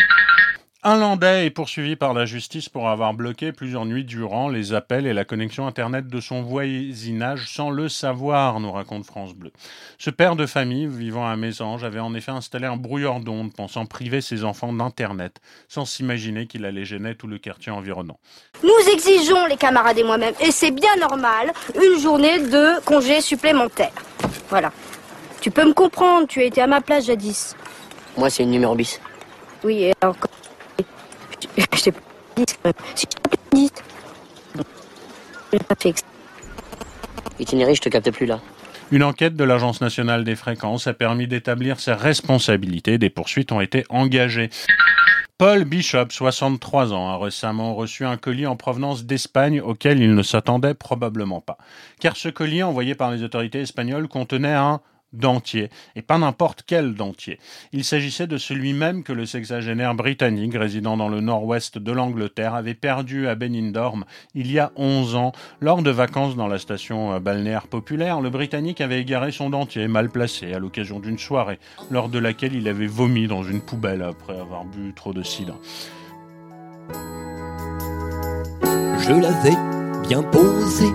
Un 0.85 0.97
Landais 0.97 1.45
est 1.45 1.49
poursuivi 1.49 1.95
par 1.95 2.13
la 2.13 2.25
justice 2.25 2.67
pour 2.67 2.89
avoir 2.89 3.13
bloqué 3.13 3.53
plusieurs 3.53 3.85
nuits 3.85 4.03
durant 4.03 4.49
les 4.49 4.73
appels 4.73 5.07
et 5.07 5.13
la 5.13 5.23
connexion 5.23 5.65
Internet 5.65 6.07
de 6.07 6.19
son 6.19 6.41
voisinage 6.41 7.47
sans 7.47 7.69
le 7.69 7.87
savoir, 7.87 8.59
nous 8.59 8.69
raconte 8.69 9.05
France 9.05 9.33
Bleu. 9.33 9.53
Ce 9.97 10.09
père 10.09 10.35
de 10.35 10.45
famille 10.45 10.87
vivant 10.87 11.25
à 11.25 11.37
Mésange 11.37 11.85
avait 11.85 12.01
en 12.01 12.13
effet 12.13 12.31
installé 12.31 12.65
un 12.65 12.75
brouilleur 12.75 13.21
d'ondes 13.21 13.53
pensant 13.53 13.85
priver 13.85 14.19
ses 14.19 14.43
enfants 14.43 14.73
d'Internet, 14.73 15.39
sans 15.69 15.85
s'imaginer 15.85 16.47
qu'il 16.47 16.65
allait 16.65 16.83
gêner 16.83 17.15
tout 17.15 17.27
le 17.27 17.37
quartier 17.37 17.71
environnant. 17.71 18.19
Nous 18.61 18.91
exigeons, 18.91 19.45
les 19.45 19.55
camarades 19.55 19.99
et 19.99 20.03
moi-même, 20.03 20.33
et 20.41 20.51
c'est 20.51 20.71
bien 20.71 20.97
normal, 20.99 21.53
une 21.81 21.97
journée 21.97 22.39
de 22.39 22.83
congé 22.83 23.21
supplémentaire. 23.21 23.93
Voilà. 24.49 24.73
Tu 25.39 25.49
peux 25.49 25.65
me 25.65 25.73
comprendre, 25.73 26.27
tu 26.27 26.41
as 26.41 26.43
été 26.43 26.61
à 26.61 26.67
ma 26.67 26.81
place 26.81 27.05
jadis. 27.05 27.55
Moi, 28.17 28.29
c'est 28.29 28.43
une 28.43 28.51
numéro 28.51 28.75
bis. 28.75 28.99
Oui, 29.63 29.83
et 29.83 29.93
encore. 30.03 30.29
Je 31.55 31.91
je 37.73 37.81
te 37.81 37.89
capte 37.89 38.11
plus 38.11 38.25
là. 38.25 38.39
Une 38.91 39.03
enquête 39.03 39.35
de 39.35 39.43
l'Agence 39.43 39.81
nationale 39.81 40.23
des 40.23 40.35
fréquences 40.35 40.87
a 40.87 40.93
permis 40.93 41.27
d'établir 41.27 41.79
ses 41.79 41.93
responsabilités. 41.93 42.97
Des 42.97 43.09
poursuites 43.09 43.51
ont 43.51 43.61
été 43.61 43.85
engagées. 43.89 44.49
Paul 45.37 45.65
Bishop, 45.65 46.07
63 46.09 46.93
ans, 46.93 47.09
a 47.09 47.17
récemment 47.17 47.73
reçu 47.73 48.05
un 48.05 48.17
colis 48.17 48.45
en 48.45 48.55
provenance 48.55 49.05
d'Espagne 49.05 49.61
auquel 49.61 49.99
il 49.99 50.13
ne 50.13 50.21
s'attendait 50.21 50.75
probablement 50.75 51.41
pas. 51.41 51.57
Car 51.99 52.15
ce 52.15 52.29
colis 52.29 52.61
envoyé 52.61 52.93
par 52.93 53.11
les 53.11 53.23
autorités 53.23 53.61
espagnoles 53.61 54.07
contenait 54.07 54.53
un 54.53 54.79
dentier, 55.13 55.69
et 55.95 56.01
pas 56.01 56.17
n'importe 56.17 56.63
quel 56.65 56.95
dentier. 56.95 57.39
Il 57.71 57.83
s'agissait 57.83 58.27
de 58.27 58.37
celui 58.37 58.73
même 58.73 59.03
que 59.03 59.13
le 59.13 59.25
sexagénaire 59.25 59.95
britannique 59.95 60.55
résidant 60.55 60.97
dans 60.97 61.09
le 61.09 61.21
nord-ouest 61.21 61.77
de 61.77 61.91
l'Angleterre 61.91 62.55
avait 62.55 62.73
perdu 62.73 63.27
à 63.27 63.35
Benindorm 63.35 64.05
il 64.35 64.51
y 64.51 64.59
a 64.59 64.71
11 64.75 65.15
ans 65.15 65.31
lors 65.61 65.81
de 65.81 65.91
vacances 65.91 66.35
dans 66.35 66.47
la 66.47 66.59
station 66.59 67.19
balnéaire 67.19 67.67
populaire. 67.67 68.21
Le 68.21 68.29
Britannique 68.29 68.81
avait 68.81 68.99
égaré 68.99 69.31
son 69.31 69.49
dentier 69.49 69.87
mal 69.87 70.09
placé 70.09 70.53
à 70.53 70.59
l'occasion 70.59 70.99
d'une 70.99 71.19
soirée 71.19 71.59
lors 71.91 72.09
de 72.09 72.19
laquelle 72.19 72.55
il 72.55 72.67
avait 72.67 72.87
vomi 72.87 73.27
dans 73.27 73.43
une 73.43 73.61
poubelle 73.61 74.01
après 74.01 74.37
avoir 74.39 74.65
bu 74.65 74.93
trop 74.93 75.13
de 75.13 75.23
cidre. 75.23 75.59
Je 78.99 79.11
l'avais 79.11 79.57
bien 80.07 80.23
posé 80.23 80.85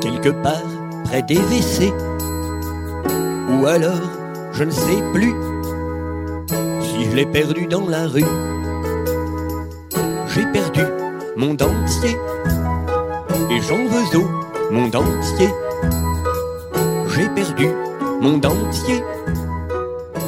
quelque 0.00 0.30
part 0.30 0.62
près 1.04 1.22
des 1.22 1.36
WC. 1.36 2.17
Ou 3.58 3.66
alors, 3.66 4.00
je 4.52 4.62
ne 4.62 4.70
sais 4.70 5.02
plus 5.12 5.34
si 6.80 7.10
je 7.10 7.16
l'ai 7.16 7.26
perdu 7.26 7.66
dans 7.66 7.88
la 7.88 8.06
rue. 8.06 8.24
J'ai 10.28 10.46
perdu 10.46 10.82
mon 11.36 11.54
dentier 11.54 12.16
et 13.50 13.60
j'en 13.60 13.84
veux 13.84 14.18
au 14.20 14.28
mon 14.70 14.86
dentier. 14.86 15.50
J'ai 17.08 17.28
perdu 17.30 17.68
mon 18.20 18.38
dentier. 18.38 19.02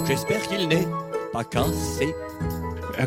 J'espère 0.07 0.42
qu'il 0.48 0.66
n'est 0.66 0.88
pas 1.32 1.44
cassé. 1.44 2.16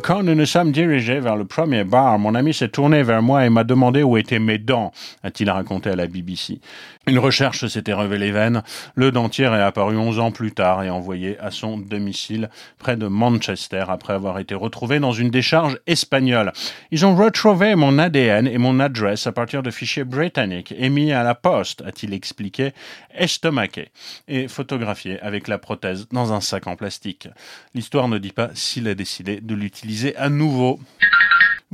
Quand 0.02 0.24
nous 0.24 0.36
nous 0.36 0.46
sommes 0.46 0.72
dirigés 0.72 1.20
vers 1.20 1.36
le 1.36 1.46
premier 1.46 1.84
bar, 1.84 2.18
mon 2.18 2.36
ami 2.36 2.54
s'est 2.54 2.70
tourné 2.70 3.04
vers 3.04 3.22
moi 3.22 3.46
et 3.46 3.50
m'a 3.50 3.64
demandé 3.64 4.02
où 4.02 4.18
étaient 4.18 4.40
mes 4.40 4.58
dents, 4.58 4.92
a-t-il 5.24 5.50
raconté 5.50 5.90
à 5.90 5.96
la 5.96 6.08
BBC. 6.08 6.60
Une 7.06 7.20
recherche 7.20 7.68
s'était 7.68 7.94
révélée 7.94 8.32
vaine. 8.32 8.64
Le 8.96 9.12
dentier 9.12 9.46
est 9.46 9.62
apparu 9.62 9.98
11 9.98 10.20
ans 10.20 10.32
plus 10.32 10.54
tard 10.54 10.84
et 10.84 10.90
envoyé 10.90 11.38
à 11.40 11.52
son 11.52 11.78
domicile 11.78 12.50
près 12.80 12.96
de 12.96 13.08
Manchester 13.08 13.84
après 13.90 14.14
avoir 14.14 14.40
été 14.40 14.56
retrouvé 14.56 15.00
dans 15.00 15.12
une 15.12 15.30
décharge 15.30 15.78
espagnole. 15.86 16.54
Ils 16.92 17.06
ont 17.06 17.16
retrouvé 17.16 17.76
mon 17.76 18.00
ADN 18.00 18.48
et 18.48 18.58
mon 18.58 18.80
adresse 18.80 19.28
à 19.28 19.32
partir 19.32 19.64
de 19.64 19.72
fichiers 19.72 20.06
britanniques 20.06 20.74
émis 20.78 21.12
à 21.12 21.24
la 21.24 21.36
poste, 21.36 21.82
a-t-il 21.86 22.14
expliqué, 22.14 22.72
estomaqué 23.14 23.90
et 24.28 24.48
photographié 24.48 25.20
avec 25.20 25.48
la 25.48 25.58
prothèse 25.58 26.08
dans 26.12 26.32
un 26.32 26.42
sac 26.42 26.68
en 26.68 26.78
plastique. 26.78 27.28
L'histoire 27.76 28.08
ne 28.08 28.18
dit 28.18 28.32
pas 28.32 28.50
s'il 28.54 28.88
a 28.88 28.96
décidé 28.96 29.42
de 29.42 29.54
l'utiliser 29.54 29.73
à 30.18 30.30
nouveau. 30.30 30.80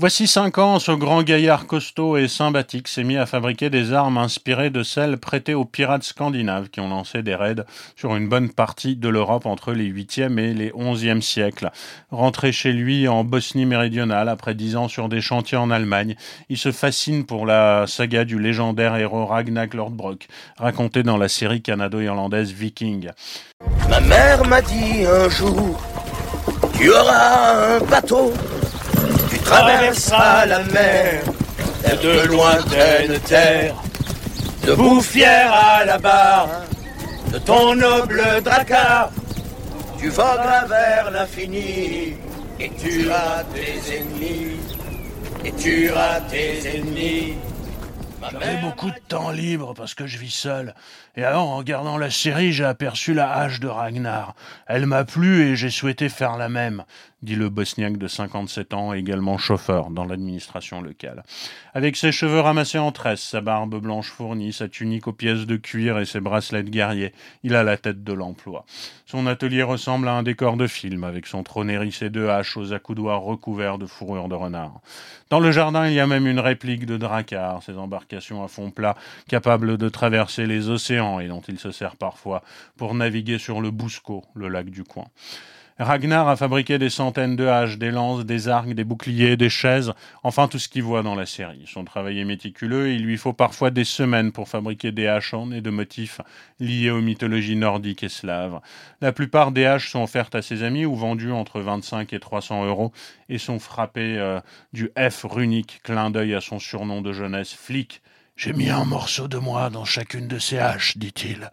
Voici 0.02 0.28
cinq 0.28 0.60
ans, 0.60 0.80
ce 0.80 0.94
grand 0.94 1.24
gaillard 1.24 1.68
costaud 1.68 2.16
et 2.16 2.30
sympathique 2.30 2.88
s'est 2.88 3.04
mis 3.04 3.18
à 3.18 3.26
fabriquer 3.26 3.70
des 3.70 3.92
armes 3.92 4.18
inspirées 4.18 4.70
de 4.70 4.82
celles 4.82 5.18
prêtées 5.18 5.54
aux 5.54 5.66
pirates 5.66 6.04
scandinaves 6.04 6.70
qui 6.70 6.80
ont 6.80 6.88
lancé 6.88 7.22
des 7.22 7.36
raids 7.36 7.66
sur 7.98 8.16
une 8.16 8.30
bonne 8.30 8.50
partie 8.50 8.96
de 8.96 9.10
l'Europe 9.10 9.46
entre 9.46 9.74
les 9.74 9.92
8e 9.92 10.40
et 10.40 10.54
les 10.54 10.70
11e 10.72 11.20
siècles. 11.20 11.70
Rentré 12.12 12.54
chez 12.54 12.72
lui 12.72 13.10
en 13.10 13.26
Bosnie 13.26 13.66
méridionale 13.66 14.30
après 14.30 14.56
dix 14.56 14.78
ans 14.78 14.88
sur 14.88 15.10
des 15.10 15.20
chantiers 15.20 15.58
en 15.58 15.70
Allemagne, 15.70 16.16
il 16.48 16.58
se 16.58 16.72
fascine 16.72 17.26
pour 17.26 17.46
la 17.46 17.84
saga 17.86 18.24
du 18.24 18.40
légendaire 18.40 18.96
héros 18.96 19.26
Ragnar 19.26 19.68
Lodbrok, 19.74 20.30
raconté 20.58 21.04
dans 21.04 21.18
la 21.18 21.28
série 21.28 21.62
canado-irlandaise 21.62 22.54
Viking. 22.54 23.10
Ma 23.90 24.00
mère 24.00 24.46
m'a 24.46 24.62
dit 24.62 25.06
un 25.06 25.28
jour 25.28 25.99
tu 26.80 26.90
auras 26.94 27.76
un 27.76 27.80
bateau, 27.92 28.32
tu 29.30 29.38
traverseras 29.40 30.46
la 30.46 30.60
mer 30.60 31.24
de 32.02 32.28
lointaines 32.28 33.20
terres, 33.28 33.76
debout 34.66 35.02
fier 35.02 35.52
à 35.52 35.84
la 35.84 35.98
barre 35.98 36.62
de 37.34 37.38
ton 37.40 37.76
noble 37.76 38.24
dracard. 38.44 39.10
Tu 40.00 40.08
vogueras 40.08 40.66
vers 40.68 41.12
l'infini 41.12 42.16
et 42.62 42.72
tu 42.82 43.12
as 43.12 43.44
tes 43.54 43.98
ennemis, 43.98 44.60
et 45.44 45.52
tu 45.52 45.90
as 45.90 46.22
tes 46.32 46.78
ennemis. 46.78 47.34
J'avais 48.32 48.58
beaucoup 48.62 48.90
de 48.90 49.00
temps 49.08 49.32
libre 49.32 49.74
parce 49.74 49.94
que 49.94 50.06
je 50.06 50.18
vis 50.18 50.34
seul. 50.34 50.74
Et 51.16 51.24
alors, 51.24 51.48
en 51.48 51.58
regardant 51.58 51.98
la 51.98 52.12
série, 52.12 52.52
j'ai 52.52 52.66
aperçu 52.66 53.14
la 53.14 53.32
hache 53.32 53.60
de 53.60 53.68
Ragnar. 53.68 54.36
Elle 54.68 54.86
m'a 54.86 55.06
plu 55.06 55.44
et 55.44 55.56
j'ai 55.56 55.70
souhaité 55.70 56.10
faire 56.10 56.38
la 56.38 56.50
même, 56.50 56.84
dit 57.22 57.36
le 57.36 57.50
bosniaque 57.50 57.98
de 57.98 58.08
57 58.08 58.74
ans, 58.74 58.94
également 58.94 59.38
chauffeur 59.38 59.90
dans 59.90 60.06
l'administration 60.06 60.82
locale. 60.82 61.24
Avec 61.74 61.96
ses 61.98 62.12
cheveux 62.12 62.40
ramassés 62.40 62.80
en 62.80 62.92
tresse, 62.92 63.22
sa 63.22 63.42
barbe 63.42 63.80
blanche 63.82 64.10
fournie, 64.10 64.54
sa 64.54 64.70
tunique 64.70 65.08
aux 65.08 65.14
pièces 65.14 65.46
de 65.46 65.58
cuir 65.58 66.00
et 66.00 66.06
ses 66.06 66.22
bracelets 66.22 66.64
de 66.64 66.70
guerrier, 66.70 67.14
il 67.44 67.56
a 67.56 67.64
la 67.64 67.78
tête 67.78 68.04
de 68.04 68.14
l'emploi. 68.14 68.66
Son 69.06 69.28
atelier 69.28 69.64
ressemble 69.64 70.08
à 70.08 70.14
un 70.14 70.24
décor 70.24 70.56
de 70.56 70.68
film, 70.68 71.04
avec 71.04 71.28
son 71.28 71.44
trône 71.44 71.70
hérissé 71.70 72.10
de 72.10 72.28
haches 72.28 72.58
aux 72.58 72.74
accoudoirs 72.74 73.22
recouverts 73.22 73.78
de 73.78 73.86
fourrure 73.86 74.30
de 74.30 74.36
renard. 74.36 74.80
Dans 75.30 75.40
le 75.40 75.52
jardin, 75.52 75.88
il 75.88 75.94
y 75.94 76.00
a 76.00 76.08
même 76.08 76.26
une 76.26 76.40
réplique 76.40 76.86
de 76.86 76.98
Drakkar, 76.98 77.62
ses 77.64 77.78
embarcations 77.78 78.44
à 78.44 78.48
fond 78.48 78.72
plat, 78.72 78.96
capables 79.28 79.78
de 79.78 79.90
traverser 79.90 80.46
les 80.46 80.70
océans 80.70 81.20
et 81.20 81.28
dont 81.28 81.42
il 81.42 81.60
se 81.60 81.72
sert 81.72 81.96
parfois 81.98 82.44
pour 82.78 82.96
naviguer 82.96 83.38
sur 83.38 83.62
le 83.62 83.72
Bousco, 83.72 84.24
le 84.36 84.48
lac 84.48 84.70
du 84.70 84.84
coin. 84.84 85.06
Ragnar 85.80 86.28
a 86.28 86.36
fabriqué 86.36 86.78
des 86.78 86.90
centaines 86.90 87.38
de 87.38 87.48
haches, 87.48 87.78
des 87.78 87.90
lances, 87.90 88.26
des 88.26 88.50
arcs, 88.50 88.74
des 88.74 88.84
boucliers, 88.84 89.38
des 89.38 89.50
chaises, 89.50 89.94
enfin 90.24 90.50
tout 90.50 90.60
ce 90.60 90.68
qu'il 90.68 90.84
voit 90.84 91.04
dans 91.04 91.16
la 91.16 91.26
série. 91.26 91.64
Son 91.68 91.86
travail 91.86 92.20
est 92.20 92.26
méticuleux 92.26 92.90
et 92.90 92.96
il 92.96 93.04
lui 93.04 93.16
faut 93.16 93.32
parfois 93.32 93.72
des 93.72 93.86
semaines 93.86 94.34
pour 94.34 94.50
fabriquer 94.50 94.92
des 94.92 95.08
haches 95.08 95.34
en 95.34 95.54
et 95.54 95.62
de 95.62 95.70
motifs 95.70 96.20
liés 96.60 96.90
aux 96.90 97.00
mythologies 97.00 97.56
nordiques 97.56 98.04
et 98.04 98.10
slaves. 98.10 98.60
La 99.00 99.14
plupart 99.14 99.54
des 99.54 99.66
haches 99.66 99.90
sont 99.90 100.04
offertes 100.04 100.36
à 100.36 100.42
ses 100.42 100.64
amis 100.64 100.86
ou 100.86 100.98
vendues 100.98 101.32
entre 101.32 101.62
25 101.62 102.12
et 102.12 102.20
300 102.20 102.66
euros 102.66 102.92
et 103.30 103.38
sont 103.38 103.60
frappées 103.60 104.18
euh, 104.18 104.42
du 104.74 104.92
F 104.98 105.24
runique, 105.24 105.80
clin 105.84 106.12
d'œil 106.12 106.36
à 106.36 106.42
son 106.42 106.60
surnom 106.60 107.02
de 107.02 107.14
jeunesse, 107.14 107.54
Flic. 107.54 108.02
J'ai 108.36 108.52
mis 108.52 108.70
un 108.70 108.84
morceau 108.84 109.30
de 109.30 109.38
moi 109.38 109.70
dans 109.70 109.86
chacune 109.86 110.28
de 110.28 110.40
ces 110.40 110.58
haches, 110.58 110.98
dit-il. 110.98 111.52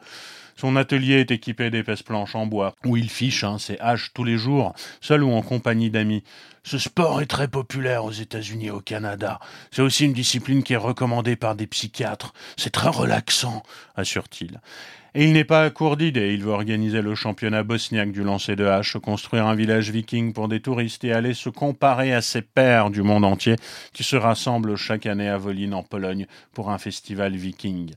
Son 0.56 0.76
atelier 0.76 1.20
est 1.20 1.30
équipé 1.30 1.70
d'épaisses 1.70 2.02
planches 2.02 2.34
en 2.34 2.46
bois, 2.46 2.74
où 2.84 2.96
il 2.96 3.10
fiche 3.10 3.44
hein, 3.44 3.58
ses 3.58 3.78
haches 3.78 4.12
tous 4.14 4.24
les 4.24 4.38
jours, 4.38 4.74
seul 5.00 5.22
ou 5.22 5.30
en 5.32 5.42
compagnie 5.42 5.90
d'amis. 5.90 6.24
Ce 6.64 6.78
sport 6.78 7.20
est 7.20 7.26
très 7.26 7.46
populaire 7.46 8.04
aux 8.04 8.12
États-Unis 8.12 8.66
et 8.66 8.70
au 8.70 8.80
Canada. 8.80 9.38
C'est 9.70 9.82
aussi 9.82 10.06
une 10.06 10.12
discipline 10.12 10.62
qui 10.62 10.72
est 10.72 10.78
recommandée 10.78 11.36
par 11.36 11.54
des 11.54 11.66
psychiatres. 11.66 12.32
C'est 12.56 12.72
très 12.72 12.88
relaxant, 12.88 13.62
assure-t-il. 13.94 14.60
Et 15.18 15.24
il 15.24 15.32
n'est 15.32 15.44
pas 15.44 15.64
à 15.64 15.70
court 15.70 15.96
d'idées. 15.96 16.34
Il 16.34 16.42
veut 16.42 16.50
organiser 16.50 17.00
le 17.00 17.14
championnat 17.14 17.62
bosniaque 17.62 18.12
du 18.12 18.22
lancer 18.22 18.54
de 18.54 18.66
hache, 18.66 18.98
construire 18.98 19.46
un 19.46 19.54
village 19.54 19.90
viking 19.90 20.34
pour 20.34 20.46
des 20.46 20.60
touristes 20.60 21.04
et 21.04 21.12
aller 21.14 21.32
se 21.32 21.48
comparer 21.48 22.12
à 22.12 22.20
ses 22.20 22.42
pairs 22.42 22.90
du 22.90 23.00
monde 23.00 23.24
entier 23.24 23.56
qui 23.94 24.04
se 24.04 24.16
rassemblent 24.16 24.76
chaque 24.76 25.06
année 25.06 25.30
à 25.30 25.38
Volin 25.38 25.72
en 25.72 25.82
Pologne 25.82 26.26
pour 26.52 26.70
un 26.70 26.76
festival 26.76 27.34
viking. 27.34 27.92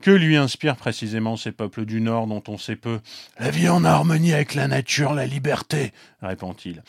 Que 0.00 0.10
lui 0.10 0.38
inspirent 0.38 0.76
précisément 0.76 1.36
ces 1.36 1.52
peuples 1.52 1.84
du 1.84 2.00
Nord 2.00 2.26
dont 2.26 2.42
on 2.48 2.56
sait 2.56 2.76
peu 2.76 3.00
La 3.38 3.50
vie 3.50 3.68
en 3.68 3.84
harmonie 3.84 4.32
avec 4.32 4.54
la 4.54 4.66
nature, 4.66 5.12
la 5.12 5.26
liberté, 5.26 5.92
répond-il. 6.22 6.82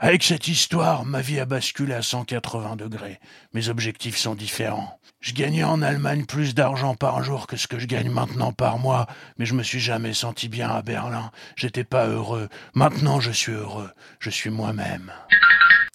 Avec 0.00 0.22
cette 0.22 0.48
histoire, 0.48 1.04
ma 1.04 1.20
vie 1.20 1.40
a 1.40 1.44
basculé 1.44 1.94
à 1.94 2.02
180 2.02 2.76
degrés. 2.76 3.18
Mes 3.52 3.68
objectifs 3.68 4.16
sont 4.16 4.34
différents. 4.34 4.98
Je 5.20 5.32
gagnais 5.32 5.64
en 5.64 5.82
Allemagne 5.82 6.24
plus 6.24 6.54
d'argent 6.54 6.94
par 6.94 7.22
jour 7.24 7.46
que 7.46 7.56
ce 7.56 7.66
que 7.66 7.78
je 7.78 7.86
gagne 7.86 8.10
maintenant 8.10 8.52
par 8.52 8.78
mois, 8.78 9.06
mais 9.36 9.46
je 9.46 9.54
me 9.54 9.64
suis 9.64 9.80
jamais 9.80 10.14
senti 10.14 10.48
bien 10.48 10.70
à 10.70 10.82
Berlin. 10.82 11.32
J'étais 11.56 11.84
pas 11.84 12.06
heureux. 12.06 12.48
Maintenant, 12.74 13.18
je 13.18 13.32
suis 13.32 13.52
heureux. 13.52 13.90
Je 14.20 14.30
suis 14.30 14.50
moi-même. 14.50 15.12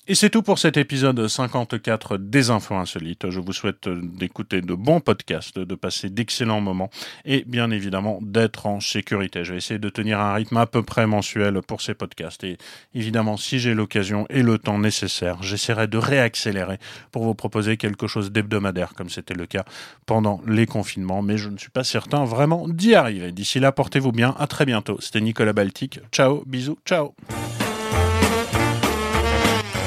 Et 0.05 0.15
c'est 0.15 0.29
tout 0.29 0.41
pour 0.41 0.59
cet 0.59 0.75
épisode 0.75 1.29
54 1.29 2.17
des 2.17 2.49
Infos 2.49 2.75
Insolites. 2.75 3.29
Je 3.29 3.39
vous 3.39 3.53
souhaite 3.53 3.87
d'écouter 3.87 4.61
de 4.61 4.73
bons 4.73 4.99
podcasts, 4.99 5.57
de 5.57 5.75
passer 5.75 6.09
d'excellents 6.09 6.59
moments 6.59 6.89
et 7.23 7.45
bien 7.47 7.71
évidemment 7.71 8.19
d'être 8.21 8.65
en 8.65 8.81
sécurité. 8.81 9.45
Je 9.45 9.53
vais 9.53 9.59
essayer 9.59 9.79
de 9.79 9.87
tenir 9.87 10.19
un 10.19 10.33
rythme 10.33 10.57
à 10.57 10.65
peu 10.65 10.83
près 10.83 11.07
mensuel 11.07 11.61
pour 11.65 11.81
ces 11.81 11.93
podcasts. 11.93 12.43
Et 12.43 12.57
évidemment, 12.93 13.37
si 13.37 13.59
j'ai 13.59 13.73
l'occasion 13.73 14.25
et 14.29 14.43
le 14.43 14.57
temps 14.57 14.77
nécessaire, 14.77 15.41
j'essaierai 15.41 15.87
de 15.87 15.97
réaccélérer 15.97 16.79
pour 17.13 17.23
vous 17.23 17.33
proposer 17.33 17.77
quelque 17.77 18.07
chose 18.07 18.29
d'hebdomadaire 18.29 18.95
comme 18.95 19.09
c'était 19.09 19.35
le 19.35 19.45
cas 19.45 19.63
pendant 20.05 20.41
les 20.45 20.65
confinements. 20.65 21.21
Mais 21.21 21.37
je 21.37 21.47
ne 21.47 21.57
suis 21.57 21.71
pas 21.71 21.85
certain 21.85 22.25
vraiment 22.25 22.67
d'y 22.67 22.93
arriver. 22.93 23.31
D'ici 23.31 23.61
là, 23.61 23.71
portez-vous 23.71 24.11
bien. 24.11 24.35
À 24.37 24.47
très 24.47 24.65
bientôt. 24.65 24.97
C'était 24.99 25.21
Nicolas 25.21 25.53
Baltic. 25.53 26.01
Ciao, 26.11 26.43
bisous, 26.45 26.77
ciao. 26.85 27.15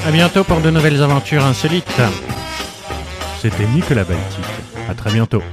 À 0.07 0.11
bientôt 0.11 0.45
pour 0.45 0.61
de 0.61 0.69
nouvelles 0.69 1.03
aventures 1.03 1.43
insolites. 1.43 2.01
C'était 3.41 3.65
Nicolas 3.65 4.05
Baltic. 4.05 4.45
À 4.89 4.93
très 4.93 5.11
bientôt. 5.11 5.43